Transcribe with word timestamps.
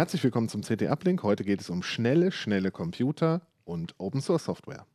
Herzlich 0.00 0.24
willkommen 0.24 0.48
zum 0.48 0.62
CT 0.62 0.84
Uplink. 0.84 1.22
Heute 1.22 1.44
geht 1.44 1.60
es 1.60 1.68
um 1.68 1.82
schnelle, 1.82 2.32
schnelle 2.32 2.70
Computer 2.70 3.42
und 3.64 3.94
Open 3.98 4.22
Source 4.22 4.46
Software. 4.46 4.86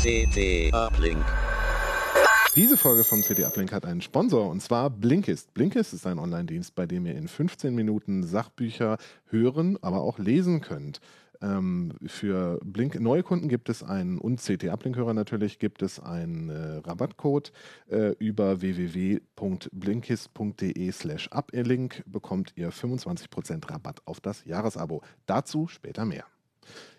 CT 0.00 0.72
Uplink. 0.72 1.26
Diese 2.58 2.76
Folge 2.76 3.04
vom 3.04 3.22
CD 3.22 3.44
Uplink 3.44 3.72
hat 3.72 3.86
einen 3.86 4.00
Sponsor 4.00 4.50
und 4.50 4.60
zwar 4.60 4.90
Blinkist. 4.90 5.54
Blinkist 5.54 5.94
ist 5.94 6.08
ein 6.08 6.18
Online-Dienst, 6.18 6.74
bei 6.74 6.86
dem 6.86 7.06
ihr 7.06 7.14
in 7.14 7.28
15 7.28 7.72
Minuten 7.72 8.24
Sachbücher 8.24 8.98
hören, 9.26 9.78
aber 9.80 10.00
auch 10.00 10.18
lesen 10.18 10.60
könnt. 10.60 10.98
Ähm, 11.40 11.92
für 12.04 12.58
Blink 12.64 12.98
neue 12.98 13.22
Kunden 13.22 13.48
gibt 13.48 13.68
es 13.68 13.84
einen 13.84 14.18
und 14.18 14.40
CT 14.40 14.70
Uplink-Hörer 14.70 15.14
natürlich 15.14 15.60
gibt 15.60 15.82
es 15.82 16.00
einen 16.00 16.48
äh, 16.48 16.78
Rabattcode 16.78 17.52
äh, 17.92 18.16
über 18.18 18.60
www.blinkist.de/slash 18.60 21.28
uplink 21.30 22.02
bekommt 22.06 22.54
ihr 22.56 22.72
25% 22.72 23.70
Rabatt 23.70 24.00
auf 24.04 24.18
das 24.18 24.44
Jahresabo. 24.44 25.02
Dazu 25.26 25.68
später 25.68 26.04
mehr. 26.04 26.24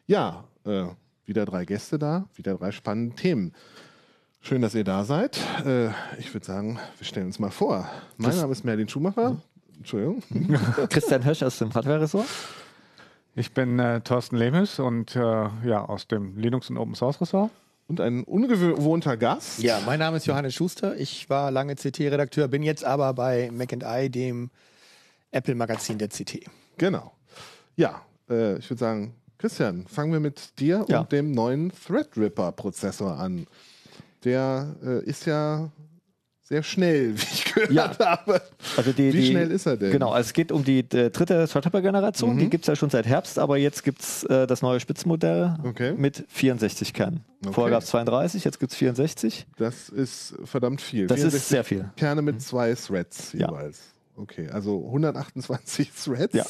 Ja, 0.07 0.45
äh, 0.63 0.85
wieder 1.25 1.43
drei 1.43 1.65
Gäste 1.65 1.99
da, 1.99 2.29
wieder 2.35 2.55
drei 2.55 2.71
spannende 2.71 3.17
Themen. 3.17 3.51
Schön, 4.41 4.61
dass 4.61 4.73
ihr 4.73 4.83
da 4.83 5.03
seid. 5.03 5.37
Äh, 5.65 5.89
ich 6.17 6.33
würde 6.33 6.45
sagen, 6.45 6.79
wir 6.97 7.05
stellen 7.05 7.27
uns 7.27 7.39
mal 7.39 7.51
vor. 7.51 7.89
Mein 8.17 8.35
Name 8.35 8.51
ist 8.51 8.63
Merlin 8.63 8.87
Schumacher. 8.87 9.37
Entschuldigung. 9.77 10.23
Christian 10.89 11.25
Hösch 11.25 11.43
aus 11.43 11.57
dem 11.59 11.73
Hardware-Ressort. 11.73 12.25
Ich 13.35 13.53
bin 13.53 13.79
äh, 13.79 14.01
Thorsten 14.01 14.37
Lehmes 14.37 14.79
und 14.79 15.15
äh, 15.15 15.19
ja, 15.19 15.85
aus 15.85 16.07
dem 16.07 16.37
Linux- 16.37 16.69
und 16.69 16.77
Open 16.77 16.95
Source 16.95 17.21
Ressort. 17.21 17.51
Und 17.87 17.99
ein 18.01 18.23
ungewohnter 18.23 19.17
Gast. 19.17 19.59
Ja, 19.61 19.79
mein 19.85 19.99
Name 19.99 20.17
ist 20.17 20.25
Johannes 20.27 20.53
Schuster. 20.53 20.95
Ich 20.97 21.29
war 21.29 21.49
lange 21.51 21.75
CT-Redakteur, 21.75 22.47
bin 22.47 22.63
jetzt 22.63 22.85
aber 22.85 23.13
bei 23.13 23.49
Mac 23.51 23.71
I, 23.73 24.09
dem 24.09 24.51
Apple-Magazin 25.31 25.97
der 25.97 26.07
CT. 26.09 26.45
Genau. 26.77 27.11
Ja, 27.75 28.01
äh, 28.29 28.57
ich 28.57 28.69
würde 28.69 28.79
sagen, 28.79 29.15
Christian, 29.37 29.85
fangen 29.87 30.11
wir 30.11 30.19
mit 30.19 30.59
dir 30.59 30.85
Ja. 30.87 31.01
und 31.01 31.11
dem 31.11 31.31
neuen 31.31 31.71
Threadripper-Prozessor 31.71 33.17
an. 33.17 33.47
Der 34.23 34.75
äh, 34.83 35.03
ist 35.05 35.25
ja 35.25 35.71
sehr 36.41 36.63
schnell, 36.63 37.15
wie 37.17 37.21
ich 37.31 37.45
gehört 37.53 37.71
Ja. 37.71 37.97
habe. 37.99 38.41
Also 38.75 38.91
die, 38.91 39.13
Wie 39.13 39.21
die, 39.21 39.27
schnell 39.27 39.51
ist 39.51 39.65
er 39.67 39.77
denn? 39.77 39.91
Genau, 39.91 40.11
also 40.11 40.27
es 40.27 40.33
geht 40.33 40.51
um 40.51 40.63
die 40.63 40.79
äh, 40.79 41.09
dritte 41.11 41.47
Threadripper-Generation. 41.47 42.35
Mhm. 42.35 42.39
Die 42.39 42.49
gibt 42.49 42.63
es 42.63 42.67
ja 42.67 42.75
schon 42.75 42.89
seit 42.89 43.05
Herbst, 43.05 43.37
aber 43.37 43.57
jetzt 43.57 43.83
gibt 43.83 44.01
es 44.01 44.23
äh, 44.23 44.47
das 44.47 44.61
neue 44.61 44.79
Spitzenmodell 44.79 45.55
Okay. 45.63 45.93
mit 45.95 46.25
64 46.27 46.93
Kernen. 46.93 47.23
Okay. 47.43 47.53
Vorher 47.53 47.71
gab 47.71 47.83
es 47.83 47.89
32, 47.89 48.43
jetzt 48.45 48.59
gibt 48.59 48.71
es 48.71 48.77
64. 48.79 49.45
Das 49.57 49.89
ist 49.89 50.35
verdammt 50.43 50.81
viel. 50.81 51.05
Das 51.07 51.17
64 51.19 51.41
ist 51.41 51.49
sehr 51.49 51.63
viel. 51.63 51.89
Kerne 51.95 52.21
mit 52.23 52.41
zwei 52.41 52.73
Threads 52.73 53.33
Ja. 53.33 53.47
jeweils. 53.49 53.79
Okay, 54.15 54.49
also 54.49 54.85
128 54.87 55.91
Threads. 56.03 56.33
Ja. 56.33 56.45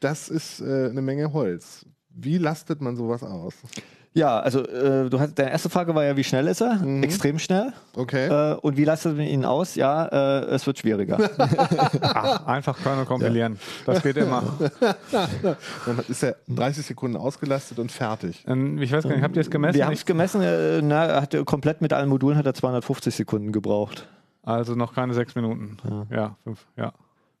Das 0.00 0.28
ist 0.28 0.60
äh, 0.60 0.88
eine 0.90 1.00
Menge 1.00 1.32
Holz. 1.32 1.86
Wie 2.10 2.38
lastet 2.38 2.80
man 2.80 2.96
sowas 2.96 3.22
aus? 3.22 3.54
Ja, 4.16 4.40
also 4.40 4.60
äh, 4.66 5.10
du 5.10 5.20
hast, 5.20 5.38
deine 5.38 5.50
erste 5.50 5.68
Frage 5.68 5.94
war 5.94 6.02
ja, 6.02 6.16
wie 6.16 6.24
schnell 6.24 6.46
ist 6.46 6.62
er? 6.62 6.76
Mhm. 6.76 7.02
Extrem 7.02 7.38
schnell. 7.38 7.74
Okay. 7.94 8.28
Äh, 8.28 8.54
und 8.54 8.78
wie 8.78 8.84
lastet 8.84 9.14
man 9.14 9.26
ihn 9.26 9.44
aus? 9.44 9.74
Ja, 9.74 10.06
äh, 10.06 10.44
es 10.54 10.66
wird 10.66 10.78
schwieriger. 10.78 11.18
Ach, 12.00 12.46
einfach 12.46 12.82
Kernel 12.82 13.04
kompilieren. 13.04 13.58
Das 13.84 14.02
geht 14.02 14.16
immer. 14.16 14.42
Dann 15.12 15.98
ist 16.08 16.22
er 16.22 16.36
30 16.48 16.86
Sekunden 16.86 17.18
ausgelastet 17.18 17.78
und 17.78 17.92
fertig. 17.92 18.42
Ähm, 18.48 18.78
Ich 18.80 18.90
weiß 18.90 19.04
gar 19.04 19.10
nicht, 19.12 19.22
habt 19.22 19.36
ihr 19.36 19.42
es 19.42 19.50
gemessen? 19.50 19.76
Wir 19.76 19.84
haben 19.84 19.92
es 19.92 20.06
gemessen, 20.06 20.40
äh, 20.40 20.80
na, 20.80 21.04
er 21.04 21.20
hat 21.20 21.36
komplett 21.44 21.82
mit 21.82 21.92
allen 21.92 22.08
Modulen 22.08 22.38
hat 22.38 22.46
er 22.46 22.54
250 22.54 23.14
Sekunden 23.14 23.52
gebraucht. 23.52 24.08
also 24.42 24.74
noch 24.74 24.94
keine 24.94 25.12
sechs 25.12 25.34
Minuten. 25.34 25.76
Ja. 26.10 26.16
Ja, 26.16 26.36
fünf, 26.42 26.64
ja. 26.78 26.92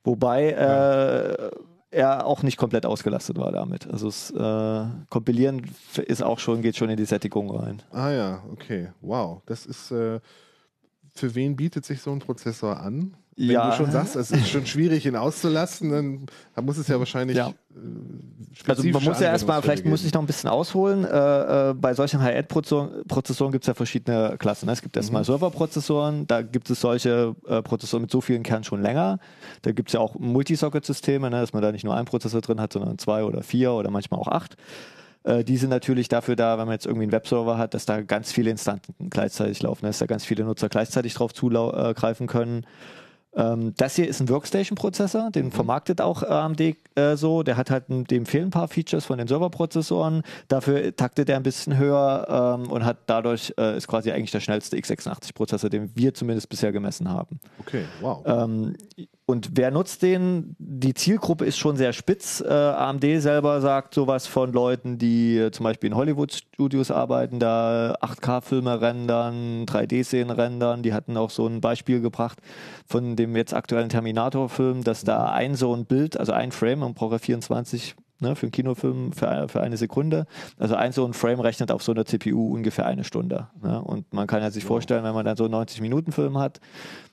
Wobei 0.04 0.50
äh, 0.50 1.50
er 1.96 2.26
auch 2.26 2.42
nicht 2.42 2.58
komplett 2.58 2.84
ausgelastet 2.84 3.38
war 3.38 3.50
damit. 3.50 3.86
Also 3.86 4.06
das 4.06 4.30
äh, 4.30 4.86
Kompilieren 5.08 5.62
ist 6.06 6.22
auch 6.22 6.38
schon, 6.38 6.60
geht 6.60 6.76
schon 6.76 6.90
in 6.90 6.96
die 6.96 7.06
Sättigung 7.06 7.50
rein. 7.50 7.82
Ah 7.90 8.10
ja, 8.10 8.42
okay. 8.52 8.92
Wow. 9.00 9.40
Das 9.46 9.64
ist, 9.64 9.90
äh, 9.90 10.20
für 11.14 11.34
wen 11.34 11.56
bietet 11.56 11.86
sich 11.86 12.02
so 12.02 12.12
ein 12.12 12.18
Prozessor 12.18 12.78
an? 12.80 13.16
Wenn 13.38 13.50
Ja. 13.50 13.70
du 13.70 13.76
schon 13.76 13.90
sagst, 13.90 14.16
es 14.16 14.30
ist 14.30 14.48
schon 14.48 14.64
schwierig, 14.64 15.04
ihn 15.04 15.14
auszulasten, 15.14 15.90
dann, 15.90 16.26
dann 16.54 16.64
muss 16.64 16.78
es 16.78 16.88
ja 16.88 16.98
wahrscheinlich 16.98 17.36
Ja. 17.36 17.48
äh, 17.48 18.70
Also 18.70 18.82
man 18.88 19.04
muss 19.04 19.20
ja 19.20 19.26
erstmal, 19.28 19.60
vielleicht 19.60 19.84
muss 19.84 20.00
geben. 20.00 20.08
ich 20.08 20.14
noch 20.14 20.22
ein 20.22 20.26
bisschen 20.26 20.48
ausholen. 20.48 21.04
Äh, 21.04 21.70
äh, 21.70 21.74
bei 21.74 21.92
solchen 21.92 22.22
High-End-Prozessoren 22.22 23.52
gibt 23.52 23.64
es 23.64 23.68
ja 23.68 23.74
verschiedene 23.74 24.36
Klassen. 24.38 24.66
Ne? 24.66 24.72
Es 24.72 24.80
gibt 24.80 24.96
erstmal 24.96 25.20
Mhm. 25.20 25.26
Serverprozessoren, 25.26 26.26
da 26.26 26.40
gibt 26.40 26.70
es 26.70 26.80
solche 26.80 27.36
äh, 27.46 27.60
Prozessoren 27.60 28.02
mit 28.02 28.10
so 28.10 28.22
vielen 28.22 28.42
Kernen 28.42 28.64
schon 28.64 28.80
länger. 28.80 29.18
Da 29.62 29.72
gibt 29.72 29.90
es 29.90 29.92
ja 29.92 30.00
auch 30.00 30.14
Multisocket-Systeme, 30.18 31.28
ne? 31.28 31.40
dass 31.40 31.52
man 31.52 31.62
da 31.62 31.72
nicht 31.72 31.84
nur 31.84 31.94
einen 31.94 32.06
Prozessor 32.06 32.40
drin 32.40 32.58
hat, 32.60 32.72
sondern 32.72 32.96
zwei 32.98 33.22
oder 33.24 33.42
vier 33.42 33.72
oder 33.72 33.90
manchmal 33.90 34.18
auch 34.18 34.28
acht. 34.28 34.56
Äh, 35.24 35.44
Die 35.44 35.58
sind 35.58 35.68
natürlich 35.68 36.08
dafür 36.08 36.36
da, 36.36 36.56
wenn 36.56 36.64
man 36.66 36.72
jetzt 36.72 36.86
irgendwie 36.86 37.02
einen 37.04 37.12
Webserver 37.12 37.58
hat, 37.58 37.74
dass 37.74 37.84
da 37.84 38.00
ganz 38.00 38.32
viele 38.32 38.50
Instanten 38.50 38.94
gleichzeitig 39.10 39.60
laufen, 39.62 39.84
dass 39.84 39.98
da 39.98 40.06
ganz 40.06 40.24
viele 40.24 40.44
Nutzer 40.44 40.70
gleichzeitig 40.70 41.12
drauf 41.12 41.34
zugreifen 41.34 42.26
können. 42.28 42.64
Ähm, 43.36 43.74
das 43.76 43.96
hier 43.96 44.08
ist 44.08 44.20
ein 44.20 44.28
Workstation-Prozessor, 44.28 45.30
den 45.30 45.52
vermarktet 45.52 46.00
auch 46.00 46.22
äh, 46.22 46.26
AMD 46.26 46.60
äh, 46.60 47.16
so. 47.16 47.42
Der 47.42 47.56
hat 47.56 47.70
halt, 47.70 47.84
dem 47.88 48.26
fehlen 48.26 48.48
ein 48.48 48.50
paar 48.50 48.68
Features 48.68 49.04
von 49.04 49.18
den 49.18 49.28
Serverprozessoren. 49.28 50.22
Dafür 50.48 50.96
taktet 50.96 51.28
er 51.28 51.36
ein 51.36 51.42
bisschen 51.42 51.76
höher 51.76 52.56
ähm, 52.58 52.70
und 52.70 52.84
hat 52.84 52.98
dadurch 53.06 53.52
äh, 53.58 53.76
ist 53.76 53.88
quasi 53.88 54.10
eigentlich 54.10 54.30
der 54.30 54.40
schnellste 54.40 54.76
x86-Prozessor, 54.76 55.68
den 55.68 55.90
wir 55.94 56.14
zumindest 56.14 56.48
bisher 56.48 56.72
gemessen 56.72 57.10
haben. 57.10 57.38
Okay, 57.60 57.84
wow. 58.00 58.22
Ähm, 58.24 58.74
und 59.28 59.50
wer 59.54 59.72
nutzt 59.72 60.02
den? 60.02 60.54
Die 60.60 60.94
Zielgruppe 60.94 61.44
ist 61.44 61.58
schon 61.58 61.76
sehr 61.76 61.92
spitz. 61.92 62.40
Äh, 62.40 62.52
AMD 62.52 63.04
selber 63.20 63.60
sagt 63.60 63.92
sowas 63.92 64.28
von 64.28 64.52
Leuten, 64.52 64.98
die 64.98 65.36
äh, 65.36 65.50
zum 65.50 65.64
Beispiel 65.64 65.90
in 65.90 65.96
Hollywood-Studios 65.96 66.92
arbeiten, 66.92 67.40
da 67.40 67.96
8K-Filme 68.00 68.80
rendern, 68.80 69.66
3D-Szenen 69.66 70.30
rendern. 70.30 70.84
Die 70.84 70.94
hatten 70.94 71.16
auch 71.16 71.30
so 71.30 71.44
ein 71.48 71.60
Beispiel 71.60 72.00
gebracht 72.00 72.38
von 72.86 73.16
dem 73.16 73.34
jetzt 73.34 73.52
aktuellen 73.52 73.88
Terminator-Film, 73.88 74.84
dass 74.84 75.02
da 75.02 75.26
ein 75.32 75.56
so 75.56 75.74
ein 75.74 75.86
Bild, 75.86 76.16
also 76.16 76.32
ein 76.32 76.52
Frame, 76.52 76.78
man 76.78 76.94
braucht 76.94 77.12
ja 77.12 77.18
24 77.18 77.96
ne, 78.20 78.36
für 78.36 78.46
einen 78.46 78.52
Kinofilm 78.52 79.12
für, 79.12 79.48
für 79.48 79.60
eine 79.60 79.76
Sekunde. 79.76 80.26
Also 80.58 80.74
ein 80.74 80.92
so 80.92 81.04
ein 81.04 81.12
Frame 81.12 81.40
rechnet 81.40 81.70
auf 81.70 81.82
so 81.82 81.92
einer 81.92 82.04
CPU 82.04 82.54
ungefähr 82.54 82.86
eine 82.86 83.04
Stunde. 83.04 83.48
Ne? 83.62 83.80
Und 83.82 84.12
man 84.12 84.26
kann 84.26 84.42
ja 84.42 84.50
sich 84.50 84.64
vorstellen, 84.64 85.04
wenn 85.04 85.14
man 85.14 85.24
dann 85.24 85.36
so 85.36 85.44
einen 85.44 85.54
90-Minuten-Film 85.54 86.38
hat, 86.38 86.60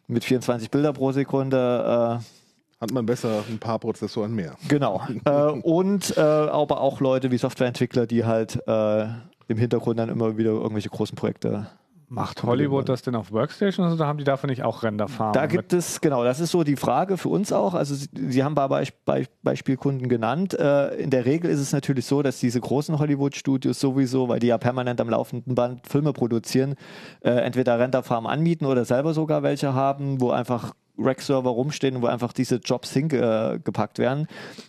mit 0.07 0.23
24 0.23 0.69
Bilder 0.71 0.93
pro 0.93 1.11
Sekunde, 1.11 2.19
äh, 2.19 2.81
Hat 2.81 2.91
man 2.91 3.05
besser 3.05 3.43
ein 3.49 3.59
paar 3.59 3.79
Prozessoren 3.79 4.33
mehr. 4.33 4.55
genau. 4.67 5.01
äh, 5.25 5.31
und 5.31 6.15
äh, 6.17 6.21
aber 6.21 6.81
auch 6.81 6.99
Leute 6.99 7.31
wie 7.31 7.37
Softwareentwickler, 7.37 8.05
die 8.07 8.25
halt 8.25 8.59
äh, 8.67 9.05
im 9.47 9.57
Hintergrund 9.57 9.99
dann 9.99 10.09
immer 10.09 10.37
wieder 10.37 10.51
irgendwelche 10.51 10.89
großen 10.89 11.15
Projekte 11.15 11.67
Macht 12.09 12.43
Hollywood 12.43 12.89
das 12.89 13.01
denn 13.01 13.15
auf 13.15 13.31
Workstations 13.31 13.93
oder 13.93 14.07
haben 14.07 14.17
die 14.17 14.23
dafür 14.23 14.49
nicht 14.49 14.63
auch 14.63 14.83
Renderfarmen? 14.83 15.33
Da 15.33 15.45
gibt 15.45 15.73
es, 15.73 16.01
genau, 16.01 16.23
das 16.23 16.39
ist 16.39 16.51
so 16.51 16.63
die 16.63 16.75
Frage 16.75 17.17
für 17.17 17.29
uns 17.29 17.51
auch. 17.51 17.73
Also 17.73 17.95
Sie, 17.95 18.07
Sie 18.29 18.43
haben 18.43 18.53
ein 18.53 18.55
paar 18.55 18.69
Beisp 18.69 18.93
Be 19.05 19.25
Beispielkunden 19.41 20.09
genannt. 20.09 20.53
Äh, 20.53 20.95
in 20.95 21.09
der 21.09 21.25
Regel 21.25 21.49
ist 21.49 21.59
es 21.59 21.71
natürlich 21.71 22.05
so, 22.05 22.21
dass 22.21 22.39
diese 22.39 22.61
großen 22.61 22.99
Hollywood-Studios 22.99 23.79
sowieso, 23.79 24.29
weil 24.29 24.39
die 24.39 24.47
ja 24.47 24.57
permanent 24.57 25.01
am 25.01 25.09
laufenden 25.09 25.55
Band 25.55 25.87
Filme 25.87 26.13
produzieren, 26.13 26.75
äh, 27.21 27.31
entweder 27.31 27.79
Renderfarmen 27.79 28.29
anmieten 28.31 28.65
oder 28.65 28.85
selber 28.85 29.13
sogar 29.13 29.43
welche 29.43 29.73
haben, 29.73 30.21
wo 30.21 30.31
einfach 30.31 30.73
Rack-Server 30.97 31.49
rumstehen, 31.49 32.01
wo 32.01 32.07
einfach 32.07 32.33
diese 32.33 32.57
Jobs 32.57 32.91
hingepackt 32.93 33.99
werden. 33.99 34.27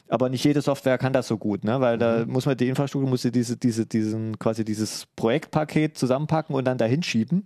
Aber 0.08 0.28
nicht 0.28 0.44
jede 0.44 0.62
Software 0.62 0.98
kann 0.98 1.12
das 1.12 1.28
so 1.28 1.36
gut, 1.36 1.64
ne? 1.64 1.80
weil 1.80 1.98
da 1.98 2.24
muss 2.26 2.46
man 2.46 2.56
die 2.56 2.68
Infrastruktur, 2.68 3.08
muss 3.08 3.22
sie 3.22 3.32
diese, 3.32 3.56
diese, 3.56 3.86
diesen, 3.86 4.38
quasi 4.38 4.64
dieses 4.64 5.06
Projektpaket 5.16 5.98
zusammenpacken 5.98 6.54
und 6.54 6.64
dann 6.64 6.78
dahin 6.78 7.02
schieben. 7.02 7.44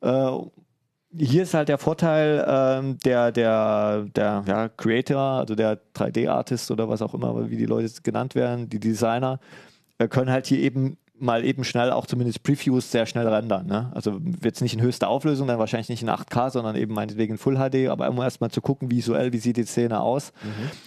Äh, 0.00 0.30
hier 1.16 1.44
ist 1.44 1.54
halt 1.54 1.68
der 1.68 1.78
Vorteil 1.78 2.44
ähm, 2.48 2.98
der, 3.04 3.30
der, 3.30 4.06
der 4.14 4.44
ja, 4.46 4.68
Creator, 4.68 5.20
also 5.20 5.54
der 5.54 5.80
3D-Artist 5.94 6.70
oder 6.70 6.88
was 6.88 7.02
auch 7.02 7.14
immer, 7.14 7.48
wie 7.50 7.56
die 7.56 7.66
Leute 7.66 7.88
genannt 8.02 8.34
werden, 8.34 8.68
die 8.68 8.80
Designer, 8.80 9.38
äh, 9.98 10.08
können 10.08 10.30
halt 10.30 10.46
hier 10.46 10.58
eben 10.58 10.96
mal 11.18 11.44
eben 11.44 11.64
schnell 11.64 11.90
auch 11.92 12.06
zumindest 12.06 12.42
Previews 12.42 12.90
sehr 12.90 13.06
schnell 13.06 13.26
rendern. 13.28 13.66
Ne? 13.66 13.90
Also 13.94 14.20
jetzt 14.42 14.60
nicht 14.60 14.74
in 14.74 14.82
höchster 14.82 15.08
Auflösung, 15.08 15.46
dann 15.46 15.58
wahrscheinlich 15.58 15.88
nicht 15.88 16.02
in 16.02 16.10
8K, 16.10 16.50
sondern 16.50 16.76
eben 16.76 16.92
meinetwegen 16.92 17.34
in 17.34 17.38
Full 17.38 17.56
HD, 17.56 17.88
aber 17.88 18.08
um 18.08 18.18
erstmal 18.18 18.50
zu 18.50 18.60
gucken, 18.60 18.90
visuell, 18.90 19.32
wie 19.32 19.38
sieht 19.38 19.56
die 19.56 19.64
Szene 19.64 20.00
aus. 20.00 20.32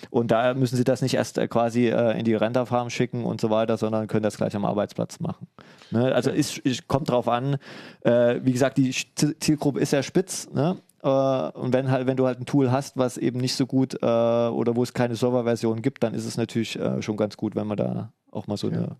Und 0.09 0.31
da 0.31 0.53
müssen 0.53 0.75
sie 0.75 0.83
das 0.83 1.01
nicht 1.01 1.13
erst 1.13 1.37
äh, 1.37 1.47
quasi 1.47 1.87
äh, 1.87 2.17
in 2.19 2.25
die 2.25 2.35
Renderfarm 2.35 2.89
schicken 2.89 3.23
und 3.23 3.39
so 3.39 3.49
weiter, 3.49 3.77
sondern 3.77 4.07
können 4.07 4.23
das 4.23 4.37
gleich 4.37 4.55
am 4.55 4.65
Arbeitsplatz 4.65 5.19
machen. 5.19 5.47
Ne? 5.91 6.13
Also 6.13 6.31
ist, 6.31 6.87
kommt 6.87 7.09
drauf 7.09 7.27
an, 7.27 7.57
äh, 8.01 8.39
wie 8.43 8.51
gesagt, 8.51 8.77
die 8.77 8.93
Zielgruppe 9.39 9.79
ist 9.79 9.91
sehr 9.91 10.03
spitz, 10.03 10.49
ne? 10.53 10.77
Äh, 11.03 11.07
und 11.07 11.73
wenn 11.73 11.91
halt, 11.91 12.07
wenn 12.07 12.17
du 12.17 12.25
halt 12.25 12.39
ein 12.39 12.45
Tool 12.45 12.71
hast, 12.71 12.97
was 12.97 13.17
eben 13.17 13.39
nicht 13.39 13.55
so 13.55 13.65
gut 13.65 13.95
äh, 14.01 14.05
oder 14.05 14.75
wo 14.75 14.83
es 14.83 14.93
keine 14.93 15.15
Serverversion 15.15 15.81
gibt, 15.81 16.03
dann 16.03 16.13
ist 16.13 16.25
es 16.25 16.37
natürlich 16.37 16.77
äh, 16.79 17.01
schon 17.01 17.17
ganz 17.17 17.37
gut, 17.37 17.55
wenn 17.55 17.67
man 17.67 17.77
da 17.77 18.11
auch 18.31 18.47
mal 18.47 18.57
so 18.57 18.69
Ja. 18.69 18.77
eine 18.77 18.95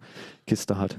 Kiste 0.46 0.78
hat. 0.78 0.98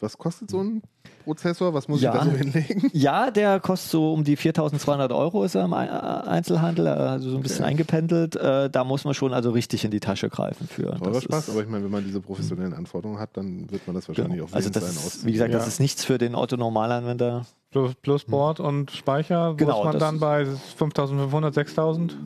Was 0.00 0.18
kostet 0.18 0.50
so 0.50 0.60
ein 0.62 0.82
Prozessor? 1.24 1.72
Was 1.72 1.88
muss 1.88 2.02
Ja. 2.02 2.12
ich 2.12 2.18
da 2.20 2.24
so 2.26 2.32
hinlegen? 2.36 2.90
Ja, 2.92 3.30
der 3.30 3.58
kostet 3.60 3.90
so 3.92 4.12
um 4.12 4.22
die 4.24 4.36
4200 4.36 5.10
Euro 5.12 5.44
ist 5.44 5.54
er 5.54 5.64
im 5.64 5.72
äh, 5.72 5.76
Einzelhandel, 5.76 6.88
also 6.88 7.30
so 7.30 7.36
ein 7.36 7.42
bisschen 7.42 7.64
eingependelt. 7.64 8.36
Äh, 8.36 8.68
da 8.68 8.84
muss 8.84 9.04
man 9.04 9.14
schon 9.14 9.32
also 9.32 9.50
richtig 9.52 9.84
in 9.84 9.90
die 9.90 10.00
Tasche 10.00 10.28
greifen 10.28 10.66
für. 10.68 10.96
Teurer 10.98 11.20
Spaß, 11.22 11.48
aber 11.50 11.62
ich 11.62 11.68
meine, 11.68 11.84
wenn 11.84 11.90
man 11.90 12.04
diese 12.04 12.20
professionellen 12.20 12.74
Anforderungen 12.74 13.18
hat, 13.18 13.30
dann 13.36 13.70
wird 13.70 13.86
man 13.86 13.94
das 13.96 14.06
wahrscheinlich 14.08 14.34
Genau. 14.40 14.48
auch 14.50 14.52
Also 14.52 14.68
das 14.68 14.94
sein, 15.14 15.26
wie 15.26 15.32
gesagt, 15.32 15.52
Ja. 15.52 15.58
das 15.58 15.68
ist 15.68 15.80
nichts 15.80 16.04
für 16.04 16.18
den 16.18 16.34
Otto-Normalanwender. 16.34 17.46
Plus, 17.74 17.94
plus 17.96 18.24
Board 18.24 18.60
und 18.60 18.92
Speicher 18.92 19.54
Genau, 19.56 19.78
muss 19.82 19.84
man 19.92 19.98
dann 19.98 20.14
ist- 20.14 20.20
bei 20.20 20.46
5500, 20.46 21.52
6000? 21.52 22.16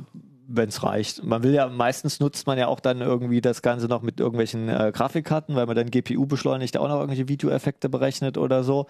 wenn 0.51 0.69
es 0.69 0.83
reicht. 0.83 1.25
Man 1.25 1.43
will 1.43 1.53
ja, 1.55 1.69
meistens 1.69 2.21
nutzt 2.21 2.47
man 2.47 2.57
ja 2.59 2.69
auch 2.69 2.81
dann 2.81 3.01
irgendwie 3.03 3.41
das 3.43 3.61
Ganze 3.63 3.87
noch 3.87 4.01
mit 4.03 4.19
irgendwelchen 4.21 4.69
äh, 4.69 4.93
Grafikkarten, 4.95 5.55
weil 5.57 5.67
man 5.67 5.77
dann 5.77 5.91
GPU 5.91 6.27
beschleunigt, 6.27 6.77
auch 6.79 6.89
noch 6.89 6.97
irgendwelche 6.97 7.29
Videoeffekte 7.29 7.89
berechnet 7.91 8.37
oder 8.39 8.63
so. 8.63 8.87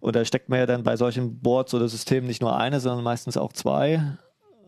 Und 0.00 0.14
da 0.16 0.24
steckt 0.24 0.48
man 0.48 0.58
ja 0.60 0.66
dann 0.66 0.82
bei 0.84 0.96
solchen 0.96 1.40
Boards 1.40 1.74
oder 1.74 1.88
Systemen 1.88 2.26
nicht 2.28 2.42
nur 2.42 2.56
eine, 2.56 2.78
sondern 2.80 3.02
meistens 3.04 3.36
auch 3.36 3.52
zwei. 3.52 4.02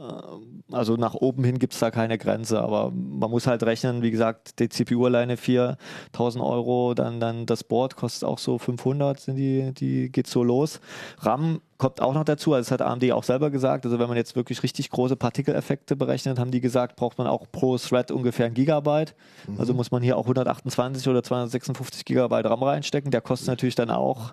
Ähm, 0.02 0.64
Also 0.72 0.96
nach 0.96 1.14
oben 1.14 1.44
hin 1.44 1.58
gibt 1.58 1.74
es 1.74 1.80
da 1.80 1.90
keine 1.90 2.18
Grenze, 2.18 2.60
aber 2.60 2.90
man 2.90 3.30
muss 3.30 3.46
halt 3.46 3.62
rechnen, 3.62 4.02
wie 4.02 4.10
gesagt, 4.10 4.58
die 4.58 4.68
CPU 4.68 5.04
alleine 5.06 5.36
4000 5.36 6.42
Euro, 6.42 6.94
dann, 6.94 7.20
dann 7.20 7.46
das 7.46 7.62
Board 7.62 7.94
kostet 7.94 8.26
auch 8.26 8.38
so 8.38 8.58
500, 8.58 9.20
sind 9.20 9.36
die, 9.36 9.72
die 9.74 10.10
geht 10.10 10.26
so 10.26 10.42
los. 10.42 10.80
RAM 11.18 11.60
kommt 11.76 12.00
auch 12.00 12.14
noch 12.14 12.24
dazu, 12.24 12.54
also 12.54 12.68
das 12.68 12.70
hat 12.70 12.82
AMD 12.82 13.12
auch 13.12 13.24
selber 13.24 13.50
gesagt, 13.50 13.84
also 13.84 13.98
wenn 13.98 14.08
man 14.08 14.16
jetzt 14.16 14.34
wirklich 14.34 14.62
richtig 14.62 14.88
große 14.90 15.16
Partikeleffekte 15.16 15.94
berechnet, 15.94 16.38
haben 16.38 16.50
die 16.52 16.60
gesagt, 16.60 16.96
braucht 16.96 17.18
man 17.18 17.26
auch 17.26 17.46
pro 17.52 17.76
Thread 17.76 18.10
ungefähr 18.10 18.46
ein 18.46 18.54
Gigabyte. 18.54 19.14
Also 19.58 19.74
muss 19.74 19.90
man 19.90 20.02
hier 20.02 20.16
auch 20.16 20.22
128 20.24 21.06
oder 21.08 21.22
256 21.22 22.04
Gigabyte 22.04 22.46
RAM 22.46 22.62
reinstecken, 22.62 23.10
der 23.10 23.20
kostet 23.20 23.48
natürlich 23.48 23.74
dann 23.74 23.90
auch 23.90 24.32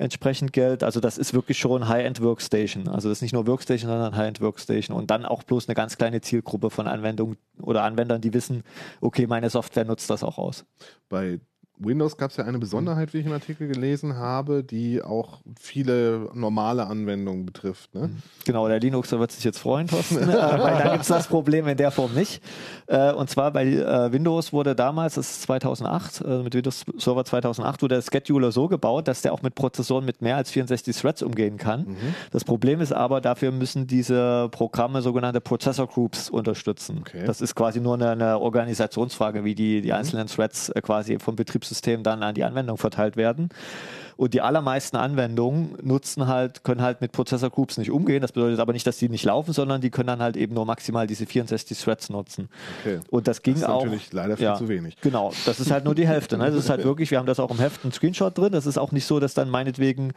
entsprechend 0.00 0.52
Geld. 0.52 0.82
Also 0.82 0.98
das 1.00 1.18
ist 1.18 1.34
wirklich 1.34 1.58
schon 1.58 1.88
High-End 1.88 2.22
Workstation. 2.22 2.88
Also 2.88 3.08
das 3.08 3.18
ist 3.18 3.22
nicht 3.22 3.34
nur 3.34 3.46
Workstation, 3.46 3.90
sondern 3.90 4.16
High-End 4.16 4.40
Workstation. 4.40 4.96
Und 4.96 5.10
dann 5.10 5.26
auch 5.26 5.42
bloß 5.42 5.68
eine 5.68 5.74
ganz 5.74 5.98
kleine 5.98 6.20
Zielgruppe 6.20 6.70
von 6.70 6.86
Anwendungen 6.86 7.36
oder 7.60 7.82
Anwendern, 7.82 8.20
die 8.20 8.32
wissen, 8.32 8.62
okay, 9.00 9.26
meine 9.26 9.50
Software 9.50 9.84
nutzt 9.84 10.08
das 10.08 10.24
auch 10.24 10.38
aus. 10.38 10.64
Bei 11.08 11.38
Windows 11.82 12.16
gab 12.16 12.30
es 12.30 12.36
ja 12.36 12.44
eine 12.44 12.58
Besonderheit, 12.58 13.14
wie 13.14 13.18
ich 13.18 13.26
im 13.26 13.32
Artikel 13.32 13.66
gelesen 13.66 14.16
habe, 14.16 14.62
die 14.62 15.02
auch 15.02 15.40
viele 15.58 16.28
normale 16.34 16.86
Anwendungen 16.86 17.46
betrifft. 17.46 17.94
Ne? 17.94 18.10
Genau, 18.44 18.68
der 18.68 18.80
Linuxer 18.80 19.18
wird 19.18 19.32
sich 19.32 19.44
jetzt 19.44 19.58
freuen, 19.58 19.86
Thorsten, 19.86 20.18
äh, 20.18 20.26
weil 20.26 20.78
da 20.78 20.90
gibt 20.92 21.02
es 21.02 21.08
das 21.08 21.26
Problem 21.26 21.66
in 21.68 21.76
der 21.76 21.90
Form 21.90 22.14
nicht. 22.14 22.42
Äh, 22.86 23.12
und 23.12 23.30
zwar 23.30 23.50
bei 23.52 23.64
äh, 23.66 24.12
Windows 24.12 24.52
wurde 24.52 24.74
damals, 24.74 25.14
das 25.14 25.30
ist 25.30 25.42
2008, 25.42 26.20
äh, 26.20 26.42
mit 26.42 26.54
Windows 26.54 26.84
Server 26.98 27.24
2008, 27.24 27.82
wurde 27.82 27.94
der 27.94 28.02
Scheduler 28.02 28.52
so 28.52 28.68
gebaut, 28.68 29.08
dass 29.08 29.22
der 29.22 29.32
auch 29.32 29.42
mit 29.42 29.54
Prozessoren 29.54 30.04
mit 30.04 30.20
mehr 30.20 30.36
als 30.36 30.50
64 30.50 30.94
Threads 30.96 31.22
umgehen 31.22 31.56
kann. 31.56 31.96
Das 32.30 32.44
Problem 32.44 32.80
ist 32.80 32.92
aber, 32.92 33.20
dafür 33.20 33.52
müssen 33.52 33.86
diese 33.86 34.48
Programme 34.50 35.02
sogenannte 35.02 35.40
Processor 35.40 35.86
Groups 35.86 36.28
unterstützen. 36.28 36.98
Okay. 37.00 37.24
Das 37.24 37.40
ist 37.40 37.54
quasi 37.54 37.80
nur 37.80 37.94
eine, 37.94 38.10
eine 38.10 38.38
Organisationsfrage, 38.38 39.44
wie 39.44 39.54
die, 39.54 39.80
die 39.80 39.92
einzelnen 39.92 40.26
Threads 40.26 40.72
quasi 40.82 41.18
vom 41.18 41.36
Betriebssystem 41.70 42.02
dann 42.02 42.22
an 42.22 42.34
die 42.34 42.44
Anwendung 42.44 42.76
verteilt 42.76 43.16
werden. 43.16 43.48
Und 44.16 44.34
die 44.34 44.42
allermeisten 44.42 44.98
Anwendungen 44.98 45.78
nutzen 45.82 46.26
halt, 46.26 46.62
können 46.62 46.82
halt 46.82 47.00
mit 47.00 47.12
Prozessor 47.12 47.48
Groups 47.48 47.78
nicht 47.78 47.90
umgehen. 47.90 48.20
Das 48.20 48.32
bedeutet 48.32 48.60
aber 48.60 48.74
nicht, 48.74 48.86
dass 48.86 48.98
die 48.98 49.08
nicht 49.08 49.24
laufen, 49.24 49.54
sondern 49.54 49.80
die 49.80 49.88
können 49.88 50.08
dann 50.08 50.20
halt 50.20 50.36
eben 50.36 50.52
nur 50.54 50.66
maximal 50.66 51.06
diese 51.06 51.24
64 51.24 51.78
Threads 51.80 52.10
nutzen. 52.10 52.50
Okay. 52.84 53.00
Und 53.08 53.26
das 53.28 53.40
ging 53.40 53.54
Das 53.54 53.62
ist 53.62 53.68
auch. 53.68 53.84
natürlich 53.84 54.12
leider 54.12 54.36
viel 54.36 54.54
zu 54.56 54.68
wenig. 54.68 54.96
Genau, 55.00 55.32
das 55.46 55.58
ist 55.58 55.70
halt 55.70 55.84
nur 55.86 55.94
die 55.94 56.06
Hälfte. 56.06 56.36
Ne? 56.36 56.46
Das 56.46 56.54
ist 56.54 56.68
halt 56.68 56.84
wirklich, 56.84 57.10
wir 57.10 57.18
haben 57.18 57.26
das 57.26 57.40
auch 57.40 57.50
im 57.50 57.58
Heft 57.58 57.82
einen 57.82 57.92
Screenshot 57.92 58.36
drin. 58.36 58.52
Das 58.52 58.66
ist 58.66 58.76
auch 58.78 58.92
nicht 58.92 59.06
so, 59.06 59.20
dass 59.20 59.32
dann 59.32 59.48
meinetwegen 59.48 60.12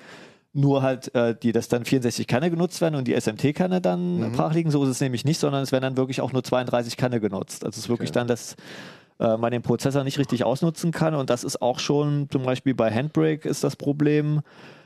nur 0.56 0.82
halt 0.84 1.16
äh, 1.16 1.34
die, 1.42 1.52
dass 1.54 1.70
dann 1.70 1.86
64 1.86 2.28
Kerne 2.28 2.52
genutzt 2.52 2.82
werden 2.82 2.96
und 2.96 3.08
die 3.08 3.14
SMT-Kerne 3.20 3.80
dann 3.80 4.18
Mhm. 4.20 4.32
brach 4.34 4.54
liegen. 4.54 4.70
So 4.70 4.84
ist 4.84 4.90
es 4.90 5.00
nämlich 5.02 5.24
nicht, 5.24 5.40
sondern 5.40 5.64
es 5.64 5.72
werden 5.72 5.84
dann 5.84 5.98
wirklich 5.98 6.20
auch 6.20 6.34
nur 6.34 6.44
32 6.44 6.98
Kerne 6.98 7.22
genutzt. 7.22 7.64
Also 7.64 7.76
es 7.78 7.86
ist 7.86 7.90
wirklich 7.90 8.10
Okay. 8.10 8.20
dann, 8.20 8.28
dass 8.28 8.56
äh, 9.20 9.38
man 9.38 9.52
den 9.52 9.62
Prozessor 9.62 10.04
nicht 10.04 10.20
richtig 10.20 10.44
ausnutzen 10.44 10.92
kann 10.92 11.16
und 11.16 11.30
das 11.30 11.44
ist 11.44 11.62
auch 11.62 11.80
schon 11.80 12.28
zum 12.32 12.44
Beispiel 12.44 12.74
bei 12.74 12.92
Handbrake 12.92 13.48
ist 13.48 13.64
das 13.64 13.76
Problem. 13.76 14.42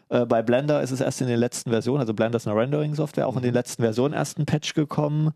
Äh, 0.09 0.25
bei 0.25 0.41
Blender 0.41 0.81
ist 0.81 0.91
es 0.91 1.01
erst 1.01 1.21
in 1.21 1.27
den 1.27 1.39
letzten 1.39 1.71
Versionen, 1.71 1.99
also 1.99 2.13
Blender 2.13 2.37
ist 2.37 2.47
eine 2.47 2.59
Rendering-Software, 2.59 3.27
auch 3.27 3.35
in 3.35 3.41
den 3.43 3.53
letzten 3.53 3.83
Versionen 3.83 4.13
erst 4.13 4.39
ein 4.39 4.45
Patch 4.45 4.73
gekommen. 4.73 5.31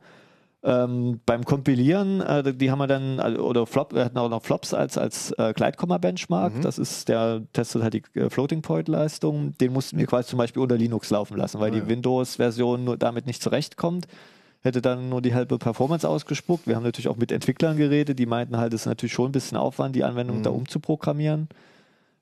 Ähm, 0.63 1.19
beim 1.25 1.43
Kompilieren, 1.43 2.21
äh, 2.21 2.53
die 2.53 2.69
haben 2.69 2.77
wir 2.77 2.85
dann, 2.85 3.19
also, 3.19 3.41
oder 3.41 3.65
Flop, 3.65 3.95
wir 3.95 4.05
hatten 4.05 4.17
auch 4.19 4.29
noch 4.29 4.43
Flops 4.43 4.75
als, 4.75 4.95
als 4.95 5.31
äh, 5.39 5.53
Gleitkomma-Benchmark. 5.53 6.61
Das 6.61 6.77
ist, 6.77 7.09
der 7.09 7.41
testet 7.51 7.81
halt 7.81 7.95
die 7.95 8.03
äh, 8.13 8.29
Floating-Point-Leistung. 8.29 9.57
Den 9.57 9.73
mussten 9.73 9.97
wir 9.97 10.05
quasi 10.05 10.29
zum 10.29 10.37
Beispiel 10.37 10.61
unter 10.61 10.77
Linux 10.77 11.09
laufen 11.09 11.35
lassen, 11.35 11.59
weil 11.59 11.71
Ah, 11.71 11.73
die 11.73 11.79
ja. 11.79 11.87
Windows-Version 11.87 12.83
nur 12.83 12.95
damit 12.97 13.25
nicht 13.25 13.41
zurechtkommt. 13.41 14.05
Hätte 14.63 14.81
dann 14.81 15.09
nur 15.09 15.21
die 15.21 15.33
halbe 15.33 15.57
Performance 15.57 16.07
ausgespuckt. 16.07 16.67
Wir 16.67 16.75
haben 16.75 16.83
natürlich 16.83 17.07
auch 17.07 17.17
mit 17.17 17.31
Entwicklern 17.31 17.77
geredet, 17.77 18.19
die 18.19 18.25
meinten 18.27 18.57
halt, 18.57 18.73
es 18.73 18.81
ist 18.81 18.85
natürlich 18.85 19.13
schon 19.13 19.29
ein 19.29 19.31
bisschen 19.31 19.57
Aufwand, 19.57 19.95
die 19.95 20.03
Anwendung 20.03 20.39
Mhm. 20.39 20.43
da 20.43 20.49
umzuprogrammieren. 20.51 21.49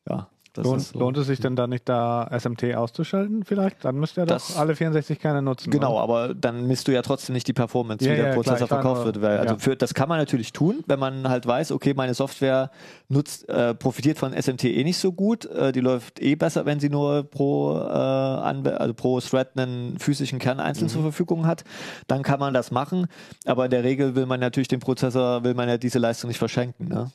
Ja, 0.07 0.27
Lohnt, 0.57 0.81
so. 0.81 0.99
lohnt 0.99 1.17
es 1.17 1.27
sich 1.27 1.39
denn 1.39 1.55
da 1.55 1.67
nicht, 1.67 1.87
da 1.87 2.27
SMT 2.37 2.75
auszuschalten 2.75 3.43
vielleicht? 3.45 3.85
Dann 3.85 3.95
müsst 3.95 4.17
ihr 4.17 4.25
doch 4.25 4.35
Das- 4.35 4.57
alle 4.57 4.75
64 4.75 5.19
Kerne 5.19 5.41
nutzen. 5.41 5.69
Genau, 5.71 5.93
oder? 5.93 6.01
aber 6.03 6.33
dann 6.33 6.67
misst 6.67 6.87
du 6.87 6.91
ja 6.91 7.01
trotzdem 7.01 7.33
nicht 7.33 7.47
die 7.47 7.53
Performance, 7.53 8.03
Ja, 8.05 8.11
wie 8.11 8.15
der 8.15 8.25
ja, 8.25 8.31
klar, 8.33 8.43
Prozessor 8.43 8.69
war 8.71 8.81
verkauft 8.81 9.05
wird. 9.05 9.21
Weil, 9.21 9.37
also 9.39 9.53
ja. 9.55 9.59
für, 9.59 9.75
das 9.75 9.93
kann 9.93 10.09
man 10.09 10.17
natürlich 10.17 10.51
tun, 10.53 10.83
wenn 10.87 10.99
man 10.99 11.27
halt 11.29 11.45
weiß, 11.45 11.71
okay, 11.71 11.93
meine 11.93 12.13
Software 12.13 12.71
nutzt, 13.07 13.47
äh, 13.49 13.73
profitiert 13.75 14.17
von 14.17 14.33
SMT 14.33 14.65
eh 14.65 14.83
nicht 14.83 14.97
so 14.97 15.11
gut. 15.11 15.45
Äh, 15.45 15.71
die 15.71 15.79
läuft 15.81 16.21
eh 16.21 16.35
besser, 16.35 16.65
wenn 16.65 16.79
sie 16.79 16.89
nur 16.89 17.23
pro, 17.23 17.77
äh, 17.77 17.81
also 17.81 18.93
pro 18.93 19.19
Thread 19.19 19.49
einen 19.57 19.97
physischen 19.99 20.39
Kern 20.39 20.59
einzeln 20.59 20.85
Mhm. 20.87 20.89
zur 20.91 21.01
Verfügung 21.03 21.45
hat. 21.45 21.63
Dann 22.07 22.23
kann 22.23 22.39
man 22.39 22.53
das 22.53 22.71
machen. 22.71 23.07
Aber 23.45 23.65
in 23.65 23.71
der 23.71 23.83
Regel 23.83 24.15
will 24.15 24.25
man 24.25 24.39
natürlich 24.39 24.67
den 24.67 24.79
Prozessor, 24.79 25.43
will 25.43 25.53
man 25.53 25.69
ja 25.69 25.77
diese 25.77 25.99
Leistung 25.99 26.27
nicht 26.27 26.37
verschenken. 26.39 26.87
Ne? 26.87 27.11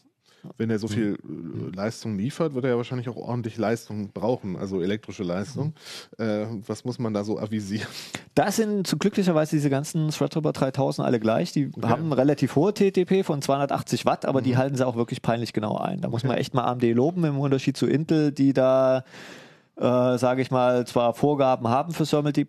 Wenn 0.56 0.70
er 0.70 0.78
so 0.78 0.88
viel 0.88 1.16
äh, 1.22 1.76
Leistung 1.76 2.16
liefert, 2.16 2.54
wird 2.54 2.64
er 2.64 2.72
ja 2.72 2.76
wahrscheinlich 2.76 3.08
auch 3.08 3.16
ordentlich 3.16 3.56
Leistung 3.56 4.10
brauchen, 4.12 4.56
also 4.56 4.80
elektrische 4.82 5.22
Leistung. 5.22 5.74
Äh, 6.18 6.46
was 6.66 6.84
muss 6.84 6.98
man 6.98 7.14
da 7.14 7.24
so 7.24 7.38
avisieren? 7.38 7.88
Da 8.34 8.50
sind 8.50 8.86
zu 8.86 8.98
glücklicherweise 8.98 9.56
diese 9.56 9.70
ganzen 9.70 10.08
Threadripper 10.10 10.52
3000 10.52 11.06
alle 11.06 11.20
gleich. 11.20 11.52
Die 11.52 11.70
haben 11.82 12.12
relativ 12.12 12.56
hohe 12.56 12.74
TTP 12.74 13.24
von 13.24 13.42
280 13.42 14.06
Watt, 14.06 14.24
aber 14.26 14.42
die 14.42 14.56
halten 14.56 14.76
sie 14.76 14.86
auch 14.86 14.96
wirklich 14.96 15.22
peinlich 15.22 15.52
genau 15.52 15.76
ein. 15.76 16.00
Da 16.00 16.08
muss 16.08 16.24
man 16.24 16.36
echt 16.36 16.54
mal 16.54 16.64
AMD 16.64 16.82
loben 16.94 17.24
im 17.24 17.38
Unterschied 17.38 17.76
zu 17.76 17.86
Intel, 17.86 18.32
die 18.32 18.52
da, 18.52 19.04
äh, 19.76 20.18
sage 20.18 20.42
ich 20.42 20.50
mal, 20.50 20.86
zwar 20.86 21.14
Vorgaben 21.14 21.68
haben 21.68 21.92
für 21.92 22.04
Thermal, 22.04 22.32
äh, 22.32 22.42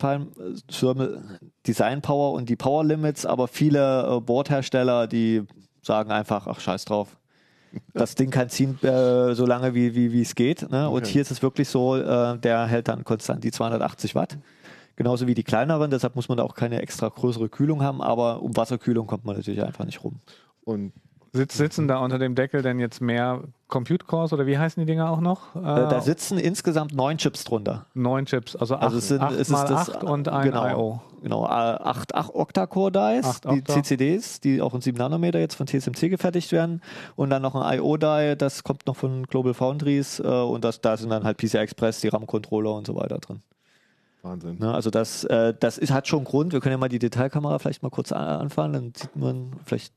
Thermal 0.68 1.24
Design 1.68 2.02
Power 2.02 2.34
und 2.34 2.50
die 2.50 2.56
Power 2.56 2.84
Limits, 2.84 3.26
aber 3.26 3.48
viele 3.48 4.18
äh, 4.18 4.22
Boardhersteller, 4.22 5.08
die 5.08 5.44
sagen 5.82 6.12
einfach, 6.12 6.48
ach 6.48 6.60
scheiß 6.60 6.86
drauf. 6.86 7.18
Das 7.94 8.16
Ding 8.16 8.30
kann 8.30 8.50
ziehen, 8.50 8.78
äh, 8.84 9.34
so 9.36 9.46
lange 9.46 9.74
wie, 9.74 9.96
wie, 9.96 10.12
wie 10.12 10.22
es 10.22 10.36
geht. 10.36 10.70
Ne? 10.70 10.90
Und 10.90 11.04
Okay. 11.04 11.12
hier 11.12 11.22
ist 11.22 11.32
es 11.32 11.42
wirklich 11.42 11.68
so, 11.70 11.96
äh, 11.96 12.38
der 12.38 12.66
hält 12.68 12.88
dann 12.88 13.04
konstant 13.04 13.44
die 13.44 13.52
280 13.52 14.16
Watt. 14.16 14.38
Genauso 14.96 15.28
wie 15.28 15.34
die 15.34 15.44
kleineren, 15.44 15.92
deshalb 15.92 16.16
muss 16.16 16.30
man 16.30 16.38
da 16.38 16.44
auch 16.44 16.56
keine 16.56 16.82
extra 16.82 17.10
größere 17.10 17.50
Kühlung 17.50 17.82
haben, 17.84 18.02
aber 18.02 18.42
um 18.42 18.56
Wasserkühlung 18.56 19.08
kommt 19.08 19.26
man 19.26 19.36
natürlich 19.36 19.62
einfach 19.64 19.84
nicht 19.86 20.04
rum. 20.04 20.20
Und 20.64 20.94
Sitz, 21.36 21.58
sitzen 21.58 21.88
da 21.88 21.98
unter 21.98 22.18
dem 22.18 22.34
Deckel 22.34 22.62
denn 22.62 22.80
jetzt 22.80 23.02
mehr 23.02 23.42
Compute 23.68 24.06
Cores 24.06 24.32
oder 24.32 24.46
wie 24.46 24.58
heißen 24.58 24.80
die 24.82 24.86
Dinger 24.86 25.10
auch 25.10 25.20
noch? 25.20 25.56
Äh, 25.56 25.62
da 25.62 26.02
sitzen 26.02 26.38
insgesamt 26.38 26.94
neun 26.94 27.18
Chips 27.18 27.44
drunter. 27.44 27.86
neun 27.94 28.26
Chips, 28.26 28.56
also 28.56 28.76
acht, 28.76 28.84
Also 28.84 28.98
es 28.98 29.08
sind 29.10 29.22
acht 29.22 29.34
es 29.34 29.40
ist 29.42 29.50
mal 29.50 29.68
das, 29.68 29.90
acht 29.90 30.04
und 30.04 30.30
ein 30.30 30.44
genau, 30.44 30.68
I.O. 30.68 31.02
Genau, 31.22 31.46
äh, 31.46 31.50
acht, 31.50 32.14
acht 32.14 32.34
Octa-Core-Dies, 32.34 33.42
die. 33.42 33.64
CCDs, 33.64 34.40
die 34.40 34.62
auch 34.62 34.74
in 34.76 34.82
7 34.82 34.98
Nanometer 34.98 35.40
jetzt 35.40 35.56
von 35.56 35.66
TSMC 35.66 36.10
gefertigt 36.10 36.52
werden. 36.52 36.82
Und 37.16 37.32
dann 37.32 37.42
noch 37.42 37.56
ein 37.56 37.80
I.O.-Die, 37.80 38.36
das 38.36 38.64
kommt 38.64 38.86
noch 38.86 38.96
von 38.96 39.26
Global 39.26 39.54
Foundries. 39.54 40.20
Äh, 40.20 40.24
und 40.24 40.64
das, 40.64 40.82
da 40.82 40.96
sind 40.96 41.10
dann 41.10 41.24
halt 41.24 41.38
PCI 41.38 41.58
Express, 41.58 42.02
die 42.02 42.10
RAM-Controller 42.10 42.74
und 42.74 42.86
so 42.86 42.96
weiter 42.96 43.18
drin. 43.18 43.42
Wahnsinn. 44.22 44.58
Ne, 44.60 44.74
also 44.74 44.90
das, 44.90 45.24
äh, 45.26 45.54
das 45.60 45.78
ist, 45.78 45.92
hat 45.92 46.08
schon 46.08 46.24
Grund. 46.24 46.54
Wir 46.54 46.60
können 46.60 46.74
ja 46.74 46.78
mal 46.78 46.90
die 46.90 47.00
Detailkamera 47.00 47.60
vielleicht 47.60 47.84
mal 47.84 47.90
kurz 47.90 48.12
anfahren, 48.12 48.74
dann 48.74 48.94
sieht 48.96 49.16
man 49.16 49.54
vielleicht 49.66 49.94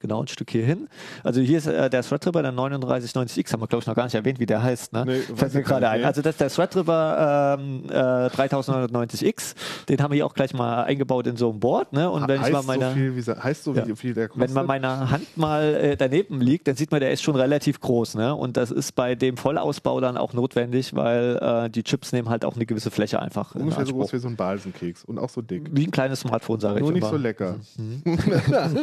Genau, 0.00 0.22
ein 0.22 0.28
Stück 0.28 0.50
hier 0.50 0.64
hin. 0.64 0.88
Also 1.24 1.40
hier 1.40 1.58
ist 1.58 1.66
äh, 1.66 1.90
der 1.90 2.02
Threadripper, 2.02 2.40
der 2.42 2.52
3990X, 2.52 3.52
haben 3.52 3.60
wir 3.62 3.66
glaube 3.66 3.82
ich 3.82 3.86
noch 3.88 3.96
gar 3.96 4.04
nicht 4.04 4.14
erwähnt, 4.14 4.38
wie 4.38 4.46
der 4.46 4.62
heißt. 4.62 4.92
Ne? 4.92 5.04
Nee, 5.06 5.18
Fällt 5.34 5.54
mir 5.54 5.60
ich 5.60 5.66
gerade 5.66 5.88
ein. 5.88 6.04
Also 6.04 6.22
das 6.22 6.34
ist 6.34 6.40
der 6.40 6.50
Threadripper 6.50 7.56
ähm, 7.58 7.82
äh, 7.90 7.92
3990X. 8.28 9.54
Den 9.88 10.00
haben 10.00 10.12
wir 10.12 10.16
hier 10.16 10.26
auch 10.26 10.34
gleich 10.34 10.54
mal 10.54 10.84
eingebaut 10.84 11.26
in 11.26 11.36
so 11.36 11.50
ein 11.50 11.58
Board. 11.58 11.92
Ne? 11.92 12.08
Und 12.08 12.28
wenn 12.28 12.36
ich 12.36 12.42
heißt, 12.42 12.52
mal 12.52 12.62
meine, 12.62 12.90
so 12.90 12.94
viel, 12.94 13.16
wie, 13.16 13.22
heißt 13.22 13.64
so 13.64 13.74
Ja. 13.74 13.84
viel 13.96 14.14
der 14.14 14.28
kostet? 14.28 14.48
wenn 14.48 14.54
man 14.54 14.66
meine 14.66 15.10
Hand 15.10 15.36
mal 15.36 15.74
äh, 15.74 15.96
daneben 15.96 16.40
liegt, 16.40 16.68
dann 16.68 16.76
sieht 16.76 16.92
man, 16.92 17.00
der 17.00 17.10
ist 17.10 17.22
schon 17.22 17.34
relativ 17.34 17.80
groß. 17.80 18.14
Ne? 18.14 18.34
Und 18.34 18.56
das 18.56 18.70
ist 18.70 18.92
bei 18.94 19.16
dem 19.16 19.36
Vollausbau 19.36 20.00
dann 20.00 20.16
auch 20.16 20.32
notwendig, 20.32 20.94
weil 20.94 21.38
äh, 21.42 21.70
die 21.70 21.82
Chips 21.82 22.12
nehmen 22.12 22.28
halt 22.28 22.44
auch 22.44 22.54
eine 22.54 22.66
gewisse 22.66 22.92
Fläche 22.92 23.20
einfach. 23.20 23.56
in 23.56 23.62
Ungefähr 23.62 23.84
so 23.86 23.94
groß 23.94 24.12
wie 24.12 24.18
so 24.18 24.28
ein 24.28 24.36
Balsenkeks 24.36 25.04
und 25.04 25.18
auch 25.18 25.28
so 25.30 25.42
dick. 25.42 25.68
Wie 25.72 25.86
ein 25.86 25.90
kleines 25.90 26.20
Smartphone, 26.20 26.60
sage 26.60 26.76
ich 26.76 26.82
Nur 26.82 26.92
nicht 26.92 27.02
immer. 27.02 27.10
so 27.10 27.16
lecker. 27.16 27.56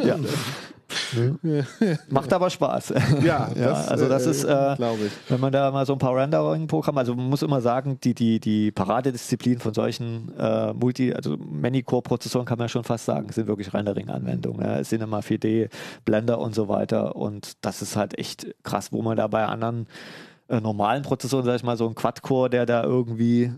Ja. 0.04 0.16
Macht 2.10 2.32
aber 2.32 2.50
Spaß. 2.50 2.94
Ja, 3.22 3.50
Ja, 3.56 3.72
also 3.72 4.08
das 4.08 4.26
ist, 4.26 4.44
äh, 4.44 4.74
glaube 4.76 5.06
ich. 5.06 5.12
Wenn 5.28 5.40
man 5.40 5.52
da 5.52 5.70
mal 5.70 5.86
so 5.86 5.92
ein 5.92 5.98
paar 5.98 6.16
Rendering-Programme, 6.16 7.00
also 7.00 7.14
man 7.14 7.28
muss 7.28 7.42
immer 7.42 7.60
sagen, 7.60 7.98
die, 8.02 8.14
die, 8.14 8.40
die 8.40 8.70
Paradedisziplin 8.70 9.58
von 9.58 9.74
solchen 9.74 10.32
äh, 10.38 10.72
Multi-, 10.72 11.14
also 11.14 11.36
Many-Core-Prozessoren 11.36 12.46
kann 12.46 12.58
man 12.58 12.68
schon 12.68 12.84
fast 12.84 13.06
sagen, 13.06 13.30
sind 13.32 13.46
wirklich 13.46 13.72
Rendering-Anwendungen. 13.72 14.60
Ne? 14.60 14.82
Cinema 14.82 15.20
4D, 15.20 15.68
Blender 16.04 16.38
und 16.38 16.54
so 16.54 16.68
weiter. 16.68 17.16
Und 17.16 17.52
das 17.64 17.82
ist 17.82 17.96
halt 17.96 18.18
echt 18.18 18.46
krass, 18.62 18.92
wo 18.92 19.02
man 19.02 19.16
da 19.16 19.26
bei 19.26 19.44
anderen 19.44 19.86
äh, 20.48 20.60
normalen 20.60 21.02
Prozessoren, 21.02 21.44
sag 21.44 21.56
ich 21.56 21.64
mal, 21.64 21.76
so 21.76 21.88
ein 21.88 21.94
Quad-Core, 21.94 22.50
der 22.50 22.66
da 22.66 22.82
irgendwie 22.84 23.52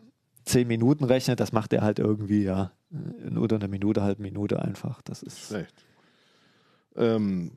10 0.44 0.66
Minuten 0.66 1.04
rechnet, 1.04 1.40
das 1.40 1.52
macht 1.52 1.72
er 1.72 1.82
halt 1.82 1.98
irgendwie, 1.98 2.44
ja, 2.44 2.72
in 2.90 3.36
unter 3.36 3.56
einer 3.56 3.68
Minute, 3.68 4.02
halbe 4.02 4.22
Minute 4.22 4.62
einfach. 4.62 5.02
Das 5.02 5.22
ist. 5.22 5.48
Schlecht. 5.48 5.84
Ähm, 6.98 7.52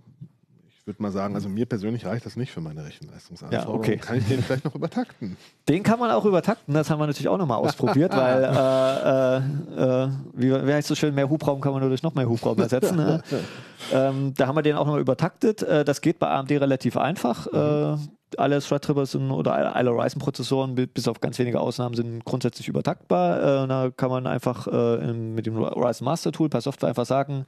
ich 0.70 0.88
würde 0.88 1.02
mal 1.04 1.12
sagen, 1.12 1.36
also 1.36 1.48
mir 1.48 1.68
persönlich 1.68 2.06
reicht 2.08 2.26
das 2.26 2.36
nicht 2.36 2.52
für 2.52 2.60
meine 2.60 2.84
Rechenleistungsanforderungen. 2.84 3.84
Ja, 3.84 3.90
okay. 3.94 3.98
Kann 3.98 4.18
ich 4.18 4.28
den 4.28 4.42
vielleicht 4.42 4.66
noch 4.66 4.74
übertakten? 4.74 5.38
Den 5.70 5.84
kann 5.84 6.00
man 6.00 6.10
auch 6.10 6.26
übertakten, 6.26 6.74
das 6.74 6.90
haben 6.90 7.00
wir 7.00 7.06
natürlich 7.06 7.30
auch 7.30 7.38
nochmal 7.38 7.60
ausprobiert, 7.60 8.12
weil, 8.18 8.44
äh, 8.44 9.38
äh, 9.38 10.06
äh, 10.06 10.10
wie, 10.34 10.52
wie 10.68 10.74
heißt 10.74 10.88
so 10.88 10.96
schön, 10.96 11.14
mehr 11.14 11.30
Hubraum 11.30 11.62
kann 11.62 11.72
man 11.72 11.82
nur 11.82 11.90
durch 11.90 12.02
noch 12.02 12.16
mehr 12.16 12.28
Hubraum 12.28 12.58
ersetzen. 12.60 12.98
ne? 12.98 13.22
ähm, 13.94 14.34
da 14.36 14.48
haben 14.48 14.56
wir 14.56 14.64
den 14.64 14.76
auch 14.76 14.86
nochmal 14.86 15.02
übertaktet. 15.02 15.62
Äh, 15.62 15.86
das 15.86 16.02
geht 16.02 16.18
bei 16.18 16.28
AMD 16.30 16.50
relativ 16.52 16.98
einfach. 16.98 17.46
Äh, 17.48 17.98
alle 18.38 18.60
Threadripper 18.62 19.06
sind 19.06 19.30
oder 19.30 19.76
alle, 19.76 19.92
Ryzen-Prozessoren, 19.92 20.74
bi- 20.76 20.88
bis 20.88 21.08
auf 21.08 21.20
ganz 21.22 21.38
wenige 21.38 21.60
Ausnahmen, 21.60 21.96
sind 21.96 22.24
grundsätzlich 22.26 22.70
übertaktbar. 22.70 23.68
Da 23.68 23.92
kann 23.96 24.10
man 24.10 24.26
einfach 24.26 24.68
mit 25.04 25.46
dem 25.46 25.58
Ryzen 25.58 26.06
Master 26.06 26.32
Tool 26.32 26.48
per 26.48 26.62
Software 26.62 26.88
einfach 26.88 27.06
sagen, 27.06 27.46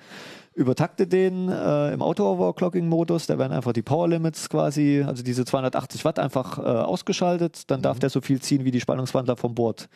übertakte 0.56 1.08
den 1.08 1.50
äh, 1.50 1.94
im 1.94 2.02
Auto-Overclocking-Modus. 2.02 3.28
Da 3.28 3.38
werden 3.38 3.54
einfach 3.54 3.74
die 3.74 3.82
Power 3.82 4.08
Limits 4.08 4.50
quasi, 4.50 5.04
also 5.06 5.24
diese 5.24 5.46
280 5.46 6.06
Watt 6.06 6.20
einfach 6.20 6.60
äh, 6.60 6.62
ausgeschaltet. 6.62 7.70
Dann 7.72 7.82
darf 7.82 8.00
der 8.00 8.10
so 8.10 8.22
viel 8.22 8.42
ziehen, 8.42 8.64
wie 8.66 8.72
die 8.72 8.82
Spannungswandler 8.82 9.36
vom 9.36 9.56
Board 9.56 9.90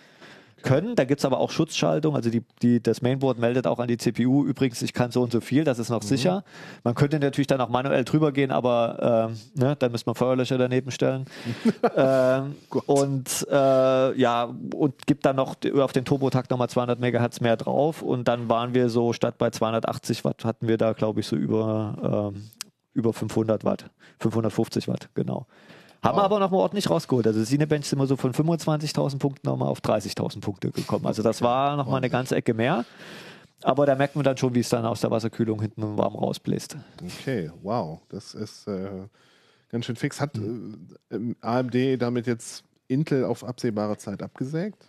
können. 0.64 0.96
Da 0.96 1.06
gibt 1.06 1.20
es 1.20 1.26
aber 1.26 1.40
auch 1.40 1.52
Schutzschaltung. 1.52 2.16
Also 2.16 2.30
die, 2.30 2.44
die, 2.62 2.82
das 2.82 3.02
Mainboard 3.02 3.40
meldet 3.40 3.68
auch 3.68 3.80
an 3.80 3.88
die 3.88 3.98
CPU, 3.98 4.46
übrigens, 4.46 4.82
ich 4.82 4.94
kann 4.94 5.12
so 5.12 5.22
und 5.22 5.32
so 5.32 5.42
viel, 5.42 5.64
das 5.64 5.80
ist 5.80 5.90
noch 5.90 6.02
sicher. 6.02 6.44
Man 6.84 6.96
könnte 6.96 7.20
natürlich 7.20 7.48
dann 7.48 7.62
auch 7.62 7.70
manuell 7.70 8.04
drüber 8.04 8.32
gehen, 8.32 8.52
aber 8.52 9.30
ähm, 9.30 9.38
ne, 9.56 9.76
dann 9.78 9.92
müsste 9.92 10.10
man 10.10 10.16
Feuerlöscher 10.16 10.58
daneben 10.58 10.92
stellen. 10.92 11.26
ähm, 11.96 12.56
und 12.86 13.48
äh, 13.50 14.20
ja, 14.20 14.54
und 14.76 15.08
gibt 15.08 15.26
dann 15.26 15.36
noch 15.36 15.56
auf 15.80 15.94
den 15.94 16.06
Turbotakt 16.06 16.52
nochmal 16.52 16.70
200 16.70 17.00
Megahertz 17.00 17.40
mehr 17.40 17.58
drauf. 17.58 18.02
Und 18.02 18.28
dann 18.28 18.50
waren 18.50 18.74
wir 18.74 18.90
so, 18.90 19.14
statt 19.14 19.38
bei 19.38 19.50
280 19.50 20.26
Watt 20.26 20.46
hatten 20.46 20.68
wir 20.68 20.78
da, 20.78 20.94
glaube 20.94 21.20
ich, 21.20 21.28
so 21.28 21.36
über, 21.36 22.34
ähm, 22.34 22.50
über 22.94 23.14
500 23.14 23.64
Watt. 23.64 23.90
550 24.20 24.88
Watt, 24.88 25.10
genau. 25.14 25.46
Haben 26.04 26.18
wir 26.18 26.24
aber 26.24 26.40
noch 26.40 26.52
mal 26.52 26.58
ordentlich 26.58 26.90
rausgeholt. 26.90 27.28
Also 27.28 27.44
Cinebench 27.44 27.86
sind 27.88 28.00
wir 28.00 28.08
so 28.08 28.16
von 28.16 28.34
25.000 28.34 29.20
Punkten 29.20 29.48
nochmal 29.48 29.70
auf 29.70 29.80
30.000 29.80 30.42
Punkte 30.42 30.72
gekommen. 30.72 31.06
Also 31.06 31.24
das 31.24 31.42
war 31.42 31.76
noch 31.76 31.88
mal 31.88 31.98
eine 31.98 32.10
ganze 32.10 32.36
Ecke 32.36 32.54
mehr. 32.54 32.86
Aber 33.64 33.86
da 33.86 33.96
merkt 33.96 34.16
man 34.16 34.24
dann 34.24 34.38
schon, 34.38 34.54
wie 34.54 34.60
es 34.60 34.70
dann 34.70 34.86
aus 34.86 35.02
der 35.02 35.10
Wasserkühlung 35.10 35.62
hinten 35.62 35.98
warm 35.98 36.16
rausbläst. 36.16 36.78
Okay, 37.04 37.52
wow. 37.64 38.00
Das 38.10 38.36
ist 38.36 38.68
äh, 38.68 39.08
ganz 39.70 39.86
schön 39.86 39.96
fix. 39.96 40.22
Hat 40.22 40.38
äh, 40.38 41.34
AMD 41.42 42.02
damit 42.02 42.28
jetzt 42.28 42.64
Intel 42.88 43.26
auf 43.26 43.44
absehbare 43.44 43.98
Zeit 43.98 44.22
abgesägt? 44.22 44.86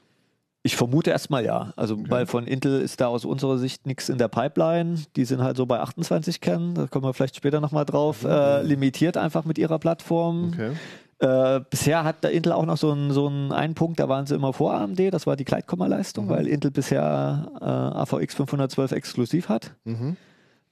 Ich 0.69 0.77
vermute 0.77 1.09
erstmal 1.09 1.47
ja. 1.47 1.73
Also, 1.77 1.97
weil 2.11 2.27
von 2.27 2.47
Intel 2.47 2.83
ist 2.83 3.01
da 3.01 3.07
aus 3.07 3.25
unserer 3.25 3.57
Sicht 3.57 3.87
nichts 3.87 4.11
in 4.11 4.19
der 4.19 4.29
Pipeline. 4.29 4.97
Die 5.17 5.25
sind 5.25 5.43
halt 5.43 5.57
so 5.57 5.65
bei 5.65 5.81
28 5.81 6.43
Kernen, 6.43 6.75
da 6.75 6.87
kommen 6.87 7.07
wir 7.07 7.15
vielleicht 7.15 7.37
später 7.37 7.63
nochmal 7.63 7.87
drauf, 7.87 8.23
äh, 8.23 8.61
limitiert 8.65 9.17
einfach 9.17 9.47
mit 9.47 9.57
ihrer 9.57 9.79
Plattform. 9.79 10.53
Okay. 10.53 10.73
Äh, 11.21 11.63
bisher 11.71 12.05
hat 12.05 12.23
der 12.23 12.33
Intel 12.33 12.53
auch 12.53 12.67
noch 12.67 12.77
so 12.77 12.93
einen 12.93 13.13
so 13.13 13.29
einen, 13.29 13.51
einen 13.51 13.75
Punkt, 13.75 13.99
da 13.99 14.11
waren 14.11 14.27
sie 14.27 14.35
immer 14.35 14.53
vor 14.53 14.75
AMD, 14.75 15.11
das 15.11 15.27
war 15.27 15.37
die 15.37 15.47
Gleitkomma-Leistung, 15.47 16.29
weil 16.29 16.47
Intel 16.47 16.71
bisher 16.71 17.51
äh, 17.63 17.65
AVX 17.65 18.35
512 18.35 18.93
exklusiv 18.93 19.49
hat. 19.49 19.75
Mhm. 19.85 20.19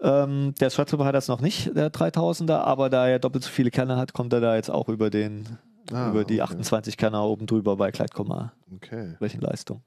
Ähm, 0.03 0.55
der 0.61 0.69
Threadripper 0.69 1.07
hat 1.07 1.15
das 1.15 1.29
noch 1.29 1.41
nicht, 1.41 1.75
der 1.75 1.91
3000er, 1.91 2.59
aber 2.59 2.91
da 2.91 3.09
er 3.09 3.19
doppelt 3.19 3.45
so 3.45 3.51
viele 3.51 3.71
Kerne 3.71 3.97
hat, 3.97 4.13
kommt 4.13 4.35
er 4.35 4.43
da 4.43 4.57
jetzt 4.57 4.71
auch 4.71 4.91
über 4.91 5.09
den 5.09 5.57
Ah, 5.93 6.11
über 6.11 6.25
die 6.25 6.41
okay. 6.43 6.53
28 6.53 6.97
Kerner 6.97 7.23
oben 7.25 7.47
drüber 7.47 7.77
bei 7.77 7.91
Gleitkomma 7.91 8.53
Okay. 8.75 9.15
Rechenleistung. 9.21 9.83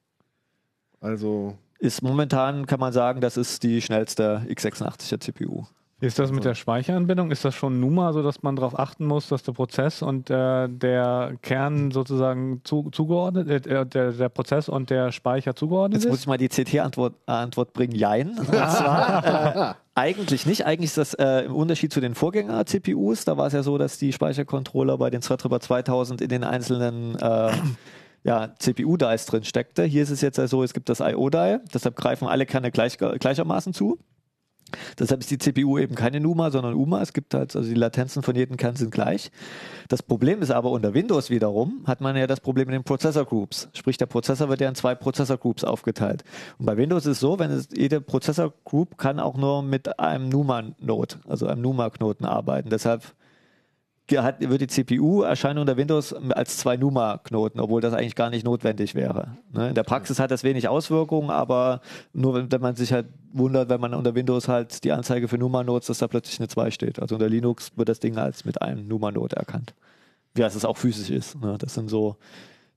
Also, 1.01 1.57
Ist 1.79 2.01
momentan, 2.01 2.65
kann 2.65 2.79
man 2.79 2.91
sagen, 2.93 3.21
das 3.21 3.37
ist 3.37 3.63
die 3.63 3.81
schnellste 3.81 4.45
x86er 4.49 5.19
CPU. 5.19 5.63
Ist 6.01 6.17
das 6.17 6.31
mit 6.31 6.45
der 6.45 6.55
Speicheranbindung? 6.55 7.29
Ist 7.29 7.43
das 7.43 7.53
schon 7.55 7.81
NUMA, 7.81 8.13
sodass 8.13 8.41
man 8.41 8.55
darauf 8.55 8.79
achten 8.79 9.05
muss, 9.05 9.27
dass 9.27 9.43
der 9.43 9.51
Prozess 9.51 10.01
und 10.01 10.29
äh, 10.29 10.69
der 10.69 11.33
Kern 11.41 11.91
sozusagen 11.91 12.61
zu, 12.63 12.89
zugeordnet, 12.91 13.49
äh, 13.67 13.85
der, 13.85 14.13
der 14.13 14.29
Prozess 14.29 14.69
und 14.69 14.89
der 14.91 15.11
Speicher 15.11 15.55
zugeordnet 15.57 16.01
Jetzt 16.01 16.09
muss 16.09 16.19
ist? 16.19 16.23
ich 16.23 16.27
mal 16.27 16.37
die 16.37 16.47
CT-Antwort 16.47 17.15
Antwort 17.25 17.73
bringen, 17.73 17.95
Jein. 17.95 18.29
Und 18.39 18.45
zwar, 18.47 19.71
äh, 19.71 19.73
eigentlich 19.99 20.45
nicht. 20.45 20.65
Eigentlich 20.65 20.91
ist 20.91 20.97
das 20.97 21.13
äh, 21.15 21.45
im 21.45 21.55
Unterschied 21.55 21.91
zu 21.91 21.99
den 21.99 22.15
Vorgänger-CPUs. 22.15 23.25
Da 23.25 23.37
war 23.37 23.47
es 23.47 23.53
ja 23.53 23.63
so, 23.63 23.77
dass 23.77 23.97
die 23.97 24.13
Speichercontroller 24.13 24.97
bei 24.97 25.09
den 25.09 25.21
Threadripper 25.21 25.59
2000 25.59 26.21
in 26.21 26.29
den 26.29 26.43
einzelnen 26.43 27.15
äh, 27.19 27.51
ja, 28.23 28.53
CPU-Dies 28.57 29.25
drin 29.25 29.43
steckte. 29.43 29.83
Hier 29.83 30.03
ist 30.03 30.09
es 30.09 30.21
jetzt 30.21 30.37
so, 30.37 30.63
es 30.63 30.73
gibt 30.73 30.89
das 30.89 30.99
IO-Die, 31.01 31.57
deshalb 31.73 31.95
greifen 31.95 32.27
alle 32.27 32.45
Kerne 32.45 32.71
gleich, 32.71 32.97
gleichermaßen 32.97 33.73
zu. 33.73 33.99
Deshalb 34.97 35.21
ist 35.21 35.31
die 35.31 35.37
CPU 35.37 35.77
eben 35.77 35.95
keine 35.95 36.19
NUMA, 36.19 36.51
sondern 36.51 36.73
UMA. 36.73 37.01
Es 37.01 37.13
gibt 37.13 37.33
halt, 37.33 37.55
also 37.55 37.67
die 37.67 37.75
Latenzen 37.75 38.23
von 38.23 38.35
jedem 38.35 38.57
Kern 38.57 38.75
sind 38.75 38.91
gleich. 38.91 39.31
Das 39.87 40.03
Problem 40.03 40.41
ist 40.41 40.51
aber 40.51 40.71
unter 40.71 40.93
Windows 40.93 41.29
wiederum, 41.29 41.83
hat 41.85 42.01
man 42.01 42.15
ja 42.15 42.27
das 42.27 42.39
Problem 42.39 42.67
mit 42.67 42.75
den 42.75 42.83
Processor 42.83 43.25
Groups. 43.25 43.69
Sprich, 43.73 43.97
der 43.97 44.05
Prozessor 44.05 44.49
wird 44.49 44.61
ja 44.61 44.69
in 44.69 44.75
zwei 44.75 44.95
Prozessor 44.95 45.37
Groups 45.37 45.63
aufgeteilt. 45.63 46.23
Und 46.57 46.65
bei 46.65 46.77
Windows 46.77 47.05
ist 47.05 47.13
es 47.13 47.19
so, 47.19 47.39
wenn 47.39 47.51
es, 47.51 47.69
jede 47.75 48.01
Prozessor 48.01 48.53
Group 48.65 48.97
kann 48.97 49.19
auch 49.19 49.37
nur 49.37 49.63
mit 49.63 49.99
einem 49.99 50.29
NUMA-Node, 50.29 51.15
also 51.27 51.47
einem 51.47 51.61
NUMA-Knoten 51.61 52.25
arbeiten. 52.25 52.69
Deshalb 52.69 53.03
hat, 54.17 54.41
wird 54.41 54.61
die 54.61 54.67
CPU 54.67 55.21
erscheinen 55.21 55.59
unter 55.59 55.77
Windows 55.77 56.13
als 56.13 56.57
zwei 56.57 56.77
NUMA-Knoten, 56.77 57.59
obwohl 57.59 57.81
das 57.81 57.93
eigentlich 57.93 58.15
gar 58.15 58.29
nicht 58.29 58.43
notwendig 58.43 58.95
wäre. 58.95 59.37
Ne? 59.53 59.69
In 59.69 59.75
der 59.75 59.83
Praxis 59.83 60.19
hat 60.19 60.31
das 60.31 60.43
wenig 60.43 60.67
Auswirkungen, 60.67 61.29
aber 61.29 61.81
nur 62.13 62.33
wenn, 62.33 62.51
wenn 62.51 62.61
man 62.61 62.75
sich 62.75 62.91
halt 62.91 63.07
wundert, 63.31 63.69
wenn 63.69 63.79
man 63.79 63.93
unter 63.93 64.15
Windows 64.15 64.47
halt 64.47 64.83
die 64.83 64.91
Anzeige 64.91 65.27
für 65.27 65.37
NUMA-Nodes, 65.37 65.87
dass 65.87 65.99
da 65.99 66.07
plötzlich 66.07 66.39
eine 66.39 66.47
2 66.47 66.71
steht. 66.71 66.99
Also 66.99 67.15
unter 67.15 67.29
Linux 67.29 67.71
wird 67.75 67.89
das 67.89 67.99
Ding 67.99 68.17
als 68.17 68.45
mit 68.45 68.61
einem 68.61 68.87
NUMA-Node 68.87 69.35
erkannt. 69.35 69.73
Wie 70.33 70.41
es 70.41 70.65
auch 70.65 70.77
physisch 70.77 71.09
ist. 71.09 71.41
Ne? 71.41 71.57
Das 71.59 71.73
sind 71.73 71.89
so 71.89 72.17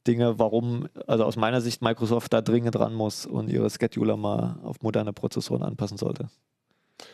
Dinge, 0.06 0.38
warum, 0.38 0.88
also 1.06 1.24
aus 1.24 1.36
meiner 1.36 1.60
Sicht 1.60 1.82
Microsoft 1.82 2.32
da 2.32 2.40
dringend 2.40 2.74
dran 2.74 2.94
muss 2.94 3.26
und 3.26 3.48
ihre 3.48 3.70
Scheduler 3.70 4.16
mal 4.16 4.58
auf 4.64 4.82
moderne 4.82 5.12
Prozessoren 5.12 5.62
anpassen 5.62 5.96
sollte. 5.96 6.28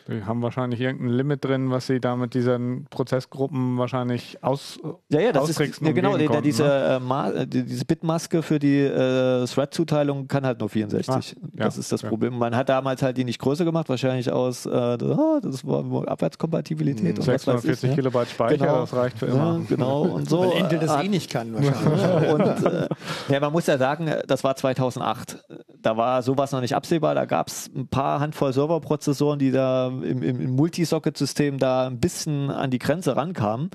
Die 0.07 0.23
haben 0.23 0.41
wahrscheinlich 0.41 0.81
irgendein 0.81 1.09
Limit 1.09 1.45
drin, 1.45 1.69
was 1.71 1.87
sie 1.87 1.99
da 1.99 2.15
mit 2.15 2.33
diesen 2.33 2.85
Prozessgruppen 2.89 3.77
wahrscheinlich 3.77 4.43
aus. 4.43 4.79
Ja, 5.09 5.19
ja, 5.19 5.31
das 5.31 5.49
ist 5.49 5.59
ja, 5.59 5.91
genau, 5.91 6.17
der, 6.17 6.27
konnten, 6.27 6.43
diese, 6.43 6.63
ne? 6.63 7.01
äh, 7.33 7.41
äh, 7.41 7.47
die, 7.47 7.63
diese 7.63 7.85
Bitmaske 7.85 8.41
für 8.41 8.59
die 8.59 8.79
äh, 8.79 9.45
Thread-Zuteilung 9.45 10.27
kann 10.27 10.45
halt 10.45 10.59
nur 10.59 10.69
64. 10.69 11.09
Ah, 11.09 11.47
das 11.53 11.75
ja, 11.75 11.79
ist 11.79 11.91
das 11.91 12.01
ja. 12.01 12.09
Problem. 12.09 12.37
Man 12.37 12.55
hat 12.55 12.69
damals 12.69 13.01
halt 13.01 13.17
die 13.17 13.23
nicht 13.23 13.39
größer 13.39 13.65
gemacht, 13.65 13.89
wahrscheinlich 13.89 14.31
aus, 14.31 14.65
äh, 14.65 14.69
ah, 14.69 15.39
das 15.41 15.65
war 15.65 16.07
Abwärtskompatibilität 16.07 17.19
und 17.19 17.27
was 17.27 17.47
weiß 17.47 17.63
ich. 17.65 17.77
640 17.77 17.89
ne? 17.89 17.95
Kilobyte 17.95 18.29
Speicher, 18.29 18.57
Genau. 18.57 18.81
das 18.81 18.93
reicht 18.93 19.19
für 19.19 19.27
Ja, 19.27 19.33
immer. 19.33 19.61
genau, 19.67 20.01
und 20.03 20.29
so. 20.29 20.41
Weil 20.41 20.59
Intel 20.59 20.79
das 20.79 20.95
äh, 20.95 21.05
eh 21.05 21.07
nicht 21.07 21.29
kann 21.29 21.53
wahrscheinlich. 21.53 22.33
und 22.33 22.65
äh, 22.65 22.87
ja, 23.29 23.39
man 23.39 23.51
muss 23.51 23.67
ja 23.67 23.77
sagen, 23.77 24.11
das 24.27 24.43
war 24.43 24.55
2008. 24.55 25.43
Da 25.81 25.95
war 25.95 26.21
sowas 26.23 26.51
noch 26.51 26.59
nicht 26.61 26.75
absehbar. 26.75 27.15
Da 27.15 27.25
gab 27.25 27.47
es 27.47 27.69
ein 27.73 27.87
paar 27.87 28.19
Handvoll 28.19 28.51
Serverprozessoren, 28.51 29.39
die 29.39 29.51
da 29.51 29.87
im, 29.87 30.21
im, 30.23 30.41
im 30.41 30.51
Multisocket-System 30.55 31.57
da 31.57 31.87
ein 31.87 31.99
bisschen 31.99 32.51
an 32.51 32.69
die 32.69 32.79
Grenze 32.79 33.15
rankamen. 33.15 33.69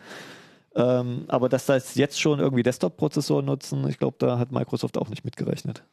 Ähm, 0.76 1.24
aber 1.28 1.48
dass 1.48 1.66
das 1.66 1.94
jetzt 1.94 2.20
schon 2.20 2.40
irgendwie 2.40 2.62
Desktop-Prozessoren 2.64 3.46
nutzen, 3.46 3.88
ich 3.88 3.98
glaube, 3.98 4.16
da 4.18 4.38
hat 4.38 4.50
Microsoft 4.52 4.98
auch 4.98 5.08
nicht 5.08 5.24
mitgerechnet. 5.24 5.84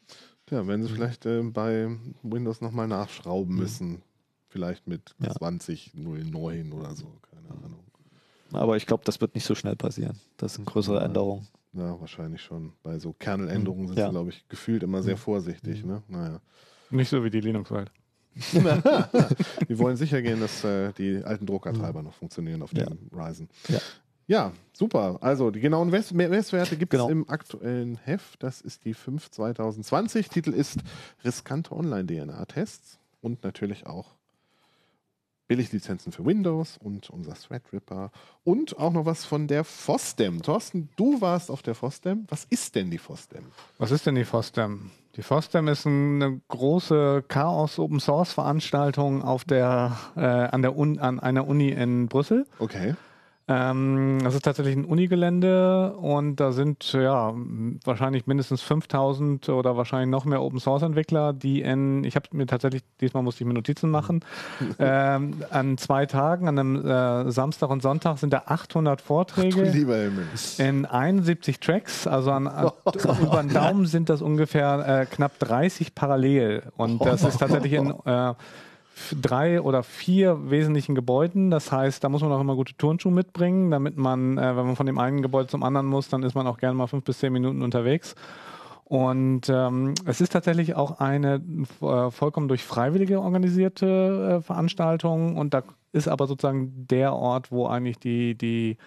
ja, 0.49 0.65
werden 0.67 0.83
sie 0.83 0.89
vielleicht 0.91 1.25
äh, 1.25 1.41
bei 1.43 1.87
Windows 2.23 2.61
nochmal 2.61 2.87
nachschrauben 2.87 3.53
Mhm. 3.55 3.59
müssen. 3.61 4.01
vielleicht 4.49 4.85
mit 4.87 5.15
Ja. 5.19 5.29
2009 5.31 6.73
oder 6.73 6.93
so, 6.93 7.05
keine 7.29 7.49
Ahnung. 7.63 7.79
Aber 8.51 8.75
ich 8.75 8.85
glaube, 8.85 9.03
das 9.05 9.21
wird 9.21 9.33
nicht 9.33 9.45
so 9.45 9.55
schnell 9.55 9.77
passieren. 9.77 10.19
Das 10.35 10.55
sind 10.55 10.65
größere. 10.65 10.99
Änderungen. 10.99 11.47
Ja, 11.73 11.99
wahrscheinlich 11.99 12.41
schon. 12.41 12.73
Bei 12.83 12.99
so 12.99 13.13
Kerneländerungen 13.13 13.87
sind 13.87 13.97
Ja. 13.97 14.07
sie, 14.07 14.11
glaube 14.11 14.29
ich, 14.31 14.47
gefühlt 14.49 14.83
immer 14.83 15.01
sehr 15.03 15.17
vorsichtig. 15.17 15.85
Ne? 15.85 16.03
Naja. 16.07 16.41
Nicht 16.89 17.09
so 17.09 17.23
wie 17.23 17.29
die 17.29 17.39
Linux-Welt. 17.39 17.91
Wir 18.33 19.77
wollen 19.79 19.97
sicher 19.97 20.21
gehen, 20.21 20.39
dass 20.39 20.63
äh, 20.63 20.91
die 20.93 21.23
alten 21.23 21.45
Druckertreiber 21.45 22.01
noch 22.01 22.13
funktionieren 22.13 22.61
auf 22.61 22.73
Ja. 22.73 22.85
dem 22.85 23.09
Ryzen. 23.13 23.49
Ja. 23.67 23.79
Ja, 24.27 24.53
super. 24.71 25.17
Also 25.21 25.51
die 25.51 25.59
genauen 25.59 25.89
Mess- 25.89 26.13
Messwerte 26.13 26.77
gibt 26.77 26.93
es 26.93 26.99
Genau. 26.99 27.09
im 27.11 27.29
aktuellen 27.29 27.97
Heft. 27.97 28.41
Das 28.43 28.61
ist 28.61 28.85
die 28.85 28.93
5 28.93 29.29
2020. 29.29 30.29
Titel 30.29 30.51
ist 30.51 30.79
Riskante 31.25 31.73
Online-DNA-Tests 31.75 32.99
und 33.19 33.43
natürlich 33.43 33.87
auch 33.87 34.15
Billiglizenzen 35.51 36.13
für 36.13 36.25
Windows 36.25 36.77
und 36.81 37.09
unser 37.09 37.33
Threadripper 37.33 38.11
und 38.45 38.79
auch 38.79 38.93
noch 38.93 39.05
was 39.05 39.25
von 39.25 39.47
der 39.47 39.65
FOSDEM. 39.65 40.43
Thorsten, 40.43 40.87
du 40.95 41.19
warst 41.19 41.51
auf 41.51 41.61
der 41.61 41.75
FOSDEM. 41.75 42.23
Was 42.29 42.45
ist 42.45 42.73
denn 42.75 42.89
die 42.89 42.97
FOSDEM? 42.97 43.43
Was 43.77 43.91
ist 43.91 44.05
denn 44.05 44.15
die 44.15 44.23
FOSDEM? 44.23 44.91
Die 45.17 45.21
FOSDEM 45.23 45.67
ist 45.67 45.85
eine 45.85 46.39
große 46.47 47.25
Chaos-Open-Source-Veranstaltung 47.27 49.23
auf 49.23 49.43
der, 49.43 49.97
äh, 50.15 50.21
an, 50.21 50.61
der 50.61 50.77
Un 50.77 50.99
an 50.99 51.19
einer 51.19 51.45
Uni 51.45 51.67
in 51.67 52.07
Brüssel. 52.07 52.47
Okay. 52.59 52.95
Ähm, 53.51 54.19
das 54.23 54.35
ist 54.35 54.43
tatsächlich 54.43 54.77
ein 54.77 54.85
Unigelände 54.85 55.93
und 55.97 56.37
da 56.37 56.53
sind 56.53 56.93
ja 56.93 57.33
wahrscheinlich 57.83 58.25
mindestens 58.25 58.61
5000 58.61 59.49
oder 59.49 59.75
wahrscheinlich 59.75 60.09
noch 60.09 60.23
mehr 60.23 60.41
Open 60.41 60.59
Source 60.59 60.83
Entwickler, 60.83 61.33
die 61.33 61.61
in, 61.61 62.05
ich 62.05 62.15
habe 62.15 62.27
mir 62.31 62.45
tatsächlich, 62.45 62.83
diesmal 63.01 63.23
musste 63.23 63.43
ich 63.43 63.47
mir 63.47 63.53
Notizen 63.53 63.89
machen, 63.89 64.23
ähm, 64.79 65.35
an 65.49 65.77
zwei 65.77 66.05
Tagen, 66.05 66.47
an 66.47 66.59
einem 66.59 66.85
äh, 66.85 67.29
Samstag 67.31 67.69
und 67.69 67.81
Sonntag 67.81 68.19
sind 68.19 68.31
da 68.31 68.43
800 68.45 69.01
Du 69.01 69.05
Vorträge 69.05 69.65
Himmel. 69.65 70.27
in 70.57 70.85
71 70.85 71.59
Tracks, 71.59 72.07
also 72.07 72.31
an, 72.31 72.47
an, 72.47 72.71
über 73.21 73.41
den 73.41 73.53
Daumen 73.53 73.85
sind 73.85 74.09
das 74.09 74.21
ungefähr 74.21 75.01
äh, 75.01 75.05
knapp 75.05 75.37
30 75.39 75.93
parallel. 75.93 76.63
Und 76.77 77.03
das 77.05 77.23
ist 77.23 77.39
tatsächlich 77.39 77.73
in 77.73 77.93
äh, 78.05 78.33
drei 79.21 79.61
oder 79.61 79.83
vier 79.83 80.49
wesentlichen 80.49 80.95
Gebäuden. 80.95 81.51
Das 81.51 81.71
heißt, 81.71 82.03
da 82.03 82.09
muss 82.09 82.21
man 82.21 82.31
auch 82.31 82.41
immer 82.41 82.55
gute 82.55 82.75
Turnschuhe 82.75 83.11
mitbringen, 83.11 83.71
damit 83.71 83.97
man, 83.97 84.37
äh, 84.37 84.55
wenn 84.55 84.65
man 84.67 84.75
von 84.75 84.85
dem 84.85 84.99
einen 84.99 85.21
Gebäude 85.21 85.47
zum 85.47 85.63
anderen 85.63 85.87
muss, 85.87 86.09
dann 86.09 86.23
ist 86.23 86.35
man 86.35 86.47
auch 86.47 86.57
gerne 86.57 86.75
mal 86.75 86.87
fünf 86.87 87.03
bis 87.03 87.19
zehn 87.19 87.33
Minuten 87.33 87.61
unterwegs. 87.61 88.15
Und 88.91 89.47
ähm, 89.47 89.93
es 90.05 90.19
ist 90.19 90.33
tatsächlich 90.33 90.75
auch 90.75 90.99
eine 90.99 91.41
äh, 91.81 92.11
vollkommen 92.11 92.49
durch 92.49 92.63
Freiwillige 92.63 93.21
organisierte 93.21 94.39
äh, 94.39 94.41
Veranstaltung 94.41 95.37
und 95.37 95.53
da 95.53 95.63
ist 95.93 96.09
aber 96.09 96.27
sozusagen 96.27 96.87
der 96.87 97.13
Ort, 97.13 97.51
wo 97.51 97.67
eigentlich 97.67 97.99
die, 97.99 98.35
die 98.35 98.77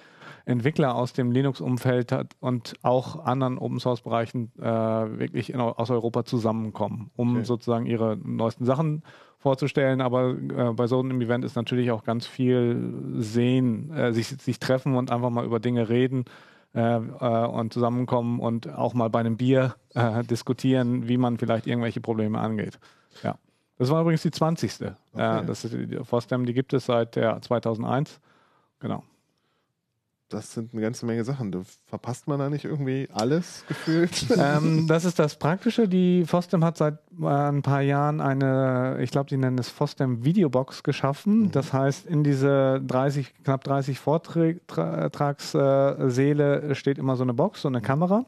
Entwickler 0.44 0.94
aus 0.94 1.14
dem 1.14 1.32
Linux-Umfeld 1.32 2.14
und 2.40 2.75
auch 2.82 3.25
anderen 3.25 3.56
Open-Source-Bereichen 3.56 4.52
äh, 4.58 4.62
wirklich 4.62 5.50
in, 5.52 5.61
aus 5.61 5.90
Europa 5.90 6.25
zusammenkommen, 6.25 7.11
um 7.16 7.37
Okay. 7.37 7.44
sozusagen 7.44 7.87
ihre 7.87 8.18
neuesten 8.23 8.66
Sachen 8.66 9.02
vorzustellen. 9.44 10.00
Aber 10.00 10.30
äh, 10.30 10.72
bei 10.72 10.86
so 10.86 10.98
einem 10.98 11.20
Event 11.20 11.44
ist 11.44 11.54
natürlich 11.54 11.90
auch 11.90 12.02
ganz 12.02 12.26
viel 12.26 12.94
sehen, 13.18 13.92
äh, 13.92 14.12
sich, 14.12 14.28
sich 14.28 14.58
treffen 14.58 14.96
und 14.96 15.12
einfach 15.12 15.28
mal 15.28 15.44
über 15.44 15.60
Dinge 15.60 15.90
reden 15.90 16.24
äh, 16.74 16.96
äh, 16.96 17.46
und 17.46 17.72
zusammenkommen 17.72 18.40
und 18.40 18.72
auch 18.72 18.94
mal 18.94 19.10
bei 19.10 19.20
einem 19.20 19.36
Bier 19.36 19.76
äh, 19.94 20.24
diskutieren, 20.24 21.08
wie 21.08 21.18
man 21.18 21.36
vielleicht 21.36 21.66
irgendwelche 21.66 22.00
Probleme 22.00 22.40
angeht. 22.40 22.78
Ja. 23.22 23.36
Das 23.76 23.90
war 23.90 24.00
übrigens 24.00 24.22
die 24.22 24.30
20. 24.30 24.72
Okay. 24.80 24.92
Äh, 25.14 25.44
das 25.44 25.66
ist 25.66 25.74
die, 25.74 25.98
FOSDEM, 26.02 26.46
die 26.46 26.54
gibt 26.54 26.72
es 26.72 26.86
seit 26.86 27.14
der 27.16 27.42
2001. 27.42 28.20
Genau. 28.80 29.04
Das 30.28 30.52
sind 30.52 30.72
eine 30.72 30.82
ganze 30.82 31.06
Menge 31.06 31.24
Sachen. 31.24 31.52
Da 31.52 31.60
verpasst 31.86 32.26
man 32.26 32.38
da 32.38 32.48
nicht 32.48 32.64
irgendwie 32.64 33.08
alles 33.12 33.64
gefühlt? 33.68 34.26
ähm, 34.38 34.86
das 34.86 35.04
ist 35.04 35.18
das 35.18 35.36
Praktische. 35.36 35.86
Die 35.86 36.24
FOSDEM 36.24 36.64
hat 36.64 36.78
seit 36.78 36.98
äh, 37.20 37.26
ein 37.26 37.62
paar 37.62 37.82
Jahren 37.82 38.20
eine, 38.20 38.98
ich 39.00 39.10
glaube, 39.10 39.28
die 39.28 39.36
nennen 39.36 39.58
es 39.58 39.68
FOSDEM 39.68 40.24
Videobox 40.24 40.82
geschaffen. 40.82 41.50
Das 41.52 41.72
heißt, 41.72 42.06
in 42.06 42.24
diese 42.24 42.80
30, 42.86 43.34
knapp 43.44 43.64
30 43.64 43.98
Vortragssäle 43.98 46.74
steht 46.74 46.98
immer 46.98 47.16
so 47.16 47.22
eine 47.22 47.34
Box, 47.34 47.62
so 47.62 47.68
eine 47.68 47.82
Kamera. 47.82 48.24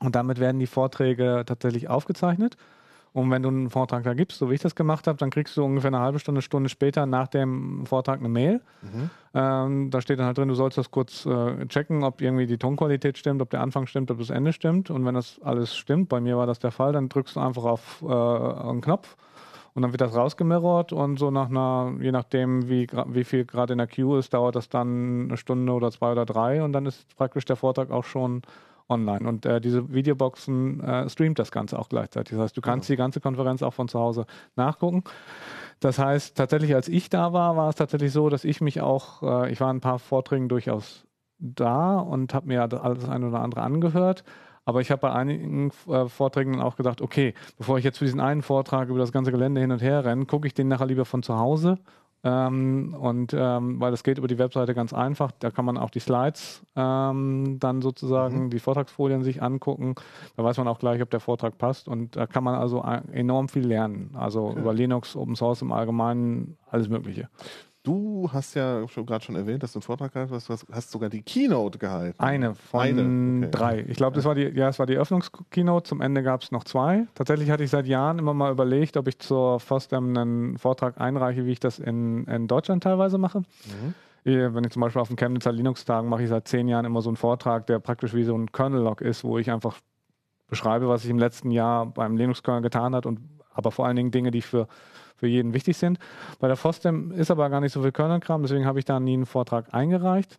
Und 0.00 0.14
damit 0.14 0.40
werden 0.40 0.58
die 0.58 0.66
Vorträge 0.66 1.44
tatsächlich 1.46 1.88
aufgezeichnet. 1.88 2.56
Und 3.12 3.30
wenn 3.30 3.42
du 3.42 3.48
einen 3.48 3.68
Vortrag 3.68 4.04
da 4.04 4.14
gibst, 4.14 4.38
so 4.38 4.48
wie 4.50 4.54
ich 4.54 4.62
das 4.62 4.74
gemacht 4.74 5.06
habe, 5.06 5.18
dann 5.18 5.30
kriegst 5.30 5.56
du 5.56 5.64
ungefähr 5.64 5.88
eine 5.88 6.00
halbe 6.00 6.18
Stunde, 6.18 6.40
Stunde 6.40 6.70
später 6.70 7.04
nach 7.04 7.28
dem 7.28 7.84
Vortrag 7.84 8.20
eine 8.20 8.28
Mail. 8.30 8.60
Ähm, 9.34 9.90
da 9.90 10.00
steht 10.00 10.18
dann 10.18 10.26
halt 10.26 10.38
drin, 10.38 10.48
du 10.48 10.54
sollst 10.54 10.78
das 10.78 10.90
kurz 10.90 11.26
äh, 11.26 11.66
checken, 11.66 12.04
ob 12.04 12.22
irgendwie 12.22 12.46
die 12.46 12.58
Tonqualität 12.58 13.18
stimmt, 13.18 13.42
ob 13.42 13.50
der 13.50 13.60
Anfang 13.60 13.86
stimmt, 13.86 14.10
ob 14.10 14.18
das 14.18 14.30
Ende 14.30 14.52
stimmt. 14.52 14.90
Und 14.90 15.04
wenn 15.04 15.14
das 15.14 15.40
alles 15.42 15.76
stimmt, 15.76 16.08
bei 16.08 16.20
mir 16.20 16.38
war 16.38 16.46
das 16.46 16.58
der 16.58 16.70
Fall, 16.70 16.92
dann 16.92 17.08
drückst 17.10 17.36
du 17.36 17.40
einfach 17.40 17.64
auf 17.64 18.02
äh, 18.02 18.06
einen 18.06 18.80
Knopf 18.80 19.16
und 19.74 19.82
dann 19.82 19.92
wird 19.92 20.00
das 20.00 20.14
rausgemirrort 20.14 20.92
und 20.92 21.18
so 21.18 21.30
nach 21.30 21.48
einer, 21.48 21.94
je 22.00 22.12
nachdem, 22.12 22.68
wie, 22.68 22.86
wie 23.06 23.24
viel 23.24 23.44
gerade 23.44 23.72
in 23.72 23.78
der 23.78 23.86
Queue 23.86 24.18
ist, 24.18 24.34
dauert 24.34 24.54
das 24.54 24.68
dann 24.68 25.24
eine 25.28 25.36
Stunde 25.36 25.72
oder 25.72 25.90
zwei 25.90 26.12
oder 26.12 26.26
drei 26.26 26.62
und 26.62 26.72
dann 26.72 26.86
ist 26.86 27.16
praktisch 27.16 27.44
der 27.46 27.56
Vortrag 27.56 27.90
auch 27.90 28.04
schon 28.04 28.42
online. 28.88 29.28
Und 29.28 29.46
äh, 29.46 29.60
diese 29.60 29.92
Videoboxen 29.92 30.80
äh, 30.80 31.08
streamt 31.08 31.38
das 31.38 31.50
Ganze 31.50 31.78
auch 31.78 31.88
gleichzeitig. 31.88 32.36
Das 32.36 32.44
heißt, 32.44 32.56
du 32.56 32.60
kannst 32.60 32.88
die 32.88 32.96
ganze 32.96 33.20
Konferenz 33.20 33.62
auch 33.62 33.74
von 33.74 33.88
zu 33.88 33.98
Hause 33.98 34.26
nachgucken. 34.56 35.04
Das 35.80 35.98
heißt, 35.98 36.36
tatsächlich, 36.36 36.74
als 36.74 36.88
ich 36.88 37.10
da 37.10 37.32
war, 37.32 37.56
war 37.56 37.68
es 37.68 37.76
tatsächlich 37.76 38.12
so, 38.12 38.28
dass 38.28 38.44
ich 38.44 38.60
mich 38.60 38.80
auch, 38.80 39.22
äh, 39.22 39.52
ich 39.52 39.60
war 39.60 39.70
in 39.70 39.78
ein 39.78 39.80
paar 39.80 39.98
Vorträgen 39.98 40.48
durchaus 40.48 41.04
da 41.38 41.98
und 41.98 42.34
habe 42.34 42.46
mir 42.46 42.62
alles 42.62 43.00
das 43.00 43.08
eine 43.08 43.28
oder 43.28 43.40
andere 43.40 43.62
angehört. 43.62 44.24
Aber 44.64 44.80
ich 44.80 44.92
habe 44.92 45.00
bei 45.00 45.12
einigen 45.12 45.72
äh, 45.88 46.06
Vorträgen 46.06 46.60
auch 46.60 46.76
gedacht, 46.76 47.00
okay, 47.00 47.34
bevor 47.58 47.78
ich 47.78 47.84
jetzt 47.84 47.98
für 47.98 48.04
diesen 48.04 48.20
einen 48.20 48.42
Vortrag 48.42 48.88
über 48.88 49.00
das 49.00 49.10
ganze 49.10 49.32
Gelände 49.32 49.60
hin 49.60 49.72
und 49.72 49.82
her 49.82 50.04
renne, 50.04 50.26
gucke 50.26 50.46
ich 50.46 50.54
den 50.54 50.68
nachher 50.68 50.86
lieber 50.86 51.04
von 51.04 51.22
zu 51.22 51.36
Hause. 51.36 51.78
Ähm, 52.24 52.94
und 52.98 53.34
ähm, 53.36 53.80
weil 53.80 53.90
das 53.90 54.04
geht 54.04 54.18
über 54.18 54.28
die 54.28 54.38
Webseite 54.38 54.74
ganz 54.74 54.92
einfach, 54.92 55.32
da 55.40 55.50
kann 55.50 55.64
man 55.64 55.76
auch 55.76 55.90
die 55.90 55.98
Slides 55.98 56.62
ähm, 56.76 57.56
dann 57.58 57.82
sozusagen, 57.82 58.48
die 58.50 58.60
Vortragsfolien 58.60 59.22
sich 59.24 59.42
angucken. 59.42 59.96
Da 60.36 60.44
weiß 60.44 60.58
man 60.58 60.68
auch 60.68 60.78
gleich, 60.78 61.02
ob 61.02 61.10
der 61.10 61.20
Vortrag 61.20 61.58
passt. 61.58 61.88
Und 61.88 62.16
da 62.16 62.26
kann 62.26 62.44
man 62.44 62.54
also 62.54 62.84
enorm 63.12 63.48
viel 63.48 63.66
lernen. 63.66 64.14
Also 64.14 64.54
über 64.56 64.72
Linux, 64.72 65.16
Open 65.16 65.34
Source 65.34 65.62
im 65.62 65.72
Allgemeinen, 65.72 66.56
alles 66.70 66.88
Mögliche. 66.88 67.28
Du 67.84 68.30
hast 68.32 68.54
ja 68.54 68.86
schon 68.86 69.06
gerade 69.06 69.24
schon 69.24 69.34
erwähnt, 69.34 69.62
dass 69.62 69.72
du 69.72 69.78
einen 69.78 69.82
Vortrag 69.82 70.12
gehalten 70.12 70.32
hast. 70.32 70.48
Du 70.48 70.52
hast, 70.52 70.66
hast 70.70 70.90
sogar 70.92 71.08
die 71.08 71.22
Keynote 71.22 71.78
gehalten. 71.78 72.20
Eine 72.20 72.54
von 72.54 72.80
Eine, 72.80 73.46
okay. 73.46 73.50
drei. 73.50 73.84
Ich 73.88 73.96
glaube, 73.96 74.14
das 74.14 74.24
war 74.24 74.36
die, 74.36 74.42
ja, 74.42 74.66
das 74.66 74.78
war 74.78 74.86
die 74.86 74.94
Eröffnungskeynote. 74.94 75.88
Zum 75.88 76.00
Ende 76.00 76.22
gab 76.22 76.42
es 76.42 76.52
noch 76.52 76.62
zwei. 76.62 77.06
Tatsächlich 77.14 77.50
hatte 77.50 77.64
ich 77.64 77.70
seit 77.70 77.86
Jahren 77.88 78.20
immer 78.20 78.34
mal 78.34 78.52
überlegt, 78.52 78.96
ob 78.96 79.08
ich 79.08 79.18
zur 79.18 79.58
FOSDEM 79.58 80.16
einen 80.16 80.58
Vortrag 80.58 81.00
einreiche, 81.00 81.44
wie 81.44 81.50
ich 81.50 81.60
das 81.60 81.80
in, 81.80 82.24
in 82.26 82.46
Deutschland 82.46 82.84
teilweise 82.84 83.18
mache. 83.18 83.40
Mhm. 83.40 83.94
Eh, 84.24 84.54
Wenn 84.54 84.62
ich 84.62 84.70
zum 84.70 84.80
Beispiel 84.82 85.02
auf 85.02 85.08
dem 85.08 85.16
Chemnitzer 85.16 85.50
Linux-Tagen 85.50 86.08
mache 86.08 86.22
ich 86.22 86.28
seit 86.28 86.46
zehn 86.46 86.68
Jahren 86.68 86.84
immer 86.84 87.02
so 87.02 87.10
einen 87.10 87.16
Vortrag, 87.16 87.66
der 87.66 87.80
praktisch 87.80 88.14
wie 88.14 88.22
so 88.22 88.36
ein 88.36 88.52
Kernel-Log 88.52 89.00
ist, 89.00 89.24
wo 89.24 89.38
ich 89.38 89.50
einfach 89.50 89.80
beschreibe, 90.46 90.88
was 90.88 91.02
ich 91.02 91.10
im 91.10 91.18
letzten 91.18 91.50
Jahr 91.50 91.86
beim 91.86 92.16
Linux-Kernel 92.16 92.62
getan 92.62 92.94
hat 92.94 93.06
und 93.06 93.18
aber 93.54 93.70
vor 93.70 93.86
allen 93.86 93.96
Dingen 93.96 94.10
Dinge, 94.10 94.30
die 94.30 94.42
für, 94.42 94.68
für 95.16 95.26
jeden 95.26 95.54
wichtig 95.54 95.76
sind. 95.76 95.98
Bei 96.40 96.48
der 96.48 96.56
FOSDEM 96.56 97.12
ist 97.12 97.30
aber 97.30 97.48
gar 97.50 97.60
nicht 97.60 97.72
so 97.72 97.82
viel 97.82 97.92
Kernel-Kram, 97.92 98.42
deswegen 98.42 98.66
habe 98.66 98.78
ich 98.78 98.84
da 98.84 99.00
nie 99.00 99.14
einen 99.14 99.26
Vortrag 99.26 99.72
eingereicht. 99.72 100.38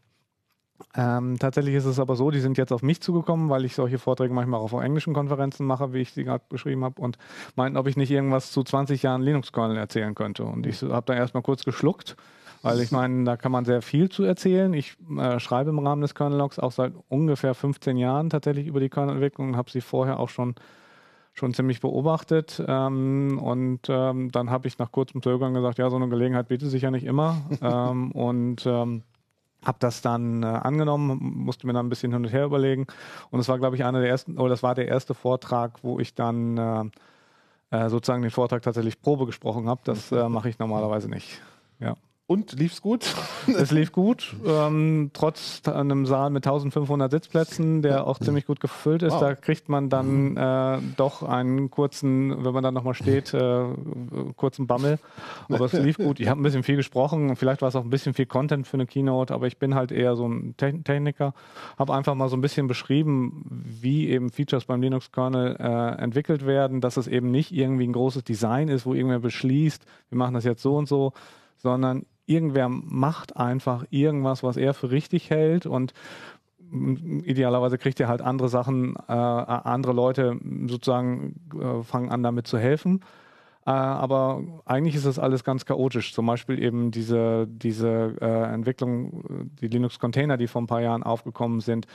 Ähm, 0.96 1.38
tatsächlich 1.40 1.76
ist 1.76 1.86
es 1.86 2.00
aber 2.00 2.16
so, 2.16 2.32
die 2.32 2.40
sind 2.40 2.58
jetzt 2.58 2.72
auf 2.72 2.84
mich 2.84 3.02
zugekommen, 3.02 3.50
weil 3.50 3.66
ich 3.66 3.76
solche 3.76 3.98
Vorträge 3.98 4.34
manchmal 4.34 4.60
auch 4.60 4.74
auf 4.74 4.84
englischen 4.84 5.14
Konferenzen 5.14 5.66
mache, 5.66 5.94
wie 5.94 6.00
ich 6.00 6.12
sie 6.12 6.24
gerade 6.24 6.44
beschrieben 6.50 6.84
habe, 6.84 7.02
und 7.02 7.18
meinten, 7.56 7.78
ob 7.78 7.88
ich 7.88 7.98
nicht 7.98 8.12
irgendwas 8.12 8.52
zu 8.52 8.64
20 8.64 9.02
Jahren 9.04 9.22
Linux-Kernel 9.22 9.78
erzählen 9.78 10.16
könnte. 10.16 10.44
Und 10.44 10.66
ich 10.66 10.82
habe 10.82 11.06
da 11.06 11.14
erstmal 11.14 11.44
kurz 11.44 11.64
geschluckt, 11.64 12.16
weil 12.62 12.80
ich 12.80 12.92
meine, 12.92 13.24
da 13.24 13.38
kann 13.38 13.52
man 13.52 13.66
sehr 13.66 13.82
viel 13.82 14.10
zu 14.10 14.24
erzählen. 14.24 14.74
Ich 14.74 14.96
äh, 15.18 15.40
schreibe 15.40 15.70
im 15.70 15.80
Rahmen 15.80 16.02
des 16.02 16.16
Kernel-Logs 16.16 16.60
auch 16.60 16.72
seit 16.72 16.94
ungefähr 17.10 17.54
15 17.54 17.98
Jahren 17.98 18.30
tatsächlich 18.30 18.68
über 18.68 18.80
die 18.80 18.90
Kernel-Entwicklung 18.90 19.50
und 19.50 19.58
habe 19.58 19.72
sie 19.72 19.82
vorher 19.82 20.20
auch 20.20 20.30
schon 20.30 20.56
schon 21.34 21.54
ziemlich 21.54 21.82
beobachtet. 21.82 22.64
Ähm, 22.66 23.40
und 23.42 23.82
ähm, 23.90 24.32
dann 24.32 24.50
habe 24.50 24.68
ich 24.68 24.78
nach 24.78 24.92
kurzem 24.92 25.22
Zögern 25.22 25.54
gesagt, 25.54 25.80
ja, 25.80 25.90
so 25.90 25.96
eine 25.96 26.08
Gelegenheit 26.08 26.48
bietet 26.48 26.70
sich 26.70 26.84
ja 26.84 26.92
nicht 26.92 27.06
immer. 27.06 27.42
ähm, 27.62 28.12
und 28.12 28.66
ähm, 28.66 29.04
habe 29.66 29.78
das 29.80 30.02
dann 30.02 30.44
äh, 30.44 30.46
angenommen, 30.46 31.18
musste 31.22 31.68
mir 31.68 31.74
dann 31.74 31.88
ein 31.88 31.90
bisschen 31.90 32.12
hin 32.12 32.24
und 32.24 32.32
her 32.32 32.46
überlegen. 32.46 32.86
Und 33.32 33.40
es 33.40 33.50
war, 33.50 33.58
glaube 33.58 33.76
ich, 33.76 33.84
einer 33.84 34.02
der 34.02 34.10
ersten, 34.10 34.38
oder 34.38 34.50
das 34.50 34.64
war 34.64 34.76
der 34.76 34.88
erste 34.88 35.14
Vortrag, 35.14 35.84
wo 35.84 36.00
ich 36.00 36.14
dann 36.14 36.58
äh, 36.58 36.84
äh, 37.72 37.90
sozusagen 37.90 38.22
den 38.22 38.32
Vortrag 38.32 38.62
tatsächlich 38.62 39.02
Probe 39.02 39.26
gesprochen 39.26 39.68
habe. 39.68 39.82
Das 39.84 40.12
äh, 40.12 40.30
mache 40.30 40.50
ich 40.50 40.60
normalerweise 40.60 41.10
nicht. 41.10 41.42
Ja. 41.80 41.96
Und 42.34 42.54
lief's 42.54 42.82
gut? 42.82 43.06
Es 43.48 43.72
lief 43.72 43.92
gut, 43.92 44.36
ähm, 44.46 45.12
trotz 45.14 45.62
einem 45.68 46.06
Saal 46.06 46.30
mit 46.30 46.48
1500 46.48 47.12
Sitzplätzen, 47.12 47.82
der 47.82 48.08
auch 48.08 48.18
ziemlich 48.18 48.46
gut 48.46 48.62
gefüllt 48.62 49.04
ist. 49.04 49.12
Wow. 49.12 49.20
Da 49.20 49.36
kriegt 49.36 49.68
man 49.68 49.90
dann 49.90 50.38
äh, 50.38 50.80
doch 50.96 51.24
einen 51.24 51.70
kurzen, 51.70 52.44
wenn 52.44 52.54
man 52.54 52.64
dann 52.64 52.74
nochmal 52.74 52.94
steht, 52.94 53.34
äh, 53.34 53.66
kurzen 54.38 54.66
Bammel. 54.66 54.98
Aber 55.50 55.66
es 55.66 55.74
lief 55.74 55.98
gut. 55.98 56.22
Ich 56.22 56.30
habe 56.30 56.40
ein 56.40 56.44
bisschen 56.44 56.64
viel 56.64 56.78
gesprochen 56.78 57.36
vielleicht 57.36 57.62
war 57.62 57.70
es 57.70 57.76
auch 57.76 57.84
ein 57.84 57.90
bisschen 57.90 58.14
viel 58.14 58.26
Content 58.26 58.66
für 58.66 58.76
eine 58.78 58.86
Keynote, 58.86 59.34
aber 59.34 59.48
ich 59.48 59.58
bin 59.58 59.76
halt 59.76 59.92
eher 59.92 60.16
so 60.16 60.26
ein 60.28 60.56
Te 60.56 60.82
Techniker. 60.84 61.34
Habe 61.78 61.94
einfach 61.94 62.16
mal 62.16 62.30
so 62.30 62.38
ein 62.38 62.42
bisschen 62.42 62.68
beschrieben, 62.68 63.44
wie 63.50 64.10
eben 64.10 64.30
Features 64.30 64.66
beim 64.66 64.82
Linux-Kernel 64.82 65.58
äh, 65.60 66.02
entwickelt 66.02 66.46
werden, 66.46 66.80
dass 66.80 66.96
es 66.96 67.08
eben 67.08 67.30
nicht 67.32 67.52
irgendwie 67.52 67.86
ein 67.86 67.94
großes 67.94 68.24
Design 68.24 68.70
ist, 68.70 68.86
wo 68.86 68.94
irgendwer 68.94 69.20
beschließt, 69.20 69.86
wir 70.10 70.18
machen 70.18 70.34
das 70.34 70.46
jetzt 70.46 70.62
so 70.62 70.78
und 70.78 70.88
so, 70.88 71.12
sondern 71.58 72.06
irgendwer 72.26 72.70
macht 72.70 73.38
einfach 73.38 73.86
irgendwas, 73.90 74.44
was 74.44 74.58
er 74.58 74.74
für 74.74 74.92
richtig 74.92 75.30
hält 75.30 75.66
und 75.66 75.94
idealerweise 77.24 77.78
kriegt 77.78 78.00
er 78.00 78.08
halt 78.08 78.22
andere 78.22 78.50
Sachen, 78.50 78.96
äh, 79.08 79.12
andere 79.12 79.94
Leute 79.94 80.40
sozusagen 80.68 81.36
äh, 81.60 81.84
fangen 81.84 82.10
an 82.10 82.24
damit 82.24 82.48
zu 82.48 82.58
helfen. 82.58 83.02
Äh, 83.66 83.72
aber 83.72 84.42
eigentlich 84.66 84.96
ist 84.96 85.06
das 85.06 85.20
alles 85.20 85.44
ganz 85.44 85.66
chaotisch. 85.66 86.14
Zum 86.14 86.26
Beispiel 86.26 86.62
eben 86.62 86.92
diese, 86.92 87.48
diese 87.48 88.16
äh, 88.20 88.54
Entwicklung, 88.54 89.50
die 89.62 89.68
Linux-Container, 89.68 90.38
die 90.38 90.48
vor 90.48 90.62
ein 90.62 90.68
paar 90.68 90.82
Jahren 90.82 91.04
aufgekommen 91.04 91.60
sind. 91.60 91.86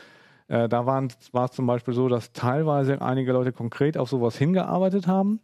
Äh, 0.49 0.69
da 0.69 0.87
war 0.87 1.03
es 1.05 1.51
zum 1.53 1.67
Beispiel 1.67 1.95
so, 1.95 2.09
dass 2.09 2.33
teilweise 2.33 3.03
einige 3.03 3.33
Leute 3.33 3.53
konkret 3.53 3.99
auf 3.99 4.09
sowas 4.09 4.39
hingearbeitet 4.39 5.07
haben. 5.07 5.41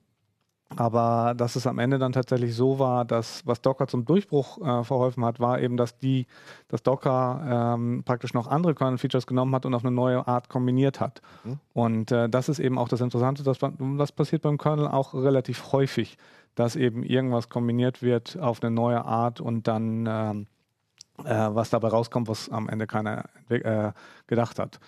Aber 0.77 1.35
dass 1.37 1.57
es 1.57 1.67
am 1.67 1.79
Ende 1.79 1.99
dann 1.99 2.13
tatsächlich 2.13 2.55
so 2.55 2.79
war, 2.79 3.05
dass 3.05 3.47
was 3.47 3.61
Docker 3.63 3.87
zum 3.87 4.05
Durchbruch 4.05 4.59
äh, 4.59 4.85
verholfen 4.85 5.25
hat, 5.25 5.41
war 5.41 5.61
eben, 5.61 5.77
dass 5.77 5.99
die, 5.99 6.27
dass 6.69 6.83
Docker 6.83 7.75
ähm, 7.77 8.03
praktisch 8.05 8.35
noch 8.35 8.49
andere 8.49 8.75
Kernel-Features 8.75 9.27
genommen 9.27 9.55
hat 9.55 9.67
und 9.67 9.75
auf 9.75 9.85
eine 9.85 9.95
neue 9.95 10.27
Art 10.27 10.49
kombiniert 10.49 11.01
hat. 11.01 11.23
Und 11.73 12.13
äh, 12.13 12.29
das 12.29 12.49
ist 12.49 12.59
eben 12.59 12.79
auch 12.79 12.89
das 12.89 13.01
Interessante, 13.01 13.43
dass 13.43 13.59
das 13.59 14.13
passiert 14.13 14.43
beim 14.43 14.59
Kernel 14.59 14.89
auch 14.89 15.15
relativ 15.15 15.73
häufig, 15.73 16.19
dass 16.55 16.77
eben 16.77 17.03
irgendwas 17.03 17.49
kombiniert 17.49 18.03
wird 18.03 18.39
auf 18.39 18.63
eine 18.63 18.71
neue 18.71 19.05
Art 19.05 19.41
und 19.41 19.67
dann 19.69 20.07
ähm, 20.07 20.47
äh, 21.25 21.55
was 21.55 21.71
dabei 21.71 21.89
rauskommt, 21.89 22.29
was 22.29 22.49
am 22.49 22.69
Ende 22.69 22.87
keiner 22.87 23.25
äh, 23.49 23.93
gedacht 24.27 24.59
hat. 24.59 24.81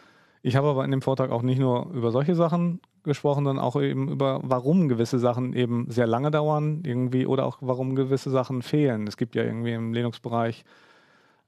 Ich 0.47 0.55
habe 0.55 0.69
aber 0.69 0.85
in 0.85 0.93
dem 0.93 1.03
Vortrag 1.03 1.33
auch 1.33 1.43
nicht 1.43 1.59
nur 1.59 1.91
über 1.93 2.13
solche 2.13 2.37
Sachen 2.37 2.81
gesprochen, 3.03 3.45
sondern 3.45 3.65
auch 3.65 3.75
eben 3.83 4.09
über, 4.09 4.39
warum 4.45 4.87
gewisse 4.87 5.19
Sachen 5.19 5.55
eben 5.55 5.91
sehr 5.91 6.07
lange 6.07 6.31
dauern, 6.31 6.83
irgendwie, 6.85 7.27
oder 7.27 7.47
auch 7.47 7.59
warum 7.63 7.97
gewisse 7.97 8.31
Sachen 8.31 8.63
fehlen. 8.63 9.09
Es 9.09 9.17
gibt 9.17 9.35
ja 9.35 9.43
irgendwie 9.43 9.73
im 9.73 9.93
Linux-Bereich 9.93 10.65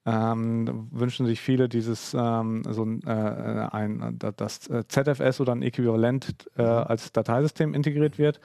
ähm, 0.05 0.89
wünschen 0.91 1.27
sich 1.27 1.41
viele 1.41 1.69
dieses 1.69 2.13
ähm, 2.13 2.65
so 2.69 2.85
ein, 2.85 3.03
äh, 3.07 3.69
ein 3.71 4.19
das 4.19 4.67
äh, 4.67 4.83
ZFS 4.89 5.41
oder 5.41 5.53
ein 5.53 5.63
Äquivalent 5.63 6.51
äh, 6.57 6.63
als 6.63 7.13
Dateisystem 7.13 7.75
integriert 7.75 8.19
wird. 8.19 8.41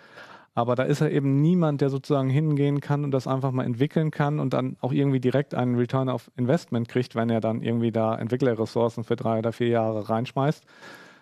Aber 0.55 0.75
da 0.75 0.83
ist 0.83 1.01
ja 1.01 1.07
eben 1.07 1.41
niemand, 1.41 1.81
der 1.81 1.89
sozusagen 1.89 2.29
hingehen 2.29 2.79
kann 2.79 3.03
und 3.03 3.11
das 3.11 3.25
einfach 3.25 3.51
mal 3.51 3.65
entwickeln 3.65 4.11
kann 4.11 4.39
und 4.39 4.53
dann 4.53 4.77
auch 4.81 4.91
irgendwie 4.91 5.19
direkt 5.19 5.55
einen 5.55 5.75
Return 5.75 6.09
of 6.09 6.29
Investment 6.35 6.87
kriegt, 6.87 7.15
wenn 7.15 7.29
er 7.29 7.41
dann 7.41 7.61
irgendwie 7.61 7.91
da 7.91 8.15
Entwicklerressourcen 8.15 9.03
für 9.03 9.15
drei 9.15 9.39
oder 9.39 9.51
vier 9.51 9.69
Jahre 9.69 10.09
reinschmeißt. 10.09 10.63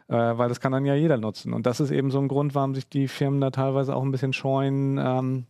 Äh, 0.10 0.38
weil 0.38 0.50
das 0.50 0.60
kann 0.60 0.74
dann 0.74 0.86
ja 0.86 0.96
jeder 0.96 1.18
nutzen. 1.18 1.54
Und 1.54 1.66
das 1.66 1.80
ist 1.80 1.92
eben 1.92 2.12
so 2.12 2.20
ein 2.20 2.28
Grund, 2.28 2.54
warum 2.54 2.76
sich 2.76 2.90
die 2.90 3.08
Firmen 3.08 3.40
da 3.40 3.52
teilweise 3.52 3.96
auch 3.96 4.04
ein 4.04 4.12
bisschen 4.12 4.34
scheuen, 4.34 4.98
ähm, 4.98 5.46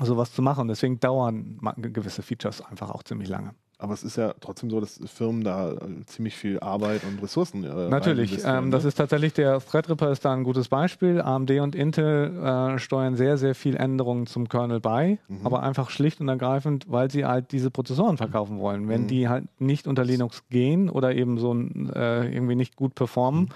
sowas 0.00 0.32
zu 0.32 0.42
machen. 0.42 0.66
Deswegen 0.66 0.98
dauern 0.98 1.60
gewisse 1.76 2.22
Features 2.22 2.60
einfach 2.60 2.90
auch 2.90 3.04
ziemlich 3.04 3.28
lange. 3.28 3.54
Aber 3.82 3.94
es 3.94 4.04
ist 4.04 4.16
ja 4.16 4.32
trotzdem 4.40 4.70
so, 4.70 4.78
dass 4.78 5.00
Firmen 5.06 5.42
da 5.42 5.72
äh, 5.72 5.76
ziemlich 6.06 6.36
viel 6.36 6.60
Arbeit 6.60 7.02
und 7.02 7.20
Ressourcen 7.20 7.64
äh, 7.64 7.88
Natürlich, 7.88 8.40
ähm, 8.44 8.70
das 8.70 8.84
ne? 8.84 8.88
ist 8.88 8.94
tatsächlich 8.94 9.32
der 9.32 9.58
Threadripper 9.58 10.12
ist 10.12 10.24
da 10.24 10.32
ein 10.32 10.44
gutes 10.44 10.68
Beispiel. 10.68 11.20
AMD 11.20 11.50
und 11.58 11.74
Intel 11.74 12.30
äh, 12.38 12.78
steuern 12.78 13.16
sehr, 13.16 13.38
sehr 13.38 13.56
viel 13.56 13.76
Änderungen 13.76 14.28
zum 14.28 14.48
Kernel 14.48 14.78
bei, 14.78 15.18
Mhm. 15.26 15.44
aber 15.44 15.64
einfach 15.64 15.90
schlicht 15.90 16.20
und 16.20 16.28
ergreifend, 16.28 16.84
weil 16.88 17.10
sie 17.10 17.24
halt 17.24 17.50
diese 17.50 17.72
Prozessoren 17.72 18.18
verkaufen 18.18 18.60
wollen. 18.60 18.88
Wenn 18.88 19.02
Mhm. 19.02 19.06
die 19.08 19.28
halt 19.28 19.44
nicht 19.60 19.88
unter 19.88 20.04
Linux 20.04 20.44
gehen 20.48 20.88
oder 20.88 21.16
eben 21.16 21.38
so 21.38 21.52
äh, 21.52 22.32
irgendwie 22.32 22.54
nicht 22.54 22.76
gut 22.76 22.94
performen, 22.94 23.48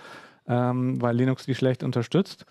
ähm, 0.49 1.01
weil 1.01 1.15
Linux 1.15 1.47
die 1.47 1.55
schlecht 1.55 1.85
unterstützt, 1.85 2.47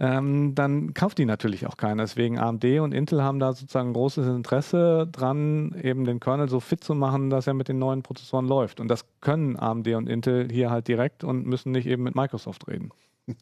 ähm, 0.00 0.54
dann 0.54 0.92
kauft 0.94 1.18
die 1.18 1.24
natürlich 1.24 1.66
auch 1.66 1.76
keiner. 1.76 2.02
Deswegen 2.02 2.38
AMD 2.38 2.64
und 2.80 2.92
Intel 2.92 3.22
haben 3.22 3.38
da 3.38 3.52
sozusagen 3.52 3.92
großes 3.92 4.26
Interesse 4.26 5.08
dran, 5.10 5.74
eben 5.82 6.04
den 6.04 6.18
Kernel 6.20 6.48
so 6.48 6.60
fit 6.60 6.82
zu 6.82 6.94
machen, 6.94 7.30
dass 7.30 7.46
er 7.46 7.54
mit 7.54 7.68
den 7.68 7.78
neuen 7.78 8.02
Prozessoren 8.02 8.46
läuft. 8.46 8.80
Und 8.80 8.88
das 8.88 9.04
können 9.20 9.56
AMD 9.58 9.88
und 9.94 10.08
Intel 10.08 10.48
hier 10.50 10.70
halt 10.70 10.88
direkt 10.88 11.22
und 11.24 11.46
müssen 11.46 11.72
nicht 11.72 11.86
eben 11.86 12.02
mit 12.02 12.14
Microsoft 12.16 12.66
reden. 12.68 12.90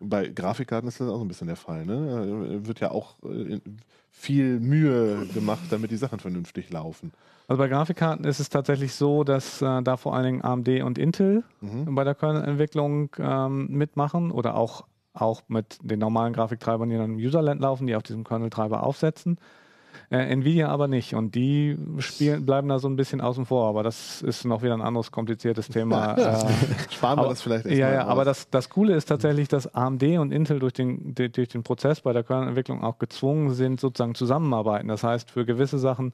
Bei 0.00 0.28
Grafikkarten 0.28 0.88
ist 0.88 1.00
das 1.00 1.08
auch 1.08 1.16
so 1.18 1.24
ein 1.24 1.28
bisschen 1.28 1.46
der 1.46 1.56
Fall. 1.56 1.86
Ne? 1.86 2.58
Äh, 2.62 2.66
Wird 2.66 2.80
ja 2.80 2.90
auch 2.90 3.16
äh, 3.24 3.58
viel 4.10 4.60
Mühe 4.60 5.26
gemacht, 5.32 5.62
damit 5.70 5.90
die 5.90 5.96
Sachen 5.96 6.18
vernünftig 6.18 6.70
laufen. 6.70 7.12
Also 7.48 7.58
bei 7.58 7.68
Grafikkarten 7.68 8.24
ist 8.24 8.40
es 8.40 8.48
tatsächlich 8.48 8.94
so, 8.94 9.22
dass 9.24 9.60
äh, 9.60 9.82
da 9.82 9.96
vor 9.96 10.14
allen 10.14 10.24
Dingen 10.24 10.44
AMD 10.44 10.68
und 10.82 10.98
Intel 10.98 11.42
Mhm. 11.60 11.94
bei 11.94 12.04
der 12.04 12.14
Kernel-Entwicklung 12.14 13.10
ähm, 13.18 13.66
mitmachen 13.70 14.30
oder 14.30 14.54
auch, 14.54 14.84
auch 15.14 15.42
mit 15.48 15.78
den 15.82 16.00
normalen 16.00 16.32
Grafiktreibern, 16.32 16.90
die 16.90 16.96
dann 16.96 17.12
im 17.12 17.16
Userland 17.16 17.60
laufen, 17.60 17.86
die 17.86 17.94
auf 17.96 18.02
diesem 18.02 18.24
Kernel-Treiber 18.24 18.82
aufsetzen. 18.82 19.38
Äh, 20.10 20.26
Nvidia 20.32 20.68
aber 20.68 20.88
nicht 20.88 21.14
und 21.14 21.36
die 21.36 21.78
spielen, 21.98 22.44
bleiben 22.44 22.68
da 22.68 22.80
so 22.80 22.88
ein 22.88 22.96
bisschen 22.96 23.20
außen 23.20 23.46
vor, 23.46 23.68
aber 23.68 23.84
das 23.84 24.22
ist 24.22 24.44
noch 24.44 24.62
wieder 24.62 24.74
ein 24.74 24.82
anderes 24.82 25.12
kompliziertes 25.12 25.68
Thema. 25.68 26.14
äh, 26.18 26.44
Sparen 26.90 27.16
wir 27.18 27.22
aber- 27.22 27.28
das 27.30 27.42
vielleicht 27.42 27.66
ja, 27.66 27.92
ja, 27.92 28.04
aber 28.06 28.24
das, 28.24 28.50
das 28.50 28.68
Coole 28.70 28.94
ist 28.96 29.06
tatsächlich, 29.06 29.46
dass 29.48 29.72
AMD 29.72 30.02
und 30.18 30.32
Intel 30.32 30.58
durch 30.58 30.72
den, 30.72 31.14
de- 31.14 31.28
durch 31.28 31.48
den 31.48 31.62
Prozess 31.62 32.00
bei 32.00 32.12
der 32.12 32.24
Kernelentwicklung 32.24 32.82
auch 32.82 32.98
gezwungen 32.98 33.50
sind, 33.54 33.78
sozusagen 33.80 34.14
zusammenarbeiten. 34.16 34.88
Das 34.88 35.04
heißt, 35.04 35.30
für 35.30 35.46
gewisse 35.46 35.78
Sachen, 35.78 36.12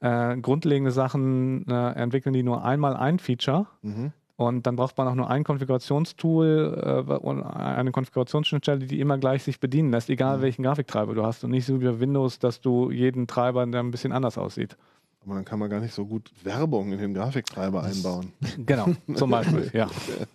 äh, 0.00 0.36
grundlegende 0.36 0.90
Sachen, 0.92 1.66
äh, 1.66 1.92
entwickeln 1.94 2.34
die 2.34 2.42
nur 2.42 2.62
einmal 2.64 2.94
ein 2.96 3.18
Feature 3.18 3.66
Mhm. 3.82 4.12
Und 4.38 4.68
dann 4.68 4.76
braucht 4.76 4.96
man 4.96 5.08
auch 5.08 5.16
nur 5.16 5.28
ein 5.28 5.42
Konfigurationstool 5.42 7.04
äh, 7.08 7.12
und 7.12 7.42
eine 7.42 7.90
Konfigurationsschnittstelle, 7.90 8.86
die 8.86 9.00
immer 9.00 9.18
gleich 9.18 9.42
sich 9.42 9.58
bedienen 9.58 9.90
lässt, 9.90 10.08
egal 10.10 10.40
welchen 10.42 10.62
Grafiktreiber 10.62 11.12
du 11.12 11.26
hast 11.26 11.42
und 11.42 11.50
nicht 11.50 11.66
so 11.66 11.80
wie 11.80 11.86
bei 11.86 11.98
Windows, 11.98 12.38
dass 12.38 12.60
du 12.60 12.92
jeden 12.92 13.26
Treiber, 13.26 13.66
der 13.66 13.80
ein 13.80 13.90
bisschen 13.90 14.12
anders 14.12 14.38
aussieht. 14.38 14.76
Aber 15.24 15.34
dann 15.34 15.44
kann 15.44 15.58
man 15.58 15.68
gar 15.68 15.80
nicht 15.80 15.92
so 15.92 16.06
gut 16.06 16.30
Werbung 16.44 16.92
in 16.92 17.00
den 17.00 17.14
Grafiktreiber 17.14 17.82
einbauen. 17.82 18.30
Genau, 18.64 18.86
zum 19.12 19.28
Beispiel, 19.28 19.70
ja. 19.72 19.88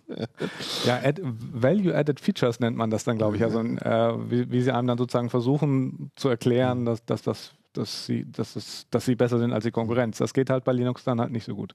Ja, 0.84 1.00
add, 1.02 1.22
Value-Added 1.24 2.20
Features 2.20 2.60
nennt 2.60 2.76
man 2.76 2.90
das 2.90 3.04
dann, 3.04 3.16
glaube 3.16 3.36
ich. 3.36 3.42
Also, 3.42 3.60
äh, 3.60 4.30
wie, 4.30 4.52
wie 4.52 4.60
sie 4.60 4.70
einem 4.70 4.86
dann 4.86 4.98
sozusagen 4.98 5.30
versuchen 5.30 6.10
zu 6.14 6.28
erklären, 6.28 6.84
dass, 6.84 7.02
dass, 7.06 7.22
dass, 7.22 7.52
dass, 7.72 8.04
sie, 8.04 8.30
dass, 8.30 8.54
es, 8.54 8.86
dass 8.90 9.06
sie 9.06 9.14
besser 9.14 9.38
sind 9.38 9.54
als 9.54 9.64
die 9.64 9.70
Konkurrenz. 9.70 10.18
Das 10.18 10.34
geht 10.34 10.50
halt 10.50 10.64
bei 10.64 10.72
Linux 10.72 11.04
dann 11.04 11.22
halt 11.22 11.32
nicht 11.32 11.44
so 11.44 11.54
gut. 11.54 11.74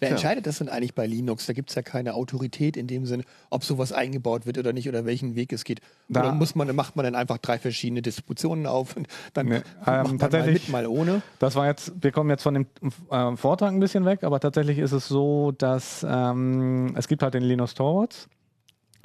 Wer 0.00 0.08
Tja. 0.08 0.16
entscheidet 0.16 0.46
das 0.46 0.58
denn 0.58 0.68
eigentlich 0.68 0.94
bei 0.94 1.06
Linux? 1.06 1.46
Da 1.46 1.52
gibt 1.52 1.68
es 1.70 1.76
ja 1.76 1.82
keine 1.82 2.14
Autorität 2.14 2.76
in 2.76 2.86
dem 2.86 3.04
Sinne, 3.06 3.22
ob 3.50 3.64
sowas 3.64 3.92
eingebaut 3.92 4.46
wird 4.46 4.56
oder 4.58 4.72
nicht 4.72 4.88
oder 4.88 5.04
welchen 5.04 5.34
Weg 5.36 5.52
es 5.52 5.62
geht. 5.64 5.80
Da- 6.08 6.20
oder 6.20 6.32
muss 6.32 6.54
man, 6.54 6.74
macht 6.74 6.96
man 6.96 7.04
dann 7.04 7.14
einfach 7.14 7.38
drei 7.38 7.58
verschiedene 7.58 8.00
Distributionen 8.02 8.66
auf 8.66 8.96
und 8.96 9.06
dann 9.34 9.46
Nee, 9.46 9.58
macht 9.58 9.86
man 9.86 9.94
ähm, 10.06 10.10
mal 10.12 10.18
tatsächlich- 10.18 10.62
mit, 10.64 10.68
mal 10.70 10.86
ohne. 10.86 11.22
Das 11.38 11.54
war 11.54 11.66
jetzt, 11.66 11.92
wir 12.00 12.12
kommen 12.12 12.30
jetzt 12.30 12.42
von 12.42 12.54
dem 12.54 12.66
äh, 13.10 13.36
Vortrag 13.36 13.72
ein 13.72 13.80
bisschen 13.80 14.04
weg, 14.06 14.24
aber 14.24 14.40
tatsächlich 14.40 14.78
ist 14.78 14.92
es 14.92 15.06
so, 15.06 15.52
dass 15.52 16.04
ähm, 16.08 16.94
es 16.96 17.06
gibt 17.06 17.22
halt 17.22 17.34
den 17.34 17.42
Linus 17.42 17.74
Torvalds, 17.74 18.28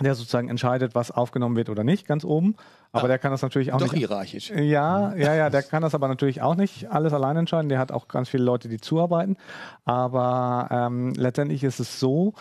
der 0.01 0.15
sozusagen 0.15 0.49
entscheidet, 0.49 0.95
was 0.95 1.11
aufgenommen 1.11 1.55
wird 1.55 1.69
oder 1.69 1.83
nicht, 1.83 2.05
ganz 2.07 2.25
oben. 2.25 2.55
Aber 2.91 3.05
Ah, 3.05 3.07
der 3.07 3.19
kann 3.19 3.31
das 3.31 3.41
natürlich 3.41 3.71
auch 3.73 3.77
Doch 3.79 3.91
nicht 3.91 3.99
hierarchisch. 3.99 4.49
Ja, 4.51 5.15
ja, 5.15 5.33
ja, 5.33 5.49
der 5.49 5.63
kann 5.63 5.81
das 5.81 5.95
aber 5.95 6.07
natürlich 6.07 6.41
auch 6.41 6.55
nicht 6.55 6.91
alles 6.91 7.13
allein 7.13 7.37
entscheiden. 7.37 7.69
Der 7.69 7.79
hat 7.79 7.91
auch 7.91 8.07
ganz 8.07 8.29
viele 8.29 8.43
Leute, 8.43 8.67
die 8.67 8.77
zuarbeiten. 8.79 9.37
Aber 9.85 10.67
ähm, 10.71 11.13
letztendlich 11.15 11.63
ist 11.63 11.79
es 11.79 11.99
so, 11.99 12.33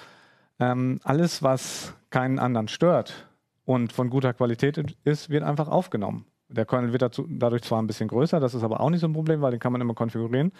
ähm, 0.60 1.00
alles, 1.04 1.42
was 1.42 1.94
keinen 2.10 2.38
anderen 2.38 2.68
stört 2.68 3.28
und 3.64 3.92
von 3.92 4.10
guter 4.10 4.32
Qualität 4.34 4.78
ist, 5.04 5.30
wird 5.30 5.42
einfach 5.42 5.68
aufgenommen. 5.68 6.26
Der 6.48 6.66
Kernel 6.66 6.92
wird 6.92 7.02
dazu, 7.02 7.26
dadurch 7.28 7.62
zwar 7.62 7.80
ein 7.82 7.86
bisschen 7.86 8.08
größer, 8.08 8.38
das 8.38 8.54
ist 8.54 8.62
aber 8.62 8.80
auch 8.80 8.90
nicht 8.90 9.00
so 9.00 9.08
ein 9.08 9.12
Problem, 9.12 9.40
weil 9.40 9.50
den 9.50 9.60
kann 9.60 9.72
man 9.72 9.80
immer 9.80 9.94
konfigurieren. 9.94 10.52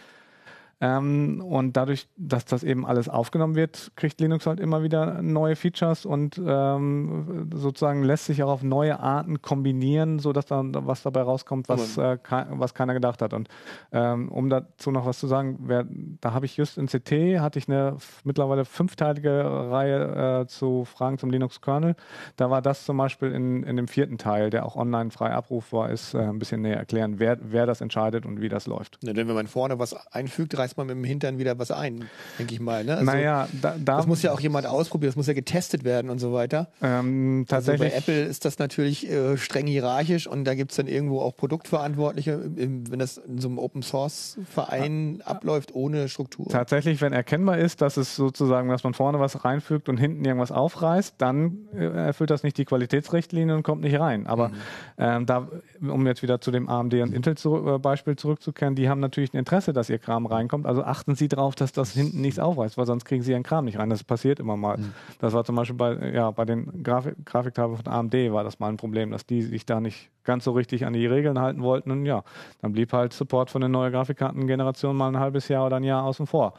Ähm, 0.80 1.40
und 1.40 1.76
dadurch, 1.76 2.08
dass 2.16 2.44
das 2.44 2.62
eben 2.62 2.86
alles 2.86 3.08
aufgenommen 3.08 3.54
wird, 3.54 3.92
kriegt 3.96 4.20
Linux 4.20 4.46
halt 4.46 4.60
immer 4.60 4.82
wieder 4.82 5.22
neue 5.22 5.56
Features 5.56 6.04
und 6.06 6.40
ähm, 6.44 7.50
sozusagen 7.54 8.02
lässt 8.02 8.26
sich 8.26 8.42
auch 8.42 8.50
auf 8.50 8.62
neue 8.62 8.98
Arten 9.00 9.40
kombinieren, 9.42 10.18
sodass 10.18 10.46
dann 10.46 10.74
was 10.86 11.02
dabei 11.02 11.22
rauskommt, 11.22 11.68
was, 11.68 11.96
äh, 11.98 12.18
ke 12.18 12.46
was 12.50 12.74
keiner 12.74 12.94
gedacht 12.94 13.22
hat. 13.22 13.32
Und 13.32 13.48
ähm, 13.92 14.28
um 14.28 14.50
dazu 14.50 14.90
noch 14.90 15.06
was 15.06 15.18
zu 15.18 15.26
sagen, 15.26 15.58
wer, 15.62 15.86
da 16.20 16.32
habe 16.32 16.46
ich 16.46 16.56
just 16.56 16.78
in 16.78 16.86
CT, 16.86 17.40
hatte 17.40 17.58
ich 17.58 17.68
eine 17.68 17.96
mittlerweile 18.24 18.64
fünfteilige 18.64 19.44
Reihe 19.70 20.42
äh, 20.42 20.46
zu 20.46 20.84
Fragen 20.84 21.18
zum 21.18 21.30
Linux-Kernel. 21.30 21.94
Da 22.36 22.50
war 22.50 22.62
das 22.62 22.84
zum 22.84 22.96
Beispiel 22.96 23.32
in, 23.32 23.62
in 23.62 23.76
dem 23.76 23.88
vierten 23.88 24.18
Teil, 24.18 24.50
der 24.50 24.66
auch 24.66 24.76
online 24.76 25.10
frei 25.10 25.32
abrufbar 25.32 25.90
ist, 25.90 26.14
äh, 26.14 26.18
ein 26.18 26.38
bisschen 26.38 26.62
näher 26.62 26.76
erklären, 26.76 27.18
wer, 27.18 27.38
wer 27.40 27.66
das 27.66 27.80
entscheidet 27.80 28.26
und 28.26 28.40
wie 28.40 28.48
das 28.48 28.66
läuft. 28.66 28.98
Ja, 29.02 29.12
denn 29.12 29.28
wenn 29.28 29.34
man 29.34 29.46
vorne 29.46 29.78
was 29.78 29.94
einfügt, 30.12 30.56
reißt 30.64 30.76
man 30.76 30.86
mit 30.86 30.96
dem 30.96 31.04
Hintern 31.04 31.38
wieder 31.38 31.58
was 31.58 31.70
ein, 31.70 32.04
denke 32.38 32.54
ich 32.54 32.60
mal. 32.60 32.84
Ne? 32.84 32.92
Also, 32.96 33.04
naja, 33.04 33.48
da, 33.60 33.76
da 33.78 33.96
das 33.98 34.06
muss 34.06 34.22
ja 34.22 34.32
auch 34.32 34.40
jemand 34.40 34.66
ausprobieren, 34.66 35.10
das 35.10 35.16
muss 35.16 35.26
ja 35.26 35.34
getestet 35.34 35.84
werden 35.84 36.10
und 36.10 36.18
so 36.18 36.32
weiter. 36.32 36.68
ähm, 36.82 37.44
Also 37.50 37.72
tatsächlich. 37.72 37.92
bei 37.92 37.98
Apple 37.98 38.22
ist 38.24 38.44
das 38.44 38.58
natürlich 38.58 39.10
äh, 39.10 39.36
streng 39.36 39.66
hierarchisch 39.66 40.26
und 40.26 40.44
da 40.44 40.54
gibt 40.54 40.70
es 40.72 40.76
dann 40.76 40.86
irgendwo 40.86 41.20
auch 41.20 41.36
Produktverantwortliche, 41.36 42.32
im, 42.56 42.90
wenn 42.90 42.98
das 42.98 43.18
in 43.18 43.38
so 43.38 43.48
einem 43.48 43.58
Open 43.58 43.82
Source 43.82 44.38
Verein 44.50 45.22
abläuft 45.24 45.74
ohne 45.74 46.08
Struktur. 46.08 46.48
Tatsächlich, 46.48 47.00
wenn 47.00 47.12
erkennbar 47.12 47.58
ist, 47.58 47.82
dass 47.82 47.96
es 47.96 48.16
sozusagen, 48.16 48.68
dass 48.68 48.84
man 48.84 48.94
vorne 48.94 49.20
was 49.20 49.44
reinfügt 49.44 49.88
und 49.88 49.98
hinten 49.98 50.24
irgendwas 50.24 50.52
aufreißt, 50.52 51.16
dann 51.18 51.58
äh, 51.76 51.84
erfüllt 51.84 52.30
das 52.30 52.42
nicht 52.42 52.56
die 52.56 52.64
Qualitätsrichtlinie 52.64 53.54
und 53.54 53.62
kommt 53.62 53.82
nicht 53.82 53.98
rein. 53.98 54.26
Aber 54.26 54.50
ähm, 54.98 55.26
da, 55.26 55.48
um 55.80 56.06
jetzt 56.06 56.22
wieder 56.22 56.40
zu 56.40 56.50
dem 56.50 56.68
AMD 56.68 56.94
und 56.94 57.12
Intel 57.12 57.36
zu, 57.36 57.66
äh, 57.66 57.78
Beispiel 57.78 58.16
zurückzukehren, 58.16 58.74
die 58.74 58.88
haben 58.88 59.00
natürlich 59.00 59.34
ein 59.34 59.38
Interesse, 59.38 59.72
dass 59.72 59.90
ihr 59.90 59.98
Kram 59.98 60.26
reinkommt. 60.26 60.53
Also 60.62 60.82
achten 60.84 61.14
Sie 61.14 61.28
darauf, 61.28 61.54
dass 61.54 61.72
das 61.72 61.92
hinten 61.92 62.20
nichts 62.20 62.38
aufreißt, 62.38 62.78
weil 62.78 62.86
sonst 62.86 63.04
kriegen 63.04 63.22
Sie 63.22 63.32
Ihren 63.32 63.42
Kram 63.42 63.64
nicht 63.64 63.78
rein. 63.78 63.90
Das 63.90 64.04
passiert 64.04 64.38
immer 64.40 64.56
mal. 64.56 64.78
Das 65.18 65.32
war 65.32 65.44
zum 65.44 65.56
Beispiel 65.56 65.76
bei, 65.76 66.10
ja, 66.12 66.30
bei 66.30 66.44
den 66.44 66.82
Grafik 66.82 67.16
Grafiktafel 67.24 67.76
von 67.76 67.92
AMD 67.92 68.14
war 68.32 68.44
das 68.44 68.60
mal 68.60 68.68
ein 68.68 68.76
Problem, 68.76 69.10
dass 69.10 69.26
die 69.26 69.42
sich 69.42 69.66
da 69.66 69.80
nicht 69.80 70.10
ganz 70.22 70.44
so 70.44 70.52
richtig 70.52 70.86
an 70.86 70.92
die 70.92 71.06
Regeln 71.06 71.38
halten 71.40 71.62
wollten. 71.62 71.90
Und 71.90 72.06
ja, 72.06 72.22
dann 72.62 72.72
blieb 72.72 72.92
halt 72.92 73.12
Support 73.12 73.50
von 73.50 73.60
der 73.60 73.68
neuen 73.68 73.92
Grafikkartengeneration 73.92 74.96
mal 74.96 75.08
ein 75.08 75.18
halbes 75.18 75.48
Jahr 75.48 75.66
oder 75.66 75.76
ein 75.76 75.84
Jahr 75.84 76.04
außen 76.04 76.26
vor. 76.26 76.54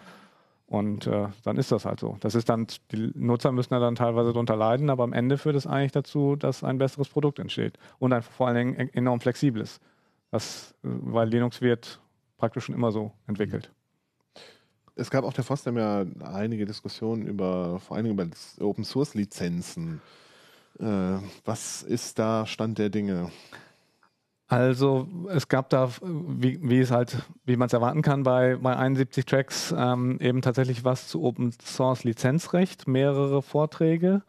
Und 0.68 1.06
äh, 1.06 1.28
dann 1.44 1.58
ist 1.58 1.72
das 1.72 1.86
halt 1.86 2.00
so. 2.00 2.18
Das 2.22 2.34
ist 2.34 2.50
dann, 2.50 2.66
die 2.92 3.12
Nutzer 3.14 3.52
müssen 3.52 3.74
da 3.74 3.80
dann 3.80 3.96
teilweise 3.96 4.34
drunter 4.34 4.56
leiden, 4.56 4.90
aber 4.90 5.04
am 5.04 5.14
Ende 5.14 5.38
führt 5.38 5.56
es 5.56 5.68
eigentlich 5.68 5.92
dazu, 5.92 6.36
dass 6.36 6.64
ein 6.64 6.80
besseres 6.80 7.08
Produkt 7.10 7.38
entsteht. 7.40 7.78
Und 8.00 8.14
ein 8.14 8.24
vor 8.24 8.48
allen 8.48 8.56
Dingen 8.56 8.80
e- 8.88 8.98
enorm 8.98 9.20
flexibles. 9.20 9.80
Das, 10.32 10.74
äh, 10.84 10.88
weil 10.90 11.30
Linux 11.30 11.62
wird 11.62 12.02
praktisch 12.38 12.66
schon 12.66 12.76
immer 12.76 12.92
so 12.92 13.12
entwickelt. 13.28 13.72
Es 14.96 15.10
gab 15.10 15.26
auch 15.26 15.34
der 15.34 15.44
Fosdem 15.44 15.78
ja 15.78 16.06
einige 16.24 16.66
Diskussionen 16.66 17.28
über, 17.28 17.80
vor 17.80 17.98
Dingen 17.98 18.12
über 18.12 18.28
Open 18.66 18.86
Source 18.86 19.14
Lizenzen. 19.14 20.02
Äh, 20.80 21.18
was 21.44 21.84
ist 21.84 22.18
da 22.18 22.46
Stand 22.46 22.78
der 22.78 22.90
Dinge? 22.90 23.30
Also 24.48 25.08
es 25.30 25.48
gab 25.48 25.70
da, 25.70 25.90
wie, 26.02 26.60
wie 26.62 26.80
es 26.80 26.92
halt, 26.92 27.18
wie 27.46 27.58
man 27.58 27.66
es 27.66 27.74
erwarten 27.74 28.04
kann, 28.04 28.24
bei, 28.24 28.58
bei 28.58 28.76
71 28.76 29.26
Tracks 29.26 29.74
ähm, 29.76 30.20
eben 30.22 30.42
tatsächlich 30.42 30.84
was 30.84 31.08
zu 31.08 31.24
Open 31.24 31.52
Source 31.52 32.04
Lizenzrecht, 32.04 32.88
mehrere 32.88 33.42
Vorträge. 33.42 34.22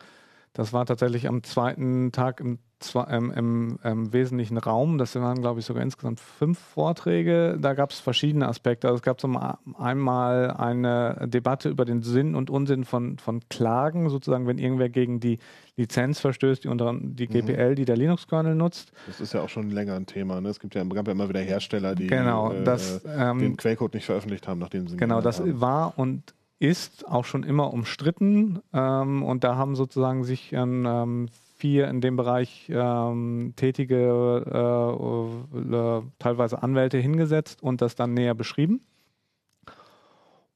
Das 0.55 0.73
war 0.73 0.87
tatsächlich 0.87 1.29
am 1.29 1.43
zweiten 1.43 2.13
Tag 2.13 2.41
im, 2.41 2.59
zwa- 2.83 3.09
ähm, 3.11 3.33
im, 3.35 3.79
im 3.85 4.13
wesentlichen 4.13 4.59
Raum. 4.59 4.99
Das 4.99 5.15
waren, 5.17 5.41
glaube 5.41 5.61
ich, 5.61 5.67
sogar 5.67 5.83
insgesamt 5.83 6.21
fünf 6.21 6.59
Vorträge. 6.59 7.57
Da 7.61 7.75
gab 7.75 7.91
es 7.91 8.01
verschiedene 8.01 8.49
Aspekte. 8.49 8.87
Also 8.89 8.97
es 8.97 9.03
gab 9.03 9.21
zum 9.21 9.39
einmal 9.79 10.51
eine 10.53 11.27
Debatte 11.29 11.69
über 11.69 11.85
den 11.85 12.03
Sinn 12.03 12.35
und 12.35 12.51
Unsinn 12.51 12.85
von, 12.85 13.19
von 13.19 13.41
Klagen, 13.49 14.09
sozusagen, 14.11 14.47
wenn 14.47 14.59
irgendwer 14.59 14.89
gegen 14.89 15.21
die 15.21 15.39
Lizenz 15.77 16.21
verstößt, 16.21 16.65
die 16.65 16.69
unter 16.69 16.95
die 17.01 17.27
GPL, 17.27 17.75
die 17.75 17.85
der 17.85 17.97
Linux-Kernel 17.97 18.55
nutzt. 18.55 18.93
Das 19.07 19.21
ist 19.21 19.33
ja 19.35 19.43
auch 19.43 19.49
schon 19.49 19.71
länger 19.71 19.95
ein 19.95 20.07
Thema. 20.07 20.41
Ne? 20.41 20.49
Es 20.49 20.61
gibt 20.61 20.75
ja, 20.75 20.83
gab 20.85 21.07
ja 21.07 21.13
immer 21.13 21.29
wieder 21.29 21.41
Hersteller, 21.41 21.95
die 21.95 22.07
Genau, 22.07 22.53
äh, 22.53 22.65
das, 22.65 23.03
ähm, 23.07 23.39
den 23.39 23.57
Quellcode 23.57 23.95
nicht 23.95 24.07
veröffentlicht 24.07 24.49
haben, 24.49 24.59
nachdem 24.59 24.89
sie 24.89 24.97
Genau, 24.97 25.21
das 25.21 25.41
haben. 25.41 25.61
war 25.61 25.99
und 25.99 26.35
ist 26.59 27.07
auch 27.07 27.27
schon 27.27 27.43
immer 27.43 27.73
umstritten. 27.73 28.61
Ähm, 28.73 29.23
und 29.23 29.45
da 29.45 29.57
haben 29.57 29.77
sozusagen 29.77 30.25
sich 30.25 30.53
ähm, 30.55 31.29
vier 31.57 31.89
in 31.89 32.01
dem 32.01 32.17
Bereich 32.17 32.71
ähm, 32.73 33.55
tätige, 33.57 34.45
äh, 34.47 35.59
äh, 35.59 36.03
teilweise 36.19 36.63
Anwälte 36.63 36.99
hingesetzt 36.99 37.63
und 37.63 37.81
das 37.81 37.95
dann 37.95 38.15
näher 38.15 38.35
beschrieben. 38.35 38.81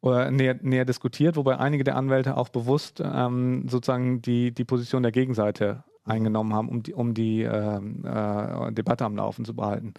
Oder 0.03 0.31
näher, 0.31 0.59
näher 0.63 0.85
diskutiert, 0.85 1.37
wobei 1.37 1.59
einige 1.59 1.85
der 1.85 1.97
Anwälte 1.97 2.37
auch 2.37 2.49
bewusst 2.49 3.03
ähm, 3.05 3.69
sozusagen 3.69 4.23
die, 4.23 4.53
die 4.53 4.65
Position 4.65 5.03
der 5.03 5.13
Gegenseite 5.13 5.85
eingenommen 6.05 6.55
haben, 6.55 6.69
um 6.69 6.83
die, 6.83 6.95
um 6.95 7.15
die 7.15 7.43
ähm, 7.43 8.05
äh, 8.05 8.73
Debatte 8.73 9.05
am 9.05 9.17
Laufen 9.17 9.45
zu 9.45 9.55
behalten. 9.55 9.95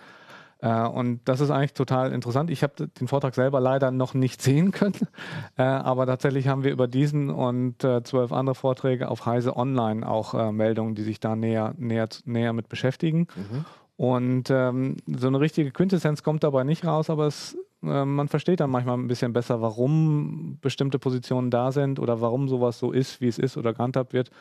Äh, 0.61 0.87
und 0.87 1.21
das 1.25 1.41
ist 1.41 1.51
eigentlich 1.51 1.73
total 1.73 2.13
interessant. 2.13 2.49
Ich 2.49 2.63
habe 2.63 2.87
den 2.87 3.07
Vortrag 3.07 3.35
selber 3.35 3.59
leider 3.59 3.91
noch 3.91 4.13
nicht 4.13 4.41
sehen 4.41 4.71
können, 4.71 5.07
äh, 5.57 5.63
aber 5.63 6.05
tatsächlich 6.05 6.47
haben 6.47 6.63
wir 6.63 6.71
über 6.71 6.87
diesen 6.87 7.29
und 7.29 7.83
äh, 7.83 8.03
zwölf 8.03 8.31
andere 8.31 8.55
Vorträge 8.55 9.09
auf 9.09 9.25
Heise 9.25 9.57
Online 9.57 10.07
auch 10.07 10.51
Meldungen, 10.51 10.95
die 10.95 11.03
sich 11.03 11.19
da 11.19 11.35
näher, 11.35 11.73
näher, 11.77 12.07
näher 12.25 12.53
mit 12.53 12.69
beschäftigen. 12.69 13.27
Und 13.97 14.49
ähm, 14.49 14.97
so 15.05 15.27
eine 15.27 15.39
richtige 15.39 15.69
Quintessenz 15.69 16.23
kommt 16.23 16.43
dabei 16.43 16.63
nicht 16.63 16.85
raus, 16.85 17.11
aber 17.11 17.27
es, 17.27 17.55
äh, 17.83 18.03
man 18.03 18.27
versteht 18.29 18.59
dann 18.59 18.71
manchmal 18.71 18.97
ein 18.97 19.07
bisschen 19.07 19.31
besser, 19.31 19.61
warum 19.61 20.57
bestimmte 20.59 20.97
Positionen 20.97 21.51
da 21.51 21.71
sind 21.71 21.99
oder 21.99 22.19
warum 22.19 22.47
sowas 22.47 22.79
so 22.79 22.91
ist, 22.91 23.21
wie 23.21 23.27
es 23.27 23.37
ist 23.37 23.57
oder 23.57 23.73
gehandhabt 23.73 24.13
wird 24.13 24.31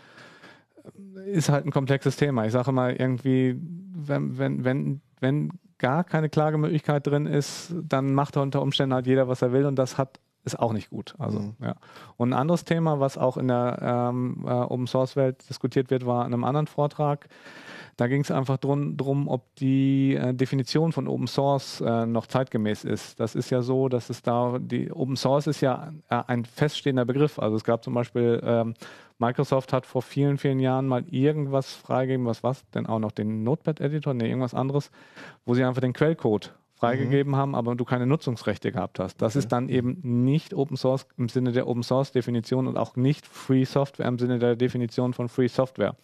ist 1.26 1.50
halt 1.50 1.66
ein 1.66 1.70
komplexes 1.70 2.16
Thema. 2.16 2.46
Ich 2.46 2.52
sage 2.52 2.72
mal 2.72 2.96
irgendwie, 2.96 3.54
wenn, 3.60 4.38
wenn, 4.38 4.64
wenn, 4.64 5.00
wenn 5.20 5.50
gar 5.80 6.04
keine 6.04 6.28
Klagemöglichkeit 6.28 7.04
drin 7.06 7.26
ist, 7.26 7.74
dann 7.82 8.14
macht 8.14 8.36
unter 8.36 8.62
Umständen 8.62 8.94
halt 8.94 9.08
jeder, 9.08 9.26
was 9.26 9.42
er 9.42 9.52
will 9.52 9.66
und 9.66 9.74
das 9.76 9.98
hat 9.98 10.20
ist 10.42 10.58
auch 10.58 10.72
nicht 10.72 10.88
gut. 10.88 11.14
Also, 11.18 11.38
Mhm. 11.38 11.54
ja. 11.60 11.74
Und 12.16 12.32
ein 12.32 12.38
anderes 12.38 12.64
Thema, 12.64 12.98
was 12.98 13.18
auch 13.18 13.36
in 13.36 13.48
der 13.48 13.78
ähm, 14.10 14.44
äh, 14.46 14.50
Open 14.50 14.86
Source 14.86 15.14
Welt 15.14 15.46
diskutiert 15.50 15.90
wird, 15.90 16.06
war 16.06 16.24
in 16.26 16.32
einem 16.32 16.44
anderen 16.44 16.66
Vortrag. 16.66 17.28
Da 17.98 18.06
ging 18.06 18.22
es 18.22 18.30
einfach 18.30 18.56
drum, 18.56 18.96
drum, 18.96 19.28
ob 19.28 19.54
die 19.56 20.14
äh, 20.14 20.32
Definition 20.32 20.92
von 20.92 21.08
Open 21.08 21.26
Source 21.26 21.82
äh, 21.82 22.06
noch 22.06 22.26
zeitgemäß 22.26 22.84
ist. 22.84 23.20
Das 23.20 23.34
ist 23.34 23.50
ja 23.50 23.60
so, 23.60 23.90
dass 23.90 24.08
es 24.08 24.22
da, 24.22 24.58
die 24.58 24.90
Open 24.90 25.16
Source 25.16 25.46
ist 25.46 25.60
ja 25.60 25.92
äh, 26.08 26.22
ein 26.26 26.46
feststehender 26.46 27.04
Begriff. 27.04 27.38
Also 27.38 27.56
es 27.56 27.64
gab 27.64 27.84
zum 27.84 27.92
Beispiel, 27.92 28.40
ähm, 28.42 28.72
Microsoft 29.20 29.72
hat 29.72 29.86
vor 29.86 30.02
vielen, 30.02 30.38
vielen 30.38 30.60
Jahren 30.60 30.86
mal 30.86 31.04
irgendwas 31.10 31.74
freigegeben, 31.74 32.26
was 32.26 32.42
was 32.42 32.68
denn 32.70 32.86
auch 32.86 32.98
noch 32.98 33.12
den 33.12 33.42
Notepad-Editor, 33.42 34.14
nee, 34.14 34.28
irgendwas 34.28 34.54
anderes, 34.54 34.90
wo 35.44 35.54
sie 35.54 35.62
einfach 35.62 35.82
den 35.82 35.92
Quellcode 35.92 36.54
freigegeben 36.80 37.36
haben, 37.36 37.54
aber 37.54 37.74
du 37.74 37.84
keine 37.84 38.06
Nutzungsrechte 38.06 38.72
gehabt 38.72 38.98
hast. 38.98 39.20
Das 39.20 39.36
ist 39.36 39.48
dann 39.48 39.68
eben 39.68 39.98
nicht 40.02 40.54
Open 40.54 40.76
Source 40.76 41.06
im 41.18 41.28
Sinne 41.28 41.52
der 41.52 41.68
Open 41.68 41.82
Source 41.82 42.10
Definition 42.10 42.66
und 42.66 42.78
auch 42.78 42.96
nicht 42.96 43.26
Free 43.26 43.64
Software 43.64 44.06
im 44.06 44.18
Sinne 44.18 44.38
der 44.38 44.56
Definition 44.56 45.12
von 45.12 45.28
Free 45.28 45.48
Software. 45.48 45.94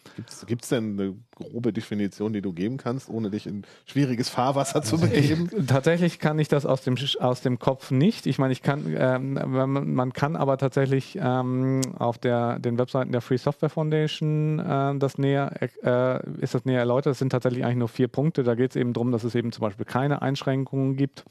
Gibt 0.46 0.62
es 0.62 0.68
denn 0.68 1.00
eine 1.00 1.14
grobe 1.34 1.72
Definition, 1.72 2.32
die 2.32 2.42
du 2.42 2.52
geben 2.52 2.76
kannst, 2.76 3.08
ohne 3.08 3.30
dich 3.30 3.46
in 3.46 3.62
schwieriges 3.86 4.28
Fahrwasser 4.28 4.82
zu 4.82 5.00
begeben? 5.00 5.50
Ich, 5.56 5.66
tatsächlich 5.66 6.18
kann 6.18 6.38
ich 6.38 6.48
das 6.48 6.66
aus 6.66 6.82
dem, 6.82 6.96
aus 7.20 7.40
dem 7.40 7.58
Kopf 7.58 7.90
nicht. 7.90 8.26
Ich 8.26 8.38
meine, 8.38 8.52
ich 8.52 8.62
kann, 8.62 8.94
ähm, 8.98 9.94
man, 9.94 10.12
kann 10.12 10.36
aber 10.36 10.58
tatsächlich 10.58 11.18
ähm, 11.20 11.80
auf 11.98 12.18
der, 12.18 12.58
den 12.58 12.78
Webseiten 12.78 13.12
der 13.12 13.22
Free 13.22 13.38
Software 13.38 13.70
Foundation 13.70 14.58
äh, 14.58 14.98
das 14.98 15.16
näher, 15.16 15.52
äh, 15.82 16.40
ist 16.40 16.54
das 16.54 16.66
näher 16.66 16.80
erläutert. 16.80 17.12
Das 17.12 17.18
sind 17.18 17.30
tatsächlich 17.30 17.64
eigentlich 17.64 17.76
nur 17.76 17.88
vier 17.88 18.08
Punkte. 18.08 18.42
Da 18.42 18.54
geht 18.54 18.72
es 18.72 18.76
eben 18.76 18.92
darum, 18.92 19.10
dass 19.10 19.24
es 19.24 19.34
eben 19.34 19.52
zum 19.52 19.62
Beispiel 19.62 19.86
keine 19.86 20.20
Einschränkungen 20.20 20.65
gibt. 20.96 21.24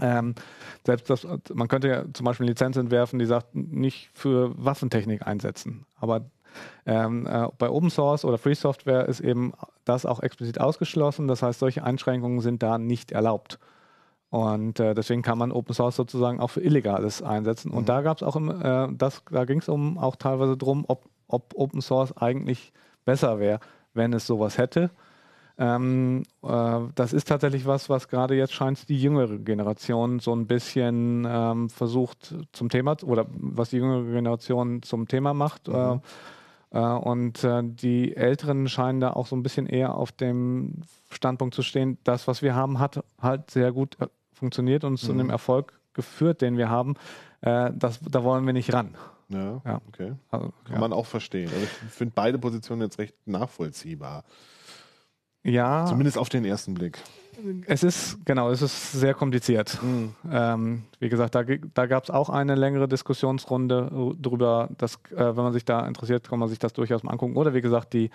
Ähm, 0.00 0.34
selbst 0.84 1.08
das, 1.08 1.26
man 1.54 1.68
könnte 1.68 1.88
ja 1.88 2.04
zum 2.12 2.24
Beispiel 2.24 2.44
eine 2.44 2.50
Lizenz 2.50 2.76
entwerfen, 2.76 3.18
die 3.18 3.24
sagt, 3.26 3.54
nicht 3.54 4.10
für 4.12 4.52
Waffentechnik 4.62 5.26
einsetzen. 5.26 5.86
Aber 5.96 6.26
ähm, 6.84 7.26
äh, 7.26 7.48
bei 7.58 7.70
Open 7.70 7.90
Source 7.90 8.24
oder 8.24 8.38
Free 8.38 8.54
Software 8.54 9.06
ist 9.08 9.20
eben 9.20 9.52
das 9.84 10.06
auch 10.06 10.20
explizit 10.20 10.60
ausgeschlossen. 10.60 11.28
Das 11.28 11.42
heißt, 11.42 11.58
solche 11.58 11.84
Einschränkungen 11.84 12.40
sind 12.40 12.62
da 12.62 12.78
nicht 12.78 13.12
erlaubt. 13.12 13.58
Und 14.28 14.80
äh, 14.80 14.94
deswegen 14.94 15.22
kann 15.22 15.38
man 15.38 15.52
Open 15.52 15.74
Source 15.74 15.96
sozusagen 15.96 16.40
auch 16.40 16.50
für 16.50 16.60
Illegales 16.60 17.22
einsetzen. 17.22 17.70
Und 17.70 17.88
da 17.88 18.02
gab 18.02 18.18
es 18.18 18.22
auch, 18.22 18.36
im, 18.36 18.50
äh, 18.50 18.88
das, 18.92 19.22
da 19.30 19.44
ging 19.44 19.60
es 19.60 19.68
um 19.68 19.98
auch 19.98 20.16
teilweise 20.16 20.56
drum, 20.56 20.84
ob, 20.88 21.08
ob 21.28 21.54
Open 21.56 21.80
Source 21.80 22.16
eigentlich 22.16 22.72
besser 23.04 23.38
wäre, 23.38 23.60
wenn 23.94 24.12
es 24.12 24.26
sowas 24.26 24.58
hätte. 24.58 24.90
Ähm, 25.58 26.24
äh, 26.42 26.80
das 26.94 27.12
ist 27.12 27.28
tatsächlich 27.28 27.66
was, 27.66 27.88
was 27.88 28.08
gerade 28.08 28.34
jetzt 28.34 28.52
scheint 28.52 28.88
die 28.88 29.00
jüngere 29.00 29.38
Generation 29.38 30.18
so 30.20 30.34
ein 30.34 30.46
bisschen 30.46 31.26
ähm, 31.28 31.70
versucht 31.70 32.34
zum 32.52 32.68
Thema 32.68 32.96
oder 33.02 33.26
was 33.30 33.70
die 33.70 33.78
jüngere 33.78 34.04
Generation 34.04 34.82
zum 34.82 35.08
Thema 35.08 35.32
macht. 35.32 35.68
Äh, 35.68 35.98
äh, 36.72 36.78
und 36.78 37.42
äh, 37.44 37.62
die 37.64 38.16
Älteren 38.16 38.68
scheinen 38.68 39.00
da 39.00 39.12
auch 39.12 39.26
so 39.26 39.36
ein 39.36 39.42
bisschen 39.42 39.66
eher 39.66 39.94
auf 39.94 40.12
dem 40.12 40.82
Standpunkt 41.10 41.54
zu 41.54 41.62
stehen, 41.62 41.98
das, 42.04 42.28
was 42.28 42.42
wir 42.42 42.54
haben, 42.54 42.78
hat 42.78 43.02
halt 43.20 43.50
sehr 43.50 43.72
gut 43.72 43.96
äh, 44.00 44.08
funktioniert 44.32 44.84
und 44.84 44.98
zu 44.98 45.12
einem 45.12 45.30
Erfolg 45.30 45.72
geführt, 45.94 46.42
den 46.42 46.58
wir 46.58 46.68
haben. 46.68 46.94
Äh, 47.40 47.70
das, 47.74 48.00
da 48.00 48.22
wollen 48.24 48.44
wir 48.44 48.52
nicht 48.52 48.72
ran. 48.74 48.94
Ja, 49.28 49.62
Ja. 49.64 49.80
okay. 49.88 50.12
Also, 50.30 50.52
Kann 50.64 50.74
ja. 50.74 50.78
man 50.78 50.92
auch 50.92 51.06
verstehen. 51.06 51.48
Also 51.48 51.62
ich 51.62 51.92
finde 51.92 52.12
beide 52.14 52.38
Positionen 52.38 52.82
jetzt 52.82 52.98
recht 52.98 53.14
nachvollziehbar. 53.26 54.24
Ja, 55.46 55.86
Zumindest 55.86 56.18
auf 56.18 56.28
den 56.28 56.44
ersten 56.44 56.74
Blick. 56.74 56.98
es 57.66 57.82
ist, 57.82 58.18
genau, 58.24 58.50
es 58.50 58.62
ist 58.62 58.92
sehr 58.92 59.14
kompliziert. 59.14 59.78
Ähm, 60.30 60.82
wie 60.98 61.08
gesagt, 61.08 61.34
da, 61.34 61.42
da 61.42 61.86
gab 61.86 62.04
es 62.04 62.10
auch 62.10 62.30
eine 62.30 62.54
längere 62.54 62.88
Diskussionsrunde 62.88 63.90
äh, 63.92 64.22
drüber, 64.22 64.68
dass, 64.78 64.94
äh, 65.14 65.36
wenn 65.36 65.44
man 65.44 65.52
sich 65.52 65.64
da 65.64 65.86
interessiert, 65.86 66.28
kann 66.28 66.38
man 66.38 66.48
sich 66.48 66.58
das 66.58 66.72
durchaus 66.72 67.02
mal 67.02 67.12
angucken. 67.12 67.36
Oder 67.36 67.52
wie 67.54 67.60
gesagt, 67.60 67.92
die, 67.92 68.10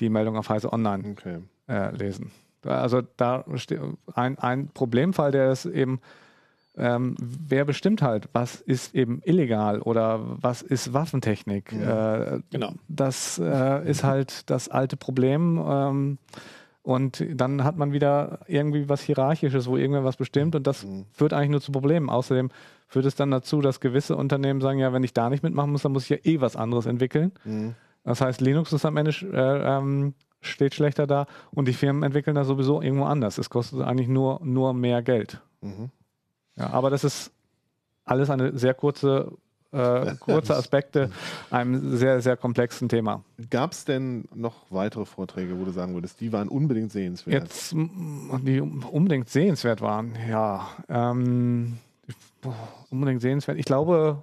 die 0.00 0.08
Meldung 0.08 0.36
auf 0.36 0.48
Heise 0.48 0.72
Online 0.72 1.10
Okay. 1.12 1.38
äh, 1.68 1.94
lesen. 1.96 2.30
Also 2.64 3.02
da 3.16 3.44
ein, 4.14 4.38
ein 4.38 4.68
Problemfall, 4.74 5.30
der 5.30 5.52
ist 5.52 5.66
eben, 5.66 6.00
ähm, 6.76 7.14
wer 7.20 7.64
bestimmt 7.64 8.02
halt, 8.02 8.28
was 8.32 8.60
ist 8.60 8.94
eben 8.94 9.22
illegal 9.24 9.80
oder 9.80 10.20
was 10.42 10.62
ist 10.62 10.92
Waffentechnik? 10.92 11.72
Äh, 11.72 12.40
Genau. 12.50 12.72
Das 12.88 13.38
äh, 13.38 13.88
ist 13.88 14.02
halt 14.02 14.50
das 14.50 14.68
alte 14.68 14.96
Problem. 14.96 15.62
Ähm, 15.64 16.18
und 16.86 17.26
dann 17.34 17.64
hat 17.64 17.76
man 17.76 17.92
wieder 17.92 18.38
irgendwie 18.46 18.88
was 18.88 19.02
Hierarchisches, 19.02 19.66
wo 19.66 19.76
irgendwer 19.76 20.04
was 20.04 20.16
bestimmt 20.16 20.54
und 20.54 20.68
das 20.68 20.86
führt 21.10 21.32
eigentlich 21.32 21.50
nur 21.50 21.60
zu 21.60 21.72
Problemen. 21.72 22.08
Außerdem 22.08 22.48
führt 22.86 23.06
es 23.06 23.16
dann 23.16 23.32
dazu, 23.32 23.60
dass 23.60 23.80
gewisse 23.80 24.14
Unternehmen 24.14 24.60
sagen, 24.60 24.78
ja, 24.78 24.92
wenn 24.92 25.02
ich 25.02 25.12
da 25.12 25.28
nicht 25.28 25.42
mitmachen 25.42 25.72
muss, 25.72 25.82
dann 25.82 25.90
muss 25.90 26.04
ich 26.04 26.10
ja 26.10 26.18
eh 26.22 26.40
was 26.40 26.54
anderes 26.54 26.86
entwickeln. 26.86 27.32
Das 28.04 28.20
heißt, 28.20 28.40
Linux 28.40 28.72
ist 28.72 28.84
am 28.84 28.96
Ende 28.98 29.10
äh, 29.10 29.78
ähm, 29.78 30.14
steht 30.40 30.76
schlechter 30.76 31.08
da 31.08 31.26
und 31.50 31.66
die 31.66 31.72
Firmen 31.72 32.04
entwickeln 32.04 32.36
das 32.36 32.46
sowieso 32.46 32.80
irgendwo 32.80 33.06
anders. 33.06 33.38
Es 33.38 33.50
kostet 33.50 33.80
eigentlich 33.80 34.06
nur, 34.06 34.40
nur 34.44 34.72
mehr 34.72 35.02
Geld. 35.02 35.42
Mhm. 35.62 35.90
Ja, 36.54 36.70
aber 36.70 36.90
das 36.90 37.02
ist 37.02 37.32
alles 38.04 38.30
eine 38.30 38.56
sehr 38.56 38.74
kurze, 38.74 39.32
äh, 39.72 40.14
kurze 40.20 40.56
Aspekte 40.56 41.10
einem 41.50 41.96
sehr, 41.96 42.20
sehr 42.20 42.36
komplexen 42.36 42.88
Thema. 42.88 43.22
Gab 43.50 43.72
es 43.72 43.84
denn 43.84 44.24
noch 44.34 44.54
weitere 44.70 45.04
Vorträge, 45.04 45.58
wo 45.58 45.64
du 45.64 45.70
sagen 45.70 45.94
würdest, 45.94 46.20
die 46.20 46.32
waren 46.32 46.48
unbedingt 46.48 46.92
sehenswert? 46.92 47.42
Jetzt, 47.42 47.72
die 47.72 48.60
unbedingt 48.60 49.28
sehenswert 49.28 49.80
waren, 49.80 50.14
ja. 50.28 50.68
Ähm, 50.88 51.78
unbedingt 52.90 53.20
sehenswert. 53.20 53.58
Ich 53.58 53.64
glaube, 53.64 54.22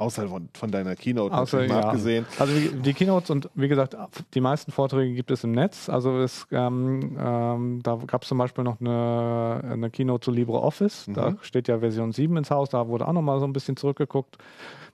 Außer 0.00 0.28
von, 0.28 0.48
von 0.54 0.70
deiner 0.70 0.96
Keynote 0.96 1.34
Außer, 1.34 1.66
ja. 1.66 1.80
abgesehen. 1.80 2.24
Also 2.38 2.54
die, 2.54 2.94
Keynotes 2.94 3.28
und 3.28 3.50
wie 3.54 3.68
gesagt, 3.68 3.94
die 4.32 4.40
meisten 4.40 4.72
Vorträge 4.72 5.14
gibt 5.14 5.30
es 5.30 5.44
im 5.44 5.52
Netz. 5.52 5.90
Also 5.90 6.18
es, 6.20 6.46
ähm, 6.52 7.18
ähm, 7.20 7.80
da 7.82 7.98
gab 8.06 8.22
es 8.22 8.28
zum 8.28 8.38
Beispiel 8.38 8.64
noch 8.64 8.80
eine, 8.80 9.60
eine 9.62 9.90
Keynote 9.90 10.24
zu 10.24 10.30
LibreOffice. 10.30 11.04
Da 11.08 11.36
steht 11.42 11.68
ja 11.68 11.80
Version 11.80 12.12
7 12.12 12.34
ins 12.38 12.50
Haus, 12.50 12.70
da 12.70 12.88
wurde 12.88 13.06
auch 13.06 13.12
nochmal 13.12 13.40
so 13.40 13.44
ein 13.44 13.52
bisschen 13.52 13.76
zurückgeguckt. 13.76 14.38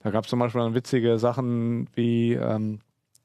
Da 0.03 0.11
gab 0.11 0.25
es 0.25 0.31
zum 0.31 0.40
Beispiel 0.40 0.61
dann 0.61 0.75
witzige 0.75 1.21
Sachen 1.21 1.88
wie 1.95 2.33
ähm, 2.33 2.81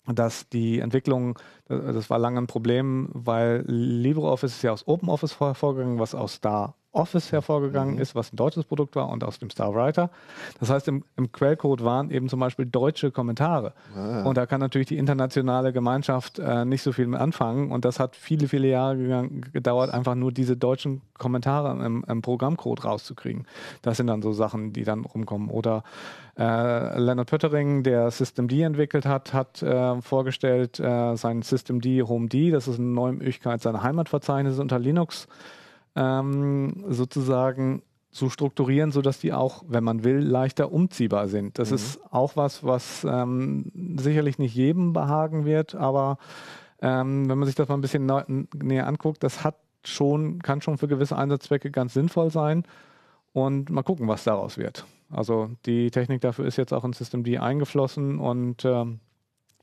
dass 0.06 0.50
die 0.50 0.80
Entwicklung, 0.80 1.38
das 1.67 1.96
das 1.96 2.10
war 2.10 2.20
lange 2.20 2.39
ein 2.39 2.48
Problem, 2.48 3.10
weil 3.13 3.63
LibreOffice 3.67 4.56
ist 4.56 4.62
ja 4.62 4.72
aus 4.72 4.88
OpenOffice 4.88 5.39
hervorgegangen, 5.39 6.00
was 6.00 6.13
aus 6.13 6.34
Star 6.34 6.76
Office 6.93 7.32
hervorgegangen 7.32 7.97
ist, 7.97 8.15
was 8.15 8.34
ein 8.34 8.36
deutsches 8.36 8.65
Produkt 8.65 8.95
war 8.95 9.10
und 9.10 9.23
aus 9.23 9.39
dem 9.39 9.49
Star 9.49 9.73
Writer. 9.73 10.10
Das 10.60 10.69
heißt, 10.69 10.88
im, 10.89 11.06
im 11.15 11.32
Quellcode 11.32 11.84
waren 11.84 12.12
eben 12.12 12.27
zum 12.27 12.39
Beispiel 12.39 12.65
deutsche 12.65 13.12
Kommentare. 13.12 13.73
Und 14.25 14.38
da 14.38 14.45
kann 14.45 14.60
natürlich 14.60 14.88
die 14.88 14.97
internationale 14.97 15.71
Gemeinschaft 15.71 16.39
äh, 16.39 16.65
nicht 16.65 16.82
so 16.82 16.91
viel 16.91 17.08
mit 17.08 17.19
anfangen. 17.19 17.71
Und 17.71 17.86
das 17.86 17.99
hat 17.99 18.15
viele, 18.15 18.47
viele 18.47 18.67
Jahre 18.67 18.97
gegangen, 18.97 19.45
gedauert, 19.54 19.93
einfach 19.93 20.15
nur 20.15 20.32
diese 20.32 20.58
deutschen 20.58 21.01
Kommentare 21.17 21.86
im, 21.86 22.04
im 22.08 22.21
Programmcode 22.21 22.84
rauszukriegen. 22.84 23.47
Das 23.82 23.97
sind 23.97 24.08
dann 24.08 24.21
so 24.21 24.34
Sachen, 24.34 24.73
die 24.73 24.84
dann 24.84 25.06
rumkommen. 25.06 25.49
Oder 25.49 25.84
äh, 26.38 26.99
Leonard 26.99 27.30
Pöttering, 27.30 27.84
der 27.84 28.12
Systemd 28.12 28.51
entwickelt 28.51 29.06
hat, 29.06 29.34
hat 29.34 29.62
äh, 29.62 30.01
vorgestellt 30.01 30.80
äh, 30.80 31.15
sein 31.15 31.41
Systemd 31.41 31.86
Home 31.86 32.27
D. 32.27 32.51
Das 32.51 32.67
ist 32.67 32.80
eine 32.80 32.88
neue 32.88 33.13
Möglichkeit, 33.13 33.62
seine 33.62 33.82
Heimatverzeichnisse 33.82 34.62
unter 34.62 34.80
Linux 34.80 35.27
ähm, 35.95 36.84
sozusagen 36.89 37.82
zu 38.12 38.30
strukturieren, 38.30 38.91
sodass 38.91 39.19
die 39.19 39.32
auch, 39.32 39.63
wenn 39.67 39.84
man 39.84 40.04
will, 40.04 40.19
leichter 40.19 40.71
umziehbar 40.71 41.30
sind. 41.30 41.58
Das 41.60 41.71
ist 41.71 41.99
auch 42.12 42.36
was, 42.36 42.63
was 42.63 43.06
ähm, 43.10 43.71
sicherlich 43.97 44.38
nicht 44.38 44.54
jedem 44.54 44.91
behagen 44.91 45.45
wird, 45.45 45.75
aber 45.75 46.17
ähm, 46.82 47.30
wenn 47.30 47.38
man 47.38 47.45
sich 47.45 47.56
das 47.56 47.69
mal 47.69 47.75
ein 47.75 47.82
bisschen 47.82 48.06
neu, 48.06 48.23
näher 48.54 48.88
anguckt, 48.88 49.23
das 49.23 49.43
hat 49.45 49.56
schon, 49.86 50.41
kann 50.41 50.62
schon 50.62 50.77
für 50.77 50.88
gewisse 50.88 51.17
Einsatzzwecke 51.17 51.71
ganz 51.71 51.93
sinnvoll 51.93 52.32
sein. 52.32 52.63
Und 53.34 53.69
mal 53.69 53.84
gucken, 53.84 54.10
was 54.10 54.25
daraus 54.25 54.58
wird. 54.58 54.86
Also 55.10 55.51
die 55.65 55.89
Technik 55.89 56.19
dafür 56.19 56.45
ist 56.45 56.58
jetzt 56.58 56.73
auch 56.73 56.84
in 56.84 56.91
Systemd 56.91 57.30
eingeflossen 57.39 58.19
und 58.19 58.65
ähm, 58.65 58.99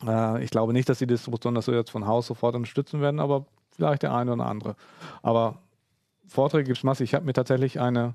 äh, 0.07 0.43
ich 0.43 0.51
glaube 0.51 0.73
nicht, 0.73 0.89
dass 0.89 0.99
die 0.99 1.07
Distribution 1.07 1.55
das 1.55 1.67
so 1.67 1.73
jetzt 1.73 1.91
von 1.91 2.07
Haus 2.07 2.27
sofort 2.27 2.55
unterstützen 2.55 3.03
werden, 3.03 3.21
aber 3.21 3.45
vielleicht 3.71 4.03
der 4.03 4.15
eine 4.15 4.33
oder 4.33 4.47
andere. 4.47 4.75
Aber 5.23 5.59
Vorträge 6.29 6.65
gibt 6.65 6.79
es 6.79 6.85
massig. 6.85 7.11
Ich 7.11 7.15
habe 7.15 7.25
mir 7.25 7.33
tatsächlich 7.33 7.81
eine, 7.81 8.15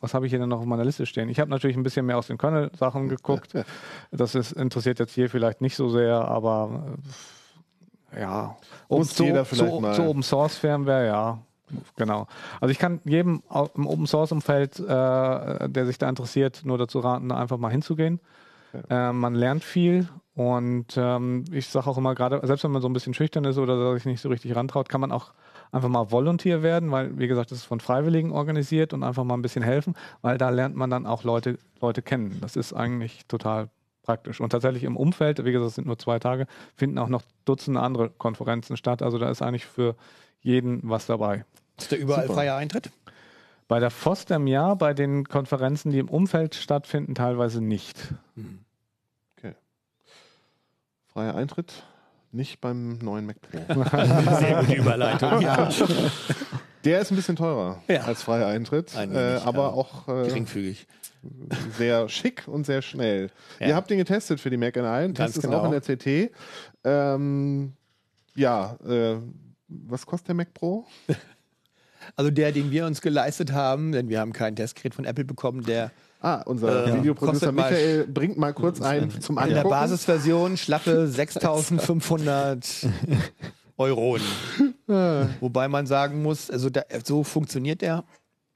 was 0.00 0.14
habe 0.14 0.26
ich 0.26 0.30
hier 0.30 0.38
denn 0.38 0.48
noch 0.48 0.60
auf 0.60 0.64
meiner 0.66 0.84
Liste 0.84 1.04
stehen? 1.06 1.28
Ich 1.28 1.40
habe 1.40 1.50
natürlich 1.50 1.76
ein 1.76 1.82
bisschen 1.82 2.06
mehr 2.06 2.16
aus 2.18 2.28
den 2.28 2.38
Kernel-Sachen 2.38 3.08
geguckt. 3.08 3.52
Das 4.10 4.34
ist, 4.34 4.52
interessiert 4.52 4.98
jetzt 5.00 5.12
hier 5.12 5.28
vielleicht 5.28 5.60
nicht 5.60 5.74
so 5.76 5.88
sehr, 5.88 6.16
aber 6.16 6.96
äh, 8.12 8.20
ja. 8.20 8.56
Muss 8.88 9.14
zu, 9.14 9.24
jeder 9.24 9.44
vielleicht 9.44 9.72
zu, 9.74 9.80
mal- 9.80 9.94
zu 9.94 10.02
Open 10.02 10.22
Source 10.22 10.56
Firmware, 10.56 11.06
ja. 11.06 11.38
Genau. 11.96 12.28
Also 12.60 12.70
ich 12.70 12.78
kann 12.78 13.00
jedem 13.04 13.42
im 13.74 13.86
Open 13.86 14.06
Source 14.06 14.30
Umfeld, 14.32 14.78
äh, 14.78 15.68
der 15.68 15.86
sich 15.86 15.98
da 15.98 16.08
interessiert, 16.08 16.62
nur 16.64 16.78
dazu 16.78 17.00
raten, 17.00 17.28
da 17.30 17.36
einfach 17.36 17.56
mal 17.58 17.70
hinzugehen. 17.70 18.20
Äh, 18.90 19.12
man 19.12 19.34
lernt 19.34 19.64
viel 19.64 20.08
und 20.34 20.96
ähm, 20.96 21.44
ich 21.50 21.68
sage 21.68 21.88
auch 21.88 21.96
immer, 21.98 22.14
gerade 22.14 22.40
selbst 22.46 22.64
wenn 22.64 22.70
man 22.70 22.82
so 22.82 22.88
ein 22.88 22.92
bisschen 22.92 23.14
schüchtern 23.14 23.44
ist 23.44 23.56
oder 23.58 23.94
sich 23.94 24.04
nicht 24.04 24.20
so 24.20 24.28
richtig 24.28 24.54
rantraut, 24.54 24.88
kann 24.88 25.00
man 25.00 25.10
auch 25.10 25.32
einfach 25.74 25.88
mal 25.88 26.10
Volunteer 26.10 26.62
werden, 26.62 26.90
weil, 26.90 27.18
wie 27.18 27.26
gesagt, 27.26 27.50
das 27.50 27.58
ist 27.58 27.64
von 27.64 27.80
Freiwilligen 27.80 28.30
organisiert 28.30 28.92
und 28.92 29.02
einfach 29.02 29.24
mal 29.24 29.34
ein 29.34 29.42
bisschen 29.42 29.62
helfen, 29.62 29.94
weil 30.22 30.38
da 30.38 30.50
lernt 30.50 30.76
man 30.76 30.88
dann 30.88 31.06
auch 31.06 31.24
Leute, 31.24 31.58
Leute 31.80 32.00
kennen. 32.00 32.38
Das 32.40 32.56
ist 32.56 32.72
eigentlich 32.72 33.26
total 33.26 33.68
praktisch. 34.02 34.40
Und 34.40 34.50
tatsächlich 34.50 34.84
im 34.84 34.96
Umfeld, 34.96 35.44
wie 35.44 35.52
gesagt, 35.52 35.68
es 35.68 35.74
sind 35.74 35.86
nur 35.86 35.98
zwei 35.98 36.18
Tage, 36.18 36.46
finden 36.76 36.98
auch 36.98 37.08
noch 37.08 37.22
Dutzende 37.44 37.80
andere 37.80 38.10
Konferenzen 38.10 38.76
statt. 38.76 39.02
Also 39.02 39.18
da 39.18 39.30
ist 39.30 39.42
eigentlich 39.42 39.66
für 39.66 39.96
jeden 40.40 40.80
was 40.84 41.06
dabei. 41.06 41.44
Ist 41.76 41.90
da 41.90 41.96
überall 41.96 42.22
Super. 42.22 42.34
freier 42.34 42.56
Eintritt? 42.56 42.90
Bei 43.66 43.80
der 43.80 43.90
FOSDEM 43.90 44.46
ja, 44.46 44.74
bei 44.74 44.94
den 44.94 45.24
Konferenzen, 45.24 45.90
die 45.90 45.98
im 45.98 46.08
Umfeld 46.08 46.54
stattfinden, 46.54 47.14
teilweise 47.14 47.60
nicht. 47.60 48.14
Freier 51.14 51.36
Eintritt, 51.36 51.84
nicht 52.34 52.60
beim 52.60 52.98
neuen 52.98 53.26
Mac 53.26 53.36
Pro. 53.40 53.58
Sehr 54.38 54.60
gute 54.60 54.74
Überleitung. 54.74 55.40
Ja. 55.40 55.68
Der 56.84 57.00
ist 57.00 57.10
ein 57.10 57.16
bisschen 57.16 57.36
teurer 57.36 57.82
Ja. 57.88 58.02
als 58.02 58.22
freier 58.22 58.46
Eintritt, 58.48 58.94
Ein 58.94 59.12
äh, 59.12 59.14
wenig, 59.14 59.42
aber 59.46 59.62
ja. 59.62 59.68
auch 59.68 60.06
äh, 60.08 60.26
Geringfügig. 60.26 60.86
sehr 61.78 62.10
schick 62.10 62.46
und 62.46 62.66
sehr 62.66 62.82
schnell. 62.82 63.30
Ja. 63.58 63.68
Ihr 63.68 63.74
habt 63.76 63.88
den 63.88 63.96
getestet 63.96 64.38
für 64.38 64.50
die 64.50 64.58
Mac 64.58 64.76
N1, 64.76 65.14
Ganz 65.14 65.16
Test 65.16 65.36
ist 65.38 65.42
genau. 65.44 65.60
auch 65.60 65.64
in 65.64 65.70
der 65.70 65.80
CT. 65.80 66.30
Ähm, 66.84 67.72
ja, 68.34 68.76
äh, 68.86 69.16
was 69.68 70.04
kostet 70.04 70.28
der 70.28 70.34
Mac 70.34 70.52
Pro? 70.52 70.84
Also 72.16 72.30
der, 72.30 72.52
den 72.52 72.70
wir 72.70 72.84
uns 72.84 73.00
geleistet 73.00 73.52
haben, 73.52 73.90
denn 73.92 74.10
wir 74.10 74.20
haben 74.20 74.34
kein 74.34 74.54
Testgerät 74.54 74.94
von 74.94 75.06
Apple 75.06 75.24
bekommen, 75.24 75.64
der 75.64 75.90
Ah, 76.24 76.40
unser 76.46 76.86
Äh, 76.86 76.96
Videoproducer 76.98 77.52
Michael 77.52 78.06
bringt 78.06 78.38
mal 78.38 78.54
kurz 78.54 78.80
ein 78.80 79.10
zum 79.20 79.36
in 79.36 79.48
der 79.48 79.58
Angucken. 79.58 79.68
Basisversion 79.68 80.56
schlappe 80.56 81.06
6500 81.06 82.66
Euronen. 83.76 84.24
Wobei 85.40 85.68
man 85.68 85.86
sagen 85.86 86.22
muss, 86.22 86.50
also 86.50 86.70
da, 86.70 86.82
so 87.04 87.24
funktioniert 87.24 87.82
der, 87.82 88.04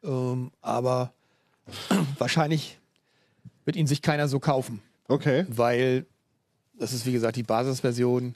ähm, 0.02 0.50
aber 0.62 1.12
wahrscheinlich 2.18 2.78
wird 3.66 3.76
ihn 3.76 3.87
sich 3.87 4.00
keiner 4.00 4.28
so 4.28 4.38
kaufen, 4.40 4.81
Okay, 5.09 5.44
weil 5.48 6.07
das 6.78 6.94
ist 6.94 7.04
wie 7.04 7.12
gesagt 7.12 7.37
die 7.37 7.42
Basisversion. 7.42 8.35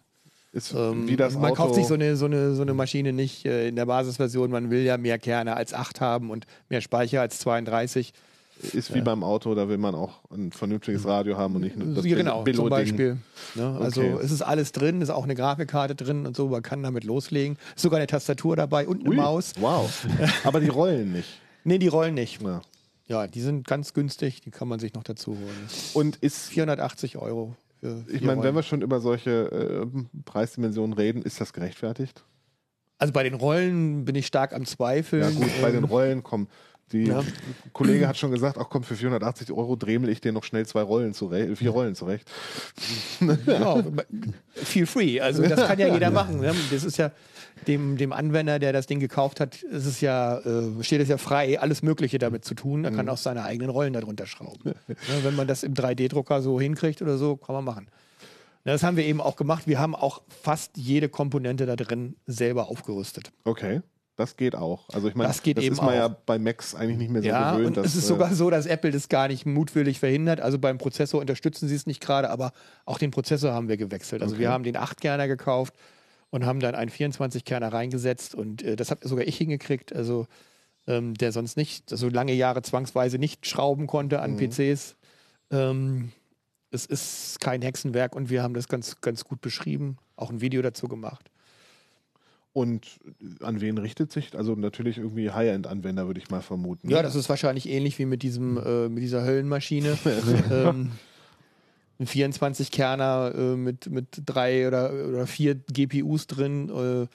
ist 0.53 0.75
Ähm, 0.75 1.09
wie 1.09 1.17
das 1.17 1.35
man 1.35 1.53
Auto. 1.53 1.55
kauft 1.55 1.75
sich 1.77 1.87
so 1.87 1.95
eine, 1.95 2.17
so, 2.17 2.27
eine, 2.27 2.55
so 2.55 2.61
eine 2.63 2.75
Maschine 2.75 3.15
nicht 3.15 3.47
äh, 3.47 3.69
in 3.69 3.77
der 3.77 3.87
Basisversion. 3.87 4.51
Man 4.51 4.69
will 4.71 4.83
ja 4.83 4.99
mehr 4.99 5.19
Kerne 5.19 5.57
als 5.57 5.73
8 5.73 6.03
haben 6.03 6.31
und 6.31 6.47
mehr 6.69 6.83
Speicher 6.83 7.23
als 7.23 7.39
32. 7.39 8.13
ist 8.63 8.95
wie 8.95 9.01
beim 9.01 9.23
Auto, 9.25 9.55
da 9.55 9.69
will 9.69 9.79
man 9.79 9.95
auch 9.95 10.21
ein 10.31 10.53
vernünftiges 10.53 11.07
Radio 11.07 11.37
haben 11.37 11.55
und 11.57 11.63
nicht 11.63 11.77
nur 11.77 11.95
das 11.95 12.05
ja, 12.05 12.17
genau, 12.17 12.43
Billo-Ding. 12.43 12.55
zum 12.65 12.71
Beispiel. 12.71 13.19
Ne? 13.55 13.79
Also 13.81 14.01
Okay. 14.03 14.19
es 14.23 14.31
ist 14.31 14.43
alles 14.43 14.73
drin, 14.73 15.01
ist 15.01 15.11
auch 15.11 15.25
eine 15.25 15.35
Grafikkarte 15.35 15.95
drin 15.95 16.27
und 16.27 16.37
so, 16.37 16.49
man 16.49 16.63
kann 16.63 16.83
damit 16.83 17.05
loslegen. 17.05 17.57
Ist 17.75 17.83
sogar 17.83 17.99
eine 17.99 18.07
Tastatur 18.07 18.57
dabei 18.57 18.87
und 18.87 19.01
eine 19.01 19.11
Ui, 19.11 19.17
Maus. 19.17 19.53
Wow. 19.61 20.07
Aber 20.45 20.61
die 20.61 20.69
rollen 20.69 21.13
nicht. 21.13 21.29
Nee, 21.65 21.79
die 21.79 21.89
rollen 21.89 22.15
nicht. 22.15 22.41
Ja. 22.43 22.63
Ja, 23.09 23.27
die 23.27 23.41
sind 23.41 23.67
ganz 23.67 23.93
günstig, 23.95 24.41
die 24.41 24.51
kann 24.51 24.69
man 24.69 24.79
sich 24.81 24.95
noch 24.95 25.03
dazu 25.03 25.33
holen. 25.33 25.69
Und 25.93 26.17
ist 26.17 26.49
480 26.49 27.19
Euro. 27.19 27.55
Für 27.81 28.05
Ich 28.09 28.23
meine, 28.23 28.43
wenn 28.45 28.55
wir 28.55 28.63
schon 28.63 28.81
über 28.81 29.01
solche 29.01 29.87
äh, 29.93 30.03
Preisdimensionen 30.25 30.93
reden, 30.95 31.21
ist 31.23 31.41
das 31.41 31.53
gerechtfertigt? 31.53 32.25
Also 32.99 33.13
bei 33.13 33.25
den 33.25 33.35
Rollen 33.35 34.05
bin 34.05 34.15
ich 34.15 34.29
stark 34.29 34.55
am 34.55 34.65
Zweifeln. 34.65 35.23
Ja 35.23 35.31
gut, 35.31 35.51
bei 35.61 35.73
den 35.73 35.79
Ähm, 35.79 35.85
Rollen 35.91 36.23
kommen. 36.23 36.47
Die 36.93 37.05
Ja. 37.07 37.23
Kollege 37.73 38.07
hat 38.07 38.17
schon 38.19 38.31
gesagt, 38.31 38.59
ach 38.59 38.67
komm, 38.69 38.83
für 38.85 38.95
480 38.97 39.51
Euro 39.53 39.77
dremel 39.77 40.11
ich 40.11 40.21
dir 40.21 40.33
noch 40.33 40.45
schnell 40.45 40.67
zwei 40.67 40.83
Rollen 40.83 41.15
zurecht, 41.15 41.57
vier 41.59 41.71
Rollen 41.71 41.95
zurecht. 41.95 42.29
Ja, 43.47 43.83
feel 44.55 44.87
free. 44.87 45.21
Also 45.21 45.43
das 45.43 45.67
kann 45.67 45.79
ja 45.79 45.93
jeder 45.93 46.11
machen. 46.11 46.41
Ne? 46.41 46.55
Das 46.71 46.85
ist 46.85 46.97
ja 46.97 47.11
dem, 47.67 47.97
dem 47.97 48.13
Anwender, 48.13 48.59
der 48.59 48.73
das 48.73 48.87
Ding 48.87 49.01
gekauft 49.01 49.41
hat, 49.41 49.63
ist 49.63 49.87
es 49.87 50.01
ja, 50.01 50.39
äh, 50.39 50.83
steht 50.83 51.01
es 51.01 51.09
ja 51.09 51.17
frei, 51.19 51.61
alles 51.61 51.83
Mögliche 51.83 52.19
damit 52.19 52.45
zu 52.45 52.55
tun. 52.55 52.85
Er 52.85 52.91
kann 52.91 53.09
auch 53.09 53.17
seine 53.19 53.45
eigenen 53.45 53.71
Rollen 53.71 53.93
darunter 53.93 54.27
schrauben. 54.27 54.61
ne? 54.65 54.75
Wenn 55.23 55.37
man 55.37 55.47
das 55.47 55.63
im 55.63 55.75
3D-Drucker 55.75 56.43
so 56.43 56.61
hinkriegt 56.61 57.03
oder 57.03 57.17
so, 57.19 57.37
kann 57.37 57.55
man 57.55 57.65
machen. 57.65 57.87
Ja, 58.65 58.73
Das 58.73 58.83
haben 58.83 58.97
wir 58.97 59.05
eben 59.05 59.21
auch 59.21 59.37
gemacht. 59.37 59.67
Wir 59.67 59.79
haben 59.81 59.95
auch 59.95 60.23
fast 60.29 60.77
jede 60.77 61.09
Komponente 61.09 61.67
da 61.67 61.77
drin 61.77 62.17
selber 62.27 62.69
aufgerüstet. 62.69 63.33
Okay, 63.45 63.81
das 64.23 64.37
geht 64.37 64.55
auch. 64.55 64.89
Also 64.91 65.09
ich 65.09 65.15
meine, 65.15 65.29
Das 65.29 65.43
geht 65.43 65.59
eben 65.59 65.73
ist 65.73 65.83
man 65.83 65.95
ja 65.95 66.07
auch. 66.07 66.15
bei 66.27 66.39
Macs 66.39 66.75
eigentlich 66.75 66.99
nicht 66.99 67.11
mehr 67.11 67.23
so 67.23 67.29
Ja, 67.29 67.57
gewöhnt. 67.57 67.79
und 67.79 67.85
es 67.87 67.95
ist 67.95 68.05
äh, 68.05 68.07
sogar 68.09 68.35
so, 68.35 68.49
dass 68.51 68.67
Apple 68.67 68.91
das 68.91 69.09
gar 69.09 69.29
nicht 69.29 69.45
mutwillig 69.47 69.99
verhindert. 70.01 70.41
Also 70.41 70.59
beim 70.59 70.79
Prozessor 70.79 71.21
unterstützen 71.21 71.69
sie 71.69 71.75
es 71.75 71.87
nicht 71.87 72.01
gerade, 72.01 72.31
aber 72.31 72.53
auch 72.87 72.99
den 72.99 73.11
Prozessor 73.11 73.53
haben 73.53 73.69
wir 73.69 73.77
gewechselt. 73.77 74.23
Also 74.23 74.35
Okay. 74.35 74.43
wir 74.43 74.51
haben 74.51 74.65
den 74.65 74.77
8-Kerner 74.77 75.29
gekauft 75.29 75.75
und 76.31 76.47
haben 76.47 76.61
dann 76.61 76.75
einen 76.75 76.91
24-Kerner 76.91 77.73
reingesetzt 77.73 78.35
und 78.35 78.63
äh, 78.63 78.77
das 78.77 78.91
habe 78.91 79.07
sogar 79.07 79.27
ich 79.27 79.37
hingekriegt. 79.37 79.95
Also 79.95 80.27
ähm, 80.87 81.15
der 81.15 81.31
sonst 81.33 81.57
nicht, 81.57 81.89
so 81.91 82.09
lange 82.09 82.33
Jahre 82.33 82.63
zwangsweise 82.63 83.19
nicht 83.19 83.47
schrauben 83.47 83.87
konnte 83.87 84.21
an 84.21 84.33
Mhm. 84.33 84.37
PCs. 84.51 84.97
Ähm, 85.51 86.13
es 86.71 86.87
ist 86.87 87.39
kein 87.41 87.61
Hexenwerk 87.63 88.17
und 88.17 88.31
wir 88.31 88.43
haben 88.43 88.55
das 88.55 88.67
ganz, 88.67 89.01
ganz 89.03 89.25
gut 89.25 89.41
beschrieben, 89.43 89.99
auch 90.17 90.31
ein 90.31 90.41
Video 90.41 90.63
dazu 90.63 90.89
gemacht. 90.89 91.31
Und 92.55 93.01
an 93.41 93.63
wen 93.63 93.79
richtet 93.79 94.13
sich? 94.13 94.37
Also 94.37 94.55
natürlich 94.55 94.99
irgendwie 94.99 95.31
High-End-Anwender, 95.31 96.07
würde 96.07 96.21
ich 96.21 96.29
mal 96.29 96.43
vermuten. 96.43 96.91
Ja, 96.91 97.03
das 97.03 97.15
ist 97.15 97.31
wahrscheinlich 97.31 97.69
ähnlich 97.69 97.99
wie 97.99 98.05
mit 98.05 98.23
diesem 98.23 98.59
äh, 98.59 98.89
mit 98.91 99.03
dieser 99.03 99.25
Höllenmaschine. 99.25 99.97
ähm, 100.51 100.91
ein 101.99 102.07
24 102.07 102.71
Kerner 102.71 103.33
äh, 103.35 103.57
mit, 103.57 103.91
mit 103.91 104.23
drei 104.27 104.69
oder, 104.69 104.93
oder 104.93 105.27
vier 105.27 105.55
GPUs 105.55 106.27
drin. 106.27 106.69
Äh, 106.69 107.07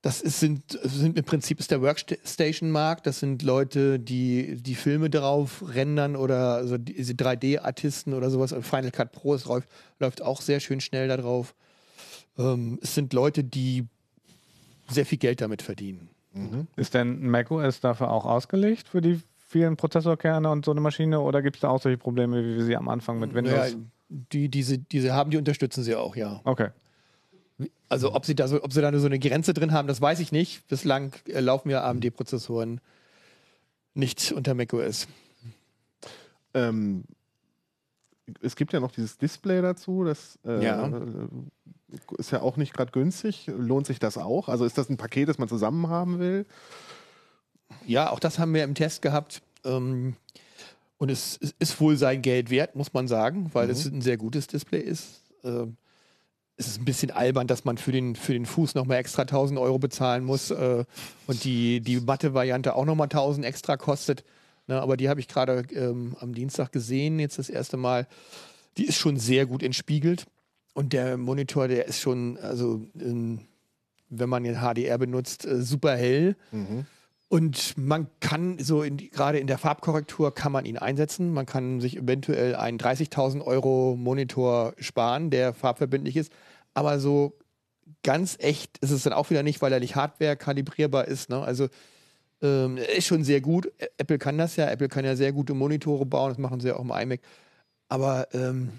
das 0.00 0.20
ist, 0.20 0.38
sind, 0.38 0.78
sind 0.82 1.18
im 1.18 1.24
Prinzip 1.24 1.58
ist 1.58 1.70
der 1.70 1.82
Workstation-Markt. 1.82 3.06
Das 3.06 3.18
sind 3.18 3.42
Leute, 3.42 3.98
die 3.98 4.56
die 4.56 4.76
Filme 4.76 5.10
drauf 5.10 5.64
rendern 5.74 6.14
oder 6.14 6.54
also 6.54 6.78
diese 6.78 7.14
3D-Artisten 7.14 8.14
oder 8.14 8.30
sowas. 8.30 8.52
Und 8.52 8.64
Final 8.64 8.92
Cut 8.92 9.12
Pro 9.12 9.34
es 9.34 9.44
läuft, 9.44 9.68
läuft 9.98 10.22
auch 10.22 10.40
sehr 10.40 10.60
schön 10.60 10.80
schnell 10.80 11.08
da 11.08 11.16
drauf. 11.16 11.54
Ähm, 12.38 12.78
es 12.80 12.94
sind 12.94 13.12
Leute, 13.12 13.42
die 13.42 13.88
sehr 14.90 15.06
viel 15.06 15.18
Geld 15.18 15.40
damit 15.40 15.62
verdienen. 15.62 16.08
Ist 16.76 16.94
denn 16.94 17.28
macOS 17.28 17.80
dafür 17.80 18.10
auch 18.10 18.24
ausgelegt 18.24 18.88
für 18.88 19.00
die 19.00 19.20
vielen 19.48 19.76
Prozessorkerne 19.76 20.50
und 20.50 20.64
so 20.64 20.70
eine 20.70 20.80
Maschine 20.80 21.20
oder 21.20 21.42
gibt 21.42 21.56
es 21.56 21.62
da 21.62 21.68
auch 21.68 21.80
solche 21.80 21.98
Probleme, 21.98 22.44
wie 22.44 22.56
wir 22.56 22.64
sie 22.64 22.76
am 22.76 22.88
Anfang 22.88 23.18
mit 23.18 23.34
Windows? 23.34 23.72
Ja, 23.72 23.78
die, 24.08 24.48
diese, 24.48 24.78
diese 24.78 25.14
haben, 25.14 25.30
die 25.30 25.36
unterstützen 25.36 25.82
sie 25.82 25.94
auch, 25.96 26.14
ja. 26.16 26.40
Okay. 26.44 26.68
Also 27.88 28.14
ob 28.14 28.24
sie 28.24 28.34
da 28.34 28.46
so, 28.46 28.62
ob 28.62 28.72
sie 28.72 28.82
da 28.82 28.90
nur 28.90 29.00
so 29.00 29.06
eine 29.06 29.18
Grenze 29.18 29.54
drin 29.54 29.72
haben, 29.72 29.88
das 29.88 30.00
weiß 30.00 30.20
ich 30.20 30.30
nicht. 30.30 30.68
Bislang 30.68 31.12
äh, 31.26 31.40
laufen 31.40 31.70
ja 31.70 31.82
AMD-Prozessoren 31.84 32.80
nicht 33.94 34.32
unter 34.32 34.54
macOS. 34.54 35.08
Ähm, 36.54 37.04
es 38.42 38.54
gibt 38.54 38.72
ja 38.72 38.80
noch 38.80 38.92
dieses 38.92 39.18
Display 39.18 39.62
dazu, 39.62 40.04
das 40.04 40.38
äh, 40.44 40.64
Ja. 40.64 40.90
Ist 42.18 42.30
ja 42.32 42.42
auch 42.42 42.56
nicht 42.56 42.74
gerade 42.74 42.92
günstig. 42.92 43.46
Lohnt 43.46 43.86
sich 43.86 43.98
das 43.98 44.18
auch? 44.18 44.48
Also 44.48 44.64
ist 44.64 44.78
das 44.78 44.88
ein 44.88 44.96
Paket, 44.96 45.28
das 45.28 45.38
man 45.38 45.48
zusammen 45.48 45.88
haben 45.88 46.18
will? 46.18 46.46
Ja, 47.86 48.10
auch 48.10 48.20
das 48.20 48.38
haben 48.38 48.54
wir 48.54 48.64
im 48.64 48.74
Test 48.74 49.02
gehabt. 49.02 49.42
Ähm, 49.64 50.16
und 50.98 51.10
es, 51.10 51.38
es 51.40 51.54
ist 51.58 51.80
wohl 51.80 51.96
sein 51.96 52.22
Geld 52.22 52.50
wert, 52.50 52.74
muss 52.74 52.92
man 52.92 53.08
sagen, 53.08 53.50
weil 53.52 53.70
es 53.70 53.86
ein 53.86 54.02
sehr 54.02 54.16
gutes 54.16 54.48
Display 54.48 54.80
ist. 54.80 55.22
Ähm, 55.44 55.76
es 56.56 56.66
ist 56.66 56.80
ein 56.80 56.84
bisschen 56.84 57.12
albern, 57.12 57.46
dass 57.46 57.64
man 57.64 57.78
für 57.78 57.92
den, 57.92 58.16
für 58.16 58.32
den 58.32 58.44
Fuß 58.44 58.74
nochmal 58.74 58.98
extra 58.98 59.22
1000 59.22 59.60
Euro 59.60 59.78
bezahlen 59.78 60.24
muss 60.24 60.50
äh, 60.50 60.84
und 61.28 61.44
die, 61.44 61.80
die 61.80 62.00
Matte-Variante 62.00 62.74
auch 62.74 62.84
nochmal 62.84 63.04
1000 63.04 63.46
extra 63.46 63.76
kostet. 63.76 64.24
Na, 64.66 64.80
aber 64.80 64.96
die 64.96 65.08
habe 65.08 65.20
ich 65.20 65.28
gerade 65.28 65.64
ähm, 65.72 66.16
am 66.20 66.34
Dienstag 66.34 66.72
gesehen, 66.72 67.20
jetzt 67.20 67.38
das 67.38 67.48
erste 67.48 67.76
Mal. 67.76 68.08
Die 68.76 68.86
ist 68.86 68.96
schon 68.96 69.16
sehr 69.16 69.46
gut 69.46 69.62
entspiegelt. 69.62 70.26
Und 70.74 70.92
der 70.92 71.16
Monitor, 71.16 71.68
der 71.68 71.86
ist 71.86 72.00
schon, 72.00 72.38
also 72.38 72.86
ähm, 73.00 73.40
wenn 74.08 74.28
man 74.28 74.44
den 74.44 74.56
HDR 74.56 74.98
benutzt, 74.98 75.44
äh, 75.44 75.62
super 75.62 75.96
hell. 75.96 76.36
Und 77.28 77.76
man 77.76 78.06
kann 78.20 78.58
so 78.58 78.82
in 78.82 78.96
gerade 78.96 79.38
in 79.38 79.46
der 79.46 79.58
Farbkorrektur 79.58 80.34
kann 80.34 80.50
man 80.50 80.64
ihn 80.64 80.78
einsetzen. 80.78 81.32
Man 81.32 81.44
kann 81.44 81.80
sich 81.80 81.98
eventuell 81.98 82.56
einen 82.56 82.78
30.000 82.78 83.42
Euro 83.42 83.96
Monitor 83.96 84.72
sparen, 84.78 85.30
der 85.30 85.52
farbverbindlich 85.52 86.16
ist. 86.16 86.32
Aber 86.72 86.98
so 86.98 87.36
ganz 88.02 88.36
echt 88.40 88.78
ist 88.78 88.92
es 88.92 89.02
dann 89.02 89.12
auch 89.12 89.28
wieder 89.28 89.42
nicht, 89.42 89.60
weil 89.60 89.72
er 89.72 89.80
nicht 89.80 89.94
Hardware 89.94 90.36
kalibrierbar 90.36 91.06
ist. 91.06 91.28
Ne? 91.28 91.40
Also 91.42 91.68
ähm, 92.40 92.78
er 92.78 92.96
ist 92.96 93.06
schon 93.06 93.24
sehr 93.24 93.42
gut. 93.42 93.70
Apple 93.98 94.18
kann 94.18 94.38
das 94.38 94.56
ja. 94.56 94.70
Apple 94.70 94.88
kann 94.88 95.04
ja 95.04 95.14
sehr 95.14 95.32
gute 95.32 95.52
Monitore 95.52 96.06
bauen. 96.06 96.30
Das 96.30 96.38
machen 96.38 96.60
sie 96.60 96.68
ja 96.68 96.76
auch 96.76 96.84
im 96.84 96.92
iMac. 96.92 97.20
Aber 97.88 98.28
ähm, 98.32 98.70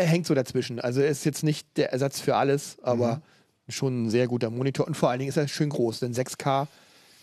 er 0.00 0.06
hängt 0.06 0.26
so 0.26 0.34
dazwischen. 0.34 0.80
Also 0.80 1.00
er 1.00 1.08
ist 1.08 1.24
jetzt 1.24 1.42
nicht 1.42 1.76
der 1.76 1.92
Ersatz 1.92 2.20
für 2.20 2.36
alles, 2.36 2.78
aber 2.82 3.22
schon 3.68 4.04
ein 4.04 4.10
sehr 4.10 4.26
guter 4.26 4.50
Monitor. 4.50 4.86
Und 4.86 4.96
vor 4.96 5.10
allen 5.10 5.18
Dingen 5.18 5.28
ist 5.28 5.36
er 5.36 5.48
schön 5.48 5.70
groß, 5.70 6.00
denn 6.00 6.12
6K 6.12 6.66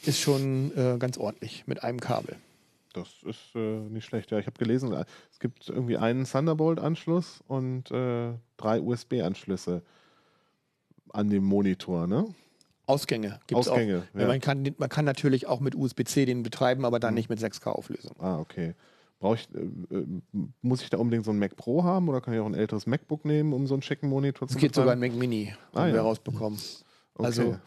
ist 0.03 0.19
schon 0.19 0.71
äh, 0.75 0.97
ganz 0.97 1.17
ordentlich 1.17 1.63
mit 1.67 1.83
einem 1.83 1.99
Kabel. 1.99 2.35
Das 2.93 3.07
ist 3.23 3.55
äh, 3.55 3.59
nicht 3.59 4.05
schlecht. 4.05 4.31
Ja, 4.31 4.39
ich 4.39 4.47
habe 4.47 4.57
gelesen, 4.57 4.91
äh, 4.93 5.05
es 5.31 5.39
gibt 5.39 5.69
irgendwie 5.69 5.97
einen 5.97 6.25
Thunderbolt-Anschluss 6.25 7.41
und 7.47 7.89
äh, 7.91 8.33
drei 8.57 8.81
USB-Anschlüsse 8.81 9.81
an 11.13 11.29
dem 11.29 11.43
Monitor, 11.43 12.07
ne? 12.07 12.25
Ausgänge 12.87 13.39
gibt 13.47 13.61
es 13.61 13.67
auch. 13.67 13.73
Ausgänge, 13.73 14.03
Ja, 14.13 14.27
man, 14.27 14.41
kann, 14.41 14.75
man 14.77 14.89
kann 14.89 15.05
natürlich 15.05 15.47
auch 15.47 15.59
mit 15.61 15.75
USB-C 15.75 16.25
den 16.25 16.43
betreiben, 16.43 16.83
aber 16.83 16.99
dann 16.99 17.13
nicht 17.13 17.29
mit 17.29 17.39
6K-Auflösung. 17.39 18.15
Ah, 18.19 18.39
okay. 18.39 18.73
Brauche 19.21 19.35
ich, 19.35 19.47
äh, 19.55 19.95
äh, 19.95 20.05
muss 20.61 20.81
ich 20.81 20.89
da 20.89 20.97
unbedingt 20.97 21.23
so 21.25 21.31
ein 21.31 21.37
Mac 21.39 21.55
Pro 21.55 21.83
haben 21.83 22.09
oder 22.09 22.19
kann 22.21 22.33
ich 22.33 22.39
auch 22.41 22.45
ein 22.47 22.55
älteres 22.55 22.85
MacBook 22.87 23.23
nehmen, 23.23 23.53
um 23.53 23.67
so 23.67 23.75
einen 23.75 23.83
schicken 23.83 24.09
Monitor 24.09 24.47
zu 24.47 24.55
Es 24.55 24.59
geht 24.59 24.75
sogar 24.75 24.91
ein? 24.93 24.99
Mac 24.99 25.13
Mini, 25.13 25.53
Ah, 25.73 25.81
haben 25.81 25.87
wir 25.89 25.95
ja. 25.97 26.01
rausbekommen. 26.01 26.59
Okay. 27.13 27.25
Also 27.25 27.57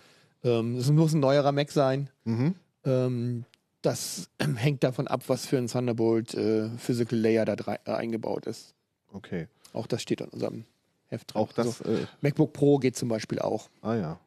ähm, 0.43 0.77
es 0.77 0.91
muss 0.91 1.15
ein 1.15 1.21
neuerer 1.21 1.53
Mac 1.53 1.71
sein. 1.71 2.11
mhm. 2.25 2.55
Ähm, 2.85 3.45
das 3.83 4.29
hängt 4.57 4.83
davon 4.85 5.07
ab, 5.07 5.23
was 5.29 5.47
für 5.47 5.57
ein 5.57 5.69
Thunderbolt 5.69 6.35
äh, 6.35 6.69
Physical 6.77 7.19
Layer 7.19 7.45
da 7.45 7.55
drei, 7.57 7.79
äh, 7.85 7.93
eingebaut 7.93 8.47
ist. 8.47 8.75
okay. 9.13 9.47
Auch 9.73 9.87
das 9.87 10.03
steht 10.03 10.21
in 10.21 10.29
unserem 10.29 10.65
Heft 11.09 11.35
drin. 11.35 11.43
Auch 11.43 11.53
das, 11.53 11.83
Also, 11.83 12.03
äh, 12.03 12.07
MacBook 12.21 12.53
Pro 12.53 12.79
geht 12.79 12.97
zum 12.97 13.09
Beispiel 13.09 13.39
auch. 13.39 13.69
ah 13.83 13.95
ja. 13.95 14.21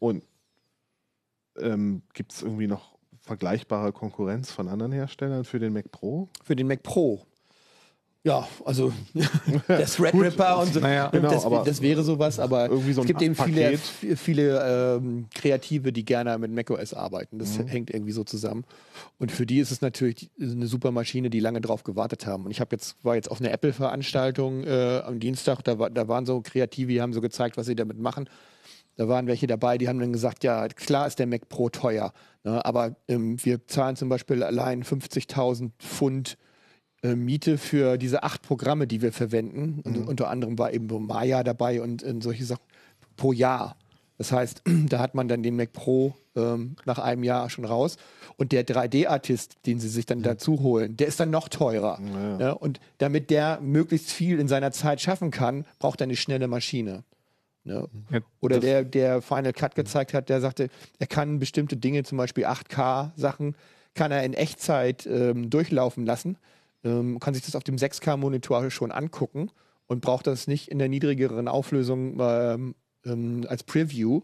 Und 0.00 0.24
ähm, 1.58 2.02
gibt 2.14 2.32
es 2.32 2.42
irgendwie 2.42 2.66
noch 2.66 2.95
vergleichbare 3.26 3.92
Konkurrenz 3.92 4.50
von 4.50 4.68
anderen 4.68 4.92
Herstellern 4.92 5.44
für 5.44 5.58
den 5.58 5.72
Mac 5.72 5.90
Pro? 5.90 6.28
Für 6.44 6.56
den 6.56 6.66
Mac 6.68 6.82
Pro. 6.82 7.20
Ja, 8.22 8.48
also 8.64 8.92
der 9.68 9.86
Threadripper 9.86 10.58
und 10.58 10.74
so. 10.74 10.80
Naja, 10.80 11.10
genau, 11.10 11.30
das, 11.30 11.44
aber 11.44 11.62
das 11.62 11.80
wäre 11.80 12.02
sowas, 12.02 12.40
aber 12.40 12.68
so 12.92 13.02
es 13.02 13.06
gibt 13.06 13.22
eben 13.22 13.36
viele, 13.36 13.62
Paket. 13.78 14.18
viele 14.18 14.96
ähm, 14.96 15.26
Kreative, 15.32 15.92
die 15.92 16.04
gerne 16.04 16.36
mit 16.38 16.50
macOS 16.50 16.92
arbeiten. 16.92 17.38
Das 17.38 17.56
Mhm. 17.56 17.66
hängt 17.68 17.90
irgendwie 17.90 18.10
so 18.10 18.24
zusammen. 18.24 18.64
Und 19.20 19.30
für 19.30 19.46
die 19.46 19.60
ist 19.60 19.70
es 19.70 19.80
natürlich 19.80 20.28
eine 20.40 20.66
super 20.66 20.90
Maschine, 20.90 21.30
die 21.30 21.38
lange 21.38 21.60
drauf 21.60 21.84
gewartet 21.84 22.26
haben. 22.26 22.46
Und 22.46 22.50
ich 22.50 22.60
habe 22.60 22.74
jetzt 22.74 22.96
war 23.04 23.14
jetzt 23.14 23.30
auf 23.30 23.40
einer 23.40 23.52
Apple-Veranstaltung 23.52 24.64
äh, 24.64 25.02
am 25.04 25.20
Dienstag. 25.20 25.62
Da, 25.62 25.78
war, 25.78 25.90
da 25.90 26.08
waren 26.08 26.26
so 26.26 26.40
Kreative, 26.40 26.88
die 26.92 27.00
haben 27.00 27.12
so 27.12 27.20
gezeigt, 27.20 27.56
was 27.56 27.66
sie 27.66 27.76
damit 27.76 28.00
machen. 28.00 28.28
Da 28.96 29.06
waren 29.08 29.26
welche 29.26 29.46
dabei, 29.46 29.76
die 29.78 29.88
haben 29.88 30.00
dann 30.00 30.12
gesagt, 30.12 30.42
ja, 30.42 30.66
klar 30.68 31.06
ist 31.06 31.18
der 31.18 31.26
Mac 31.26 31.48
Pro 31.50 31.68
teuer, 31.68 32.12
ne, 32.46 32.64
aber 32.64 32.96
ähm, 33.08 33.36
wir 33.44 33.66
zahlen 33.66 33.96
zum 33.96 34.08
Beispiel 34.08 34.42
allein 34.42 34.82
50.000 34.82 35.70
Pfund 35.78 36.38
äh, 37.02 37.14
Miete 37.14 37.58
für 37.58 37.98
diese 37.98 38.22
acht 38.22 38.42
Programme, 38.42 38.86
die 38.86 39.02
wir 39.02 39.12
verwenden. 39.12 39.80
Und 39.84 40.08
unter 40.08 40.30
anderem 40.30 40.58
war 40.58 40.72
eben 40.72 40.88
so 40.88 40.98
Maya 40.98 41.42
dabei 41.44 41.82
und, 41.82 42.02
und 42.02 42.22
solche 42.22 42.44
Sachen 42.44 42.64
pro 43.16 43.32
Jahr. 43.32 43.76
Das 44.18 44.32
heißt, 44.32 44.62
da 44.88 44.98
hat 44.98 45.14
man 45.14 45.28
dann 45.28 45.42
den 45.42 45.56
Mac 45.56 45.72
Pro 45.72 46.14
ähm, 46.36 46.76
nach 46.84 46.98
einem 46.98 47.22
Jahr 47.22 47.50
schon 47.50 47.64
raus. 47.64 47.96
Und 48.36 48.52
der 48.52 48.66
3D-Artist, 48.66 49.58
den 49.66 49.78
sie 49.78 49.88
sich 49.88 50.06
dann 50.06 50.22
dazu 50.22 50.60
holen, 50.60 50.96
der 50.96 51.06
ist 51.06 51.20
dann 51.20 51.30
noch 51.30 51.48
teurer. 51.48 51.98
Ja, 52.40 52.52
und 52.52 52.80
damit 52.98 53.30
der 53.30 53.60
möglichst 53.60 54.10
viel 54.10 54.38
in 54.38 54.48
seiner 54.48 54.72
Zeit 54.72 55.00
schaffen 55.00 55.30
kann, 55.30 55.64
braucht 55.78 56.00
er 56.00 56.04
eine 56.04 56.16
schnelle 56.16 56.48
Maschine. 56.48 57.04
Ne? 57.66 57.88
Oder 58.40 58.60
der, 58.60 58.84
der 58.84 59.20
Final 59.20 59.52
Cut 59.52 59.74
gezeigt 59.74 60.14
hat, 60.14 60.28
der 60.28 60.40
sagte, 60.40 60.68
er 60.98 61.06
kann 61.06 61.38
bestimmte 61.38 61.76
Dinge, 61.76 62.04
zum 62.04 62.18
Beispiel 62.18 62.46
8K-Sachen, 62.46 63.56
kann 63.94 64.12
er 64.12 64.24
in 64.24 64.34
Echtzeit 64.34 65.06
ähm, 65.06 65.50
durchlaufen 65.50 66.06
lassen, 66.06 66.38
ähm, 66.84 67.18
kann 67.18 67.34
sich 67.34 67.44
das 67.44 67.56
auf 67.56 67.64
dem 67.64 67.76
6K-Monitor 67.76 68.70
schon 68.70 68.92
angucken 68.92 69.50
und 69.86 70.00
braucht 70.00 70.26
das 70.26 70.46
nicht 70.46 70.68
in 70.68 70.78
der 70.78 70.88
niedrigeren 70.88 71.48
Auflösung 71.48 72.18
ähm, 72.20 72.74
ähm, 73.04 73.46
als 73.48 73.64
Preview. 73.64 74.22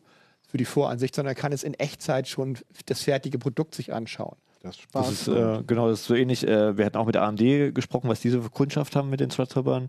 für 0.49 0.59
die 0.59 0.64
Voransicht, 0.64 1.14
sondern 1.14 1.34
kann 1.34 1.53
es 1.53 1.64
in 1.64 1.74
Echtzeit 1.74 2.28
schon 2.28 2.59
das 2.86 3.03
fertige 3.03 3.38
Produkt 3.38 3.74
sich 3.74 3.93
anschauen. 3.93 4.36
Das 4.62 4.76
ist 4.76 4.82
Spaß. 4.82 5.06
Das 5.06 5.12
ist, 5.12 5.28
äh, 5.28 5.62
genau, 5.66 5.88
das 5.88 6.00
ist 6.00 6.06
so 6.06 6.14
ähnlich. 6.14 6.46
Äh, 6.46 6.76
wir 6.76 6.84
hatten 6.84 6.96
auch 6.96 7.06
mit 7.06 7.16
AMD 7.16 7.74
gesprochen, 7.74 8.08
was 8.08 8.20
diese 8.20 8.40
für 8.40 8.50
Kundschaft 8.50 8.94
haben 8.94 9.10
mit 9.10 9.18
den 9.18 9.28
Threadrippern 9.28 9.88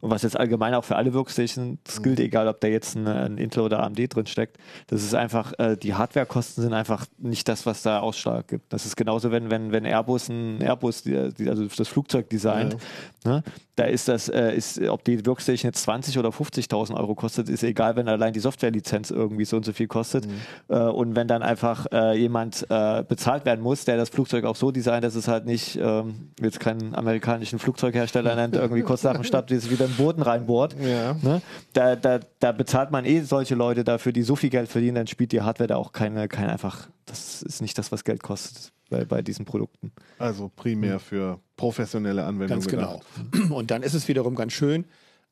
und 0.00 0.10
was 0.10 0.22
jetzt 0.22 0.38
allgemein 0.38 0.72
auch 0.74 0.84
für 0.84 0.96
alle 0.96 1.12
Workstations 1.12 2.02
gilt, 2.02 2.20
egal 2.20 2.48
ob 2.48 2.60
da 2.60 2.68
jetzt 2.68 2.96
ein, 2.96 3.06
ein 3.06 3.36
Intel 3.36 3.62
oder 3.62 3.82
AMD 3.82 4.14
drin 4.14 4.26
steckt. 4.26 4.56
Das 4.86 5.02
ist 5.02 5.14
einfach, 5.14 5.52
äh, 5.58 5.76
die 5.76 5.94
Hardwarekosten 5.94 6.62
sind 6.62 6.72
einfach 6.72 7.04
nicht 7.18 7.46
das, 7.48 7.66
was 7.66 7.82
da 7.82 8.00
Ausschlag 8.00 8.48
gibt. 8.48 8.72
Das 8.72 8.86
ist 8.86 8.96
genauso, 8.96 9.30
wenn, 9.30 9.50
wenn, 9.50 9.72
wenn 9.72 9.84
Airbus 9.84 10.30
ein 10.30 10.62
Airbus, 10.62 11.02
die, 11.02 11.16
also 11.16 11.66
das 11.66 11.88
Flugzeug 11.88 12.30
designt, 12.30 12.76
ne? 13.24 13.42
Da 13.76 13.84
ist 13.84 14.08
das, 14.08 14.28
äh, 14.28 14.54
ist, 14.54 14.80
ob 14.82 15.04
die 15.04 15.26
Workstation 15.26 15.68
jetzt 15.68 15.82
20 15.82 16.18
oder 16.18 16.28
50.000 16.28 16.94
Euro 16.94 17.14
kostet, 17.14 17.48
ist 17.48 17.64
egal, 17.64 17.96
wenn 17.96 18.08
allein 18.08 18.32
die 18.32 18.40
Softwarelizenz 18.40 19.10
irgendwie 19.10 19.44
so 19.44 19.56
und 19.56 19.64
so 19.64 19.72
viel 19.72 19.88
kostet. 19.88 20.28
Äh, 20.68 20.78
und 20.78 21.16
wenn 21.16 21.26
dann 21.26 21.42
einfach 21.42 21.86
äh, 21.92 22.16
jemand 22.16 22.66
äh, 22.68 23.02
bezahlt 23.02 23.44
werden 23.44 23.60
muss, 23.60 23.84
der 23.84 23.96
das 23.96 24.10
Flugzeug 24.10 24.44
auch 24.44 24.54
so 24.54 24.70
designt, 24.70 25.02
dass 25.02 25.16
es 25.16 25.26
halt 25.26 25.46
nicht, 25.46 25.76
ähm, 25.80 26.30
jetzt 26.40 26.60
keinen 26.60 26.94
amerikanischen 26.94 27.58
Flugzeughersteller 27.58 28.34
nennt, 28.36 28.54
irgendwie 28.54 28.82
kurz 28.82 29.02
nach 29.02 29.14
dem 29.14 29.24
Start 29.24 29.50
wieder 29.50 29.86
den 29.86 29.96
Boden 29.96 30.22
reinbohrt. 30.22 30.76
Ja. 30.80 31.14
Ne? 31.20 31.42
Da, 31.72 31.96
da, 31.96 32.20
da 32.38 32.52
bezahlt 32.52 32.92
man 32.92 33.04
eh 33.04 33.22
solche 33.22 33.56
Leute 33.56 33.82
dafür, 33.82 34.12
die 34.12 34.22
so 34.22 34.36
viel 34.36 34.50
Geld 34.50 34.68
verdienen, 34.68 34.94
dann 34.94 35.06
spielt 35.08 35.32
die 35.32 35.42
Hardware 35.42 35.68
da 35.68 35.76
auch 35.76 35.92
keine, 35.92 36.28
keine 36.28 36.52
einfach, 36.52 36.88
das 37.06 37.42
ist 37.42 37.60
nicht 37.62 37.76
das, 37.78 37.92
was 37.92 38.04
Geld 38.04 38.22
kostet 38.22 38.72
bei, 38.90 39.04
bei 39.04 39.22
diesen 39.22 39.44
Produkten. 39.44 39.92
Also 40.18 40.50
primär 40.54 40.98
für 40.98 41.40
professionelle 41.56 42.24
Anwendungen. 42.24 42.60
Ganz 42.62 42.66
genau. 42.68 43.00
gedacht. 43.32 43.50
Und 43.50 43.70
dann 43.70 43.82
ist 43.82 43.94
es 43.94 44.08
wiederum 44.08 44.34
ganz 44.34 44.52
schön, 44.52 44.84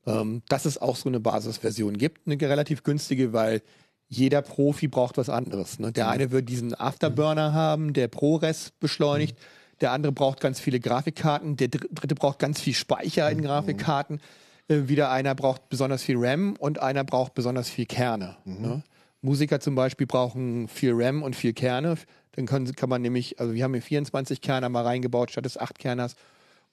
ähm, 0.06 0.42
dass 0.48 0.64
es 0.64 0.78
auch 0.78 0.96
so 0.96 1.08
eine 1.08 1.20
Basisversion 1.20 1.96
gibt, 1.96 2.26
eine 2.26 2.40
relativ 2.40 2.82
günstige, 2.82 3.32
weil 3.32 3.62
jeder 4.08 4.42
Profi 4.42 4.88
braucht 4.88 5.16
was 5.16 5.28
anderes. 5.30 5.78
Ne? 5.78 5.92
Der 5.92 6.08
eine 6.08 6.30
wird 6.30 6.48
diesen 6.48 6.74
Afterburner 6.74 7.52
haben, 7.54 7.92
der 7.94 8.08
ProRes 8.08 8.72
beschleunigt. 8.78 9.38
Der 9.80 9.90
andere 9.92 10.12
braucht 10.12 10.40
ganz 10.40 10.60
viele 10.60 10.80
Grafikkarten. 10.80 11.56
Der 11.56 11.68
dr- 11.68 11.88
dritte 11.92 12.14
braucht 12.14 12.38
ganz 12.38 12.60
viel 12.60 12.74
Speicher 12.74 13.30
in 13.30 13.40
Grafikkarten. 13.42 14.20
Äh, 14.68 14.82
wieder 14.88 15.10
einer 15.10 15.34
braucht 15.34 15.68
besonders 15.70 16.02
viel 16.02 16.16
RAM 16.18 16.56
und 16.58 16.78
einer 16.80 17.04
braucht 17.04 17.34
besonders 17.34 17.68
viel 17.70 17.86
Kerne. 17.86 18.36
Ne? 18.44 18.82
Musiker 19.22 19.60
zum 19.60 19.74
Beispiel 19.74 20.06
brauchen 20.06 20.68
viel 20.68 20.92
RAM 20.94 21.22
und 21.22 21.36
viel 21.36 21.52
Kerne. 21.52 21.96
Dann 22.32 22.46
können, 22.46 22.74
kann 22.74 22.88
man 22.88 23.02
nämlich, 23.02 23.38
also 23.40 23.54
wir 23.54 23.64
haben 23.64 23.72
hier 23.72 23.82
24 23.82 24.40
Kerner 24.40 24.68
mal 24.68 24.84
reingebaut 24.84 25.30
statt 25.30 25.44
des 25.44 25.56
8 25.56 25.78
Kerners 25.78 26.16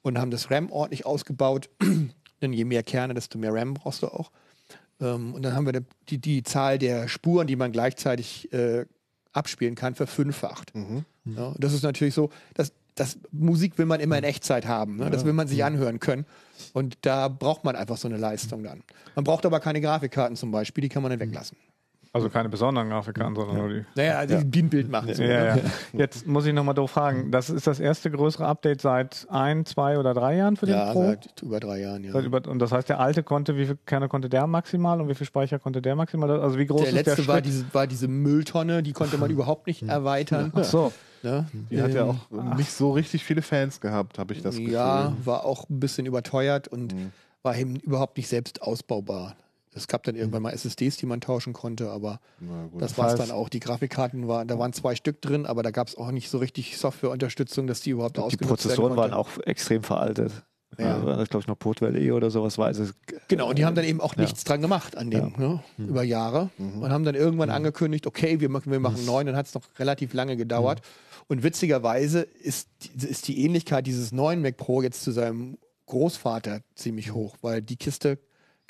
und 0.01 0.17
haben 0.17 0.31
das 0.31 0.49
RAM 0.51 0.71
ordentlich 0.71 1.05
ausgebaut. 1.05 1.69
Denn 2.41 2.53
je 2.53 2.65
mehr 2.65 2.83
Kerne, 2.83 3.13
desto 3.13 3.37
mehr 3.37 3.53
RAM 3.53 3.73
brauchst 3.73 4.01
du 4.01 4.07
auch. 4.07 4.31
Ähm, 4.99 5.33
und 5.33 5.43
dann 5.43 5.53
haben 5.53 5.65
wir 5.65 5.83
die, 6.09 6.17
die 6.17 6.43
Zahl 6.43 6.79
der 6.79 7.07
Spuren, 7.07 7.47
die 7.47 7.55
man 7.55 7.71
gleichzeitig 7.71 8.51
äh, 8.53 8.85
abspielen 9.31 9.75
kann, 9.75 9.95
verfünffacht. 9.95 10.73
Ja, 11.25 11.47
und 11.47 11.63
das 11.63 11.73
ist 11.73 11.83
natürlich 11.83 12.13
so, 12.13 12.29
dass 12.53 12.73
das 12.95 13.17
Musik 13.31 13.77
will 13.77 13.85
man 13.85 13.99
immer 13.99 14.17
in 14.17 14.23
Echtzeit 14.23 14.65
haben. 14.67 14.97
Ne? 14.97 15.09
Das 15.09 15.23
will 15.23 15.33
man 15.33 15.47
sich 15.47 15.63
anhören 15.63 15.99
können. 15.99 16.25
Und 16.73 16.97
da 17.01 17.29
braucht 17.29 17.63
man 17.63 17.75
einfach 17.75 17.97
so 17.97 18.07
eine 18.07 18.17
Leistung 18.17 18.63
dann. 18.63 18.83
Man 19.15 19.23
braucht 19.23 19.45
aber 19.45 19.59
keine 19.61 19.79
Grafikkarten 19.79 20.35
zum 20.35 20.51
Beispiel, 20.51 20.81
die 20.81 20.89
kann 20.89 21.01
man 21.01 21.09
dann 21.11 21.19
weglassen. 21.19 21.57
Also 22.11 22.29
keine 22.29 22.49
besonderen 22.49 22.89
Grafikkarten, 22.89 23.35
sondern 23.35 23.57
nur 23.57 23.69
die. 23.69 23.85
Naja, 23.95 24.25
die, 24.25 24.43
die 24.49 24.63
ein 24.63 24.69
Bild 24.69 24.89
machen. 24.89 25.09
Ja, 25.09 25.15
ne? 25.55 25.61
ja. 25.93 25.99
Jetzt 25.99 26.25
muss 26.25 26.45
ich 26.47 26.53
nochmal 26.53 26.73
doof 26.73 26.89
fragen. 26.89 27.29
Das 27.31 27.51
ist 27.51 27.67
das 27.67 27.79
erste 27.79 28.09
größere 28.09 28.47
Update 28.47 28.81
seit 28.81 29.27
ein, 29.29 29.63
zwei 29.65 29.99
oder 29.99 30.15
drei 30.15 30.35
Jahren 30.37 30.57
für 30.57 30.65
den 30.65 30.75
ja 30.75 30.91
Pro? 30.91 31.03
seit 31.03 31.41
über 31.43 31.59
drei 31.59 31.81
Jahren. 31.81 32.03
Ja. 32.03 32.19
Über, 32.19 32.41
und 32.49 32.57
das 32.59 32.71
heißt, 32.71 32.89
der 32.89 32.99
alte 32.99 33.21
konnte, 33.21 33.57
wie 33.57 33.65
viel 33.67 33.77
Kerne 33.85 34.07
konnte 34.07 34.27
der 34.27 34.47
maximal 34.47 34.99
und 34.99 35.07
wie 35.07 35.13
viel 35.13 35.27
Speicher 35.27 35.59
konnte 35.59 35.81
der 35.83 35.95
maximal? 35.95 36.31
Also 36.41 36.57
wie 36.57 36.65
groß 36.65 36.81
Der 36.81 36.89
ist 36.89 36.95
letzte 36.95 37.15
der 37.17 37.27
war, 37.27 37.35
Schritt? 37.35 37.45
diese, 37.45 37.65
war 37.73 37.85
diese 37.85 38.07
Mülltonne, 38.07 38.81
die 38.81 38.93
konnte 38.93 39.19
man 39.19 39.29
überhaupt 39.29 39.67
nicht 39.67 39.83
erweitern. 39.83 40.51
Ach 40.55 40.63
so. 40.63 40.91
Ne? 41.21 41.45
Die 41.69 41.79
hat 41.81 41.93
ja 41.93 42.05
Ähm, 42.05 42.09
auch 42.39 42.55
nicht 42.55 42.71
so 42.71 42.91
richtig 42.91 43.23
viele 43.23 43.41
Fans 43.43 43.81
gehabt, 43.81 44.17
habe 44.17 44.33
ich 44.33 44.41
das 44.41 44.55
Gefühl. 44.57 44.71
Ja, 44.73 45.13
war 45.25 45.45
auch 45.45 45.69
ein 45.69 45.79
bisschen 45.79 46.07
überteuert 46.07 46.67
und 46.69 46.93
Mhm. 46.95 47.11
war 47.43 47.55
eben 47.55 47.75
überhaupt 47.75 48.17
nicht 48.17 48.29
selbst 48.29 48.61
ausbaubar. 48.63 49.35
Es 49.79 49.87
gab 49.87 50.03
dann 50.03 50.15
irgendwann 50.15 50.41
mal 50.43 50.51
SSDs, 50.51 50.97
die 50.97 51.05
man 51.05 51.21
tauschen 51.21 51.53
konnte, 51.53 51.89
aber 51.89 52.19
das 52.77 52.97
war 52.97 53.07
es 53.07 53.15
dann 53.15 53.31
auch. 53.31 53.49
Die 53.49 53.59
Grafikkarten 53.59 54.27
waren, 54.27 54.47
da 54.47 54.59
waren 54.59 54.73
zwei 54.73 54.95
Stück 54.95 55.21
drin, 55.21 55.45
aber 55.45 55.63
da 55.63 55.71
gab 55.71 55.87
es 55.87 55.95
auch 55.97 56.11
nicht 56.11 56.29
so 56.29 56.37
richtig 56.37 56.77
Softwareunterstützung, 56.77 57.67
dass 57.67 57.81
die 57.81 57.91
überhaupt 57.91 58.17
Die 58.17 58.21
ausgenutzt 58.21 58.63
Prozessoren 58.63 58.91
werden 58.97 59.11
waren 59.11 59.13
auch 59.13 59.29
extrem 59.45 59.83
veraltet. 59.83 60.31
Ja. 60.77 60.85
Ja. 60.99 61.05
war 61.05 61.17
das, 61.17 61.29
glaube 61.29 61.41
ich, 61.41 61.47
noch 61.47 61.57
Portwell 61.57 61.97
E 61.97 62.11
oder 62.11 62.29
sowas 62.29 62.57
war. 62.57 62.67
Also, 62.67 62.85
Genau, 63.27 63.49
und 63.49 63.57
die 63.57 63.65
haben 63.65 63.75
dann 63.75 63.85
eben 63.85 63.99
auch 63.99 64.15
Ja. 64.15 64.21
nichts 64.21 64.43
dran 64.43 64.61
gemacht 64.61 64.95
an 64.97 65.09
dem, 65.09 65.33
ne? 65.37 65.61
Mhm. 65.77 65.87
über 65.89 66.03
Jahre. 66.03 66.51
Und 66.59 66.89
haben 66.91 67.03
dann 67.03 67.15
irgendwann 67.15 67.49
angekündigt, 67.49 68.05
okay, 68.05 68.39
wir 68.39 68.49
machen, 68.49 68.71
wir 68.71 68.79
Mhm. 68.79 68.83
machen 68.83 69.05
neun, 69.05 69.25
dann 69.25 69.35
hat 69.35 69.47
es 69.47 69.55
noch 69.55 69.63
relativ 69.79 70.13
lange 70.13 70.37
gedauert. 70.37 70.81
Und 71.27 71.43
witzigerweise 71.43 72.21
ist, 72.21 72.69
die- 72.83 73.07
ist 73.07 73.27
die 73.27 73.43
Ähnlichkeit 73.43 73.87
dieses 73.87 74.11
neuen 74.11 74.41
Mac 74.41 74.57
Pro 74.57 74.81
jetzt 74.81 75.03
zu 75.03 75.11
seinem 75.11 75.57
Großvater 75.87 76.57
Mhm. 76.57 76.63
ziemlich 76.75 77.13
hoch, 77.13 77.35
weil 77.41 77.61
die 77.63 77.75
Kiste 77.75 78.19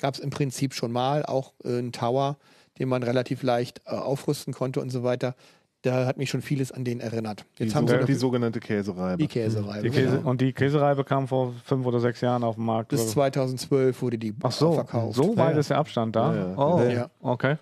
gab 0.00 0.14
es 0.14 0.20
im 0.20 0.30
Prinzip 0.30 0.74
schon 0.74 0.90
mal, 0.92 1.24
auch 1.24 1.52
äh, 1.64 1.78
ein 1.78 1.92
Tower, 1.92 2.36
den 2.78 2.88
man 2.88 3.02
relativ 3.02 3.42
leicht 3.42 3.80
äh, 3.86 3.90
aufrüsten 3.90 4.52
konnte 4.54 4.80
und 4.80 4.90
so 4.90 5.02
weiter. 5.02 5.34
Da 5.82 6.04
hat 6.04 6.18
mich 6.18 6.28
schon 6.28 6.42
vieles 6.42 6.72
an 6.72 6.84
den 6.84 7.00
erinnert. 7.00 7.46
die, 7.58 7.62
Jetzt 7.64 7.74
haben 7.74 7.86
so, 7.86 7.94
sie 7.94 8.00
noch 8.00 8.06
die 8.06 8.12
sogenannte 8.14 8.60
Käsereibe. 8.60 9.16
die 9.16 9.28
Käsereibe. 9.28 9.82
Die 9.82 9.88
Käse, 9.90 10.16
genau. 10.18 10.28
Und 10.28 10.40
die 10.42 10.52
Käsereibe 10.52 11.04
kam 11.04 11.26
vor 11.26 11.54
fünf 11.64 11.86
oder 11.86 12.00
sechs 12.00 12.20
Jahren 12.20 12.44
auf 12.44 12.56
den 12.56 12.64
Markt. 12.66 12.88
Bis 12.90 13.00
oder? 13.00 13.10
2012 13.10 14.02
wurde 14.02 14.18
die 14.18 14.34
Ach 14.42 14.52
so, 14.52 14.72
verkauft. 14.74 15.16
so 15.16 15.34
weit 15.38 15.54
Ja. 15.54 15.60
ist 15.60 15.70
der 15.70 15.78
Abstand 15.78 16.14
da. 16.16 16.34
Ja, 16.34 16.48
ja. 16.50 16.54
Oh, 16.58 16.80
Ja. 16.82 17.10
okay. 17.22 17.56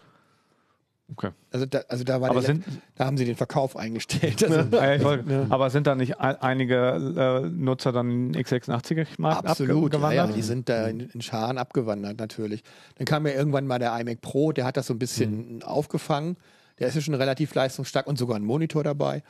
Okay. 1.10 1.30
Also 1.50 1.64
da, 1.64 1.80
also 1.88 2.04
da, 2.04 2.20
war 2.20 2.42
sind- 2.42 2.64
da 2.94 3.06
haben 3.06 3.16
sie 3.16 3.24
den 3.24 3.34
Verkauf 3.36 3.76
eingestellt. 3.76 4.44
Also, 4.44 4.60
ich 4.60 5.04
wollte- 5.04 5.46
Aber 5.48 5.70
sind 5.70 5.86
da 5.86 5.94
nicht 5.94 6.20
ein- 6.20 6.36
einige 6.42 7.44
äh, 7.44 7.48
Nutzer 7.48 7.92
dann 7.92 8.10
in 8.10 8.32
den 8.34 8.44
x86-Markt 8.44 9.46
Absolut, 9.46 9.94
ja, 9.94 10.12
ja, 10.12 10.26
die 10.26 10.42
sind 10.42 10.68
da 10.68 10.86
in, 10.86 11.00
in 11.00 11.22
Scharen 11.22 11.56
abgewandert 11.56 12.18
natürlich. 12.18 12.62
Dann 12.96 13.06
kam 13.06 13.26
ja 13.26 13.32
irgendwann 13.32 13.66
mal 13.66 13.78
der 13.78 13.98
iMac 13.98 14.20
Pro, 14.20 14.52
der 14.52 14.66
hat 14.66 14.76
das 14.76 14.86
so 14.86 14.94
ein 14.94 14.98
bisschen 14.98 15.56
Mhm. 15.56 15.62
aufgefangen. 15.62 16.36
Der 16.78 16.88
ist 16.88 16.94
ja 16.94 17.00
schon 17.00 17.14
relativ 17.14 17.54
leistungsstark 17.54 18.06
und 18.06 18.18
sogar 18.18 18.36
ein 18.36 18.44
Monitor 18.44 18.84
dabei. 18.84 19.22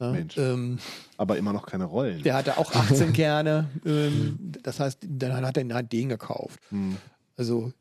Ja, 0.00 0.10
Mensch. 0.12 0.36
ähm, 0.36 0.78
Aber 1.16 1.36
immer 1.38 1.52
noch 1.52 1.66
keine 1.66 1.84
Rollen. 1.84 2.22
der 2.22 2.34
hatte 2.34 2.58
auch 2.58 2.74
18 2.74 3.12
Kerne. 3.12 3.68
Ähm, 3.86 4.52
das 4.62 4.80
heißt, 4.80 4.98
dann 5.08 5.46
hat 5.46 5.56
er 5.56 5.74
halt 5.74 5.92
den 5.92 6.08
gekauft. 6.08 6.58
Hm. 6.70 6.96
Also 7.36 7.72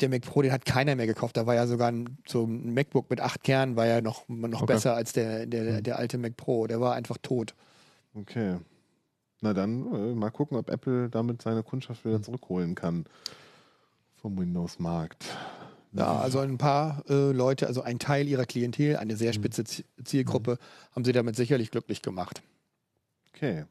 der 0.00 0.08
Mac 0.08 0.22
Pro, 0.22 0.42
den 0.42 0.52
hat 0.52 0.64
keiner 0.64 0.96
mehr 0.96 1.06
gekauft. 1.06 1.36
Da 1.36 1.46
war 1.46 1.54
ja 1.54 1.66
sogar 1.66 1.90
ein, 1.90 2.18
so 2.26 2.44
ein 2.44 2.74
MacBook 2.74 3.08
mit 3.10 3.20
acht 3.20 3.42
Kernen, 3.44 3.76
war 3.76 3.86
ja 3.86 4.00
noch, 4.00 4.28
noch 4.28 4.62
Okay. 4.62 4.72
besser 4.74 4.94
als 4.94 5.12
der, 5.12 5.46
der, 5.46 5.80
der 5.82 5.98
alte 5.98 6.18
Mac 6.18 6.36
Pro. 6.36 6.66
Der 6.66 6.80
war 6.80 6.94
einfach 6.94 7.16
tot. 7.22 7.54
Okay. 8.14 8.58
Na 9.40 9.52
dann 9.54 9.92
äh, 9.94 10.14
mal 10.14 10.30
gucken, 10.30 10.56
ob 10.56 10.70
Apple 10.70 11.08
damit 11.10 11.42
seine 11.42 11.62
Kundschaft 11.62 12.04
wieder 12.04 12.22
zurückholen 12.22 12.74
kann 12.74 13.04
vom 14.16 14.38
Windows-Markt. 14.38 15.24
Ja, 15.92 16.16
also 16.16 16.40
ein 16.40 16.58
paar 16.58 17.04
äh, 17.08 17.30
Leute, 17.30 17.68
also 17.68 17.82
ein 17.82 18.00
Teil 18.00 18.26
ihrer 18.26 18.46
Klientel, 18.46 18.96
eine 18.96 19.12
Mhm. 19.12 19.18
sehr 19.18 19.32
spitze 19.32 19.62
Zielgruppe, 20.02 20.58
haben 20.92 21.04
sie 21.04 21.12
damit 21.12 21.36
sicherlich 21.36 21.70
glücklich 21.70 22.02
gemacht. 22.02 22.42
Okay. 23.32 23.64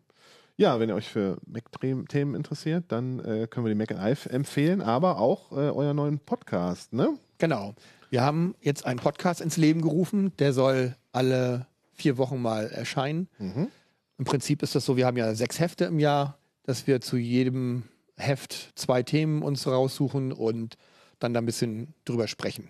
Ja, 0.55 0.79
wenn 0.79 0.89
ihr 0.89 0.95
euch 0.95 1.09
für 1.09 1.37
Mac-Themen 1.47 2.35
interessiert, 2.35 2.85
dann 2.89 3.19
äh, 3.19 3.47
können 3.49 3.65
wir 3.65 3.73
die 3.73 3.77
Mac 3.77 3.89
Live 3.89 4.27
empfehlen, 4.27 4.81
aber 4.81 5.17
auch 5.17 5.51
äh, 5.51 5.55
euren 5.55 5.95
neuen 5.95 6.19
Podcast, 6.19 6.93
ne? 6.93 7.17
Genau. 7.39 7.73
Wir 8.11 8.21
haben 8.21 8.53
jetzt 8.61 8.85
einen 8.85 8.99
Podcast 8.99 9.41
ins 9.41 9.57
Leben 9.57 9.81
gerufen, 9.81 10.31
der 10.37 10.53
soll 10.53 10.95
alle 11.11 11.65
vier 11.93 12.17
Wochen 12.19 12.39
mal 12.39 12.67
erscheinen. 12.67 13.27
Mhm. 13.39 13.69
Im 14.19 14.25
Prinzip 14.25 14.61
ist 14.61 14.75
das 14.75 14.85
so, 14.85 14.95
wir 14.95 15.07
haben 15.07 15.17
ja 15.17 15.33
sechs 15.33 15.59
Hefte 15.59 15.85
im 15.85 15.97
Jahr, 15.97 16.37
dass 16.63 16.85
wir 16.85 17.01
zu 17.01 17.17
jedem 17.17 17.83
Heft 18.15 18.73
zwei 18.75 19.01
Themen 19.01 19.41
uns 19.41 19.65
raussuchen 19.65 20.31
und 20.31 20.77
dann 21.17 21.33
da 21.33 21.41
ein 21.41 21.45
bisschen 21.47 21.95
drüber 22.05 22.27
sprechen. 22.27 22.69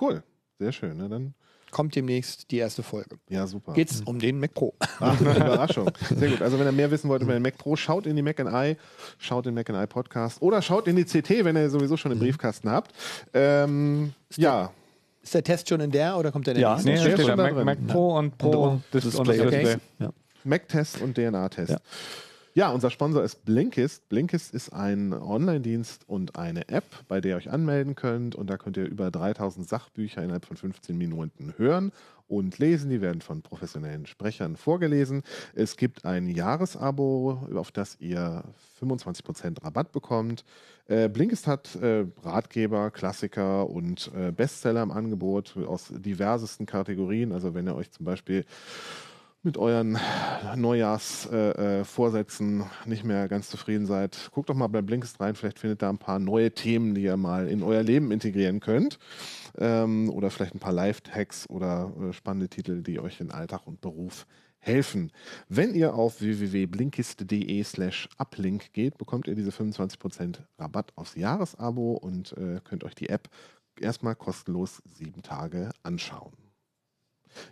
Cool. 0.00 0.22
Sehr 0.58 0.72
schön. 0.72 0.96
Ne? 0.96 1.08
Dann, 1.08 1.34
Kommt 1.70 1.94
demnächst 1.96 2.50
die 2.50 2.58
erste 2.58 2.82
Folge. 2.82 3.16
ja, 3.28 3.46
super. 3.46 3.72
Geht's 3.74 4.00
um 4.06 4.18
den 4.18 4.38
Mac 4.40 4.54
Pro. 4.54 4.74
Ach, 5.00 5.20
Überraschung. 5.20 5.90
Sehr 6.14 6.30
gut. 6.30 6.40
Also 6.42 6.58
wenn 6.58 6.66
ihr 6.66 6.72
mehr 6.72 6.90
wissen 6.90 7.08
wollt 7.10 7.22
über 7.22 7.32
den 7.32 7.42
Mac 7.42 7.58
Pro, 7.58 7.76
schaut 7.76 8.06
in 8.06 8.16
die 8.16 8.22
Mac 8.22 8.38
Eye, 8.38 8.76
schaut 9.18 9.46
in 9.46 9.54
den 9.54 9.66
Mac 9.66 9.68
Eye 9.68 9.86
Podcast 9.86 10.40
oder 10.40 10.62
schaut 10.62 10.86
in 10.88 10.96
die 10.96 11.04
CT, 11.04 11.44
wenn 11.44 11.56
ihr 11.56 11.68
sowieso 11.68 11.96
schon 11.96 12.10
den 12.12 12.18
Briefkasten 12.18 12.70
habt. 12.70 12.92
Ähm, 13.34 14.12
ja, 14.36 14.70
Ist 15.22 15.34
der 15.34 15.42
Test 15.44 15.68
schon 15.68 15.80
in 15.80 15.90
der 15.90 16.16
oder 16.16 16.30
kommt 16.32 16.46
der 16.46 16.54
in 16.54 16.60
Ja, 16.60 16.76
der 16.76 16.84
Nee, 16.84 16.90
nächsten? 16.92 17.04
da 17.10 17.14
steht 17.14 17.24
steht 17.24 17.26
schon 17.28 17.36
da 17.36 17.42
Mac, 17.44 17.54
drin. 17.54 17.64
Mac 17.64 17.86
Pro 17.88 18.16
und 18.18 18.38
Pro 18.38 18.62
Und 18.68 18.82
Display. 18.94 19.38
Display. 19.38 19.76
Okay. 20.00 20.12
Mac-Test 20.44 21.00
und 21.02 21.16
DNA-Test. 21.16 21.70
Ja. 21.72 21.78
Ja, 22.56 22.70
unser 22.70 22.88
Sponsor 22.88 23.22
ist 23.22 23.44
Blinkist. 23.44 24.08
Blinkist 24.08 24.54
ist 24.54 24.72
ein 24.72 25.12
Online-Dienst 25.12 26.08
und 26.08 26.36
eine 26.36 26.70
App, 26.70 26.86
bei 27.06 27.20
der 27.20 27.32
ihr 27.32 27.36
euch 27.36 27.50
anmelden 27.50 27.96
könnt. 27.96 28.34
Und 28.34 28.48
da 28.48 28.56
könnt 28.56 28.78
ihr 28.78 28.86
über 28.86 29.10
3000 29.10 29.68
Sachbücher 29.68 30.22
innerhalb 30.22 30.46
von 30.46 30.56
15 30.56 30.96
Minuten 30.96 31.52
hören 31.58 31.92
und 32.28 32.56
lesen. 32.56 32.88
Die 32.88 33.02
werden 33.02 33.20
von 33.20 33.42
professionellen 33.42 34.06
Sprechern 34.06 34.56
vorgelesen. 34.56 35.22
Es 35.54 35.76
gibt 35.76 36.06
ein 36.06 36.28
Jahresabo, 36.28 37.46
auf 37.54 37.72
das 37.72 37.98
ihr 38.00 38.42
25% 38.80 39.62
Rabatt 39.62 39.92
bekommt. 39.92 40.42
Äh, 40.86 41.10
Blinkist 41.10 41.46
hat 41.46 41.76
äh, 41.76 42.06
Ratgeber, 42.22 42.90
Klassiker 42.90 43.68
und 43.68 44.10
äh, 44.16 44.32
Bestseller 44.32 44.82
im 44.82 44.92
Angebot 44.92 45.58
aus 45.58 45.92
diversesten 45.94 46.64
Kategorien. 46.64 47.32
Also 47.32 47.52
wenn 47.52 47.66
ihr 47.66 47.76
euch 47.76 47.90
zum 47.90 48.06
Beispiel 48.06 48.46
mit 49.46 49.56
euren 49.56 49.98
Neujahrsvorsätzen 50.56 52.60
äh, 52.60 52.64
nicht 52.84 53.04
mehr 53.04 53.28
ganz 53.28 53.48
zufrieden 53.48 53.86
seid, 53.86 54.28
guckt 54.32 54.50
doch 54.50 54.54
mal 54.54 54.66
bei 54.66 54.82
Blinkist 54.82 55.20
rein. 55.20 55.36
Vielleicht 55.36 55.60
findet 55.60 55.82
da 55.82 55.88
ein 55.88 55.98
paar 55.98 56.18
neue 56.18 56.52
Themen, 56.52 56.94
die 56.94 57.04
ihr 57.04 57.16
mal 57.16 57.48
in 57.48 57.62
euer 57.62 57.84
Leben 57.84 58.10
integrieren 58.10 58.60
könnt. 58.60 58.98
Ähm, 59.56 60.10
oder 60.10 60.30
vielleicht 60.30 60.54
ein 60.54 60.58
paar 60.58 60.72
Live-Hacks 60.72 61.48
oder 61.48 61.92
äh, 62.02 62.12
spannende 62.12 62.48
Titel, 62.48 62.82
die 62.82 62.98
euch 62.98 63.20
in 63.20 63.30
Alltag 63.30 63.66
und 63.66 63.80
Beruf 63.80 64.26
helfen. 64.58 65.12
Wenn 65.48 65.74
ihr 65.74 65.94
auf 65.94 66.20
www.blinkist.de 66.20 67.62
slash 67.62 68.08
uplink 68.18 68.72
geht, 68.72 68.98
bekommt 68.98 69.28
ihr 69.28 69.36
diese 69.36 69.50
25% 69.50 70.40
Rabatt 70.58 70.92
aufs 70.96 71.14
Jahresabo 71.14 71.92
und 71.92 72.32
äh, 72.32 72.60
könnt 72.64 72.82
euch 72.82 72.96
die 72.96 73.08
App 73.08 73.28
erstmal 73.80 74.16
kostenlos 74.16 74.82
sieben 74.84 75.22
Tage 75.22 75.70
anschauen. 75.84 76.32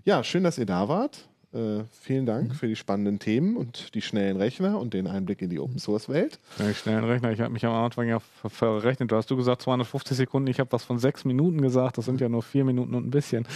Ja, 0.05 0.25
schön, 0.25 0.43
dass 0.43 0.59
ihr 0.59 0.67
da 0.67 0.89
wart. 0.89 1.29
Äh, 1.55 1.85
vielen 1.93 2.27
Dank 2.27 2.49
mhm. 2.49 2.55
für 2.55 2.67
die 2.67 2.75
spannenden 2.75 3.21
Themen 3.21 3.57
und 3.57 3.95
die 3.95 4.03
schnellen 4.03 4.37
Rechner 4.37 4.81
und 4.81 4.93
den 4.93 5.07
Einblick 5.07 5.41
in 5.41 5.51
die 5.51 5.61
Open 5.61 5.79
Source 5.79 6.09
Welt. 6.09 6.41
Ja, 6.59 6.67
die 6.67 6.75
schnellen 6.75 7.05
Rechner, 7.05 7.31
ich 7.31 7.41
habe 7.41 7.53
mich 7.53 7.65
am 7.65 7.73
Anfang 7.73 8.09
ja 8.09 8.19
ver 8.19 8.51
verrechnet. 8.51 9.13
Du 9.13 9.17
hast 9.17 9.31
du 9.31 9.37
gesagt 9.37 9.63
250 9.63 10.17
Sekunden, 10.17 10.49
ich 10.49 10.59
habe 10.59 10.73
was 10.73 10.83
von 10.83 10.99
sechs 10.99 11.25
Minuten 11.25 11.61
gesagt. 11.61 11.97
Das 11.97 12.07
sind 12.07 12.21
ja 12.21 12.29
nur 12.29 12.43
vier 12.43 12.65
Minuten 12.65 12.97
und 12.97 13.07
ein 13.07 13.11
bisschen. 13.11 13.47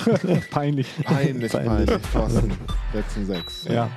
peinlich. 0.50 0.88
Peinlich, 1.04 1.52
peinlich. 1.52 1.90
Thorsten, 2.12 2.50
letzten 2.92 3.26
sechs. 3.26 3.64
Ja. 3.66 3.88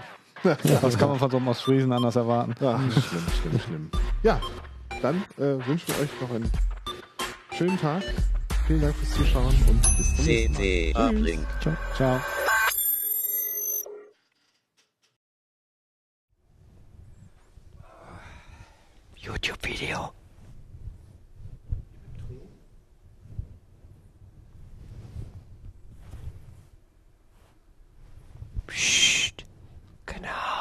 Das 0.44 0.98
kann 1.00 1.10
man 1.10 1.18
von 1.18 1.32
so 1.32 1.38
einem 1.38 1.48
Ostfriesen 1.48 1.92
anders 1.92 2.16
erwarten. 2.16 2.54
Ach, 2.64 2.80
schlimm, 2.92 3.24
schlimm, 3.42 3.60
schlimm. 3.60 3.92
Ja, 4.22 4.40
dann 5.02 5.24
äh, 5.38 5.66
wünschen 5.66 5.88
wir 5.88 6.04
euch 6.04 6.22
noch 6.22 6.30
einen 6.30 6.52
schönen 7.54 7.80
Tag. 7.80 8.04
Vielen 8.68 8.82
Dank 8.82 8.96
fürs 8.96 9.12
Zuschauen 9.14 9.56
und 9.68 9.98
bis 9.98 10.16
zum 10.16 10.26
nächsten 10.26 10.92
Mal. 10.94 11.16
Uplink. 11.16 11.48
Ciao. 11.62 11.76
Ciao. 11.96 12.20
YouTube 19.28 19.58
video. 19.62 20.14
Shh. 28.70 29.34
Genau. 30.06 30.57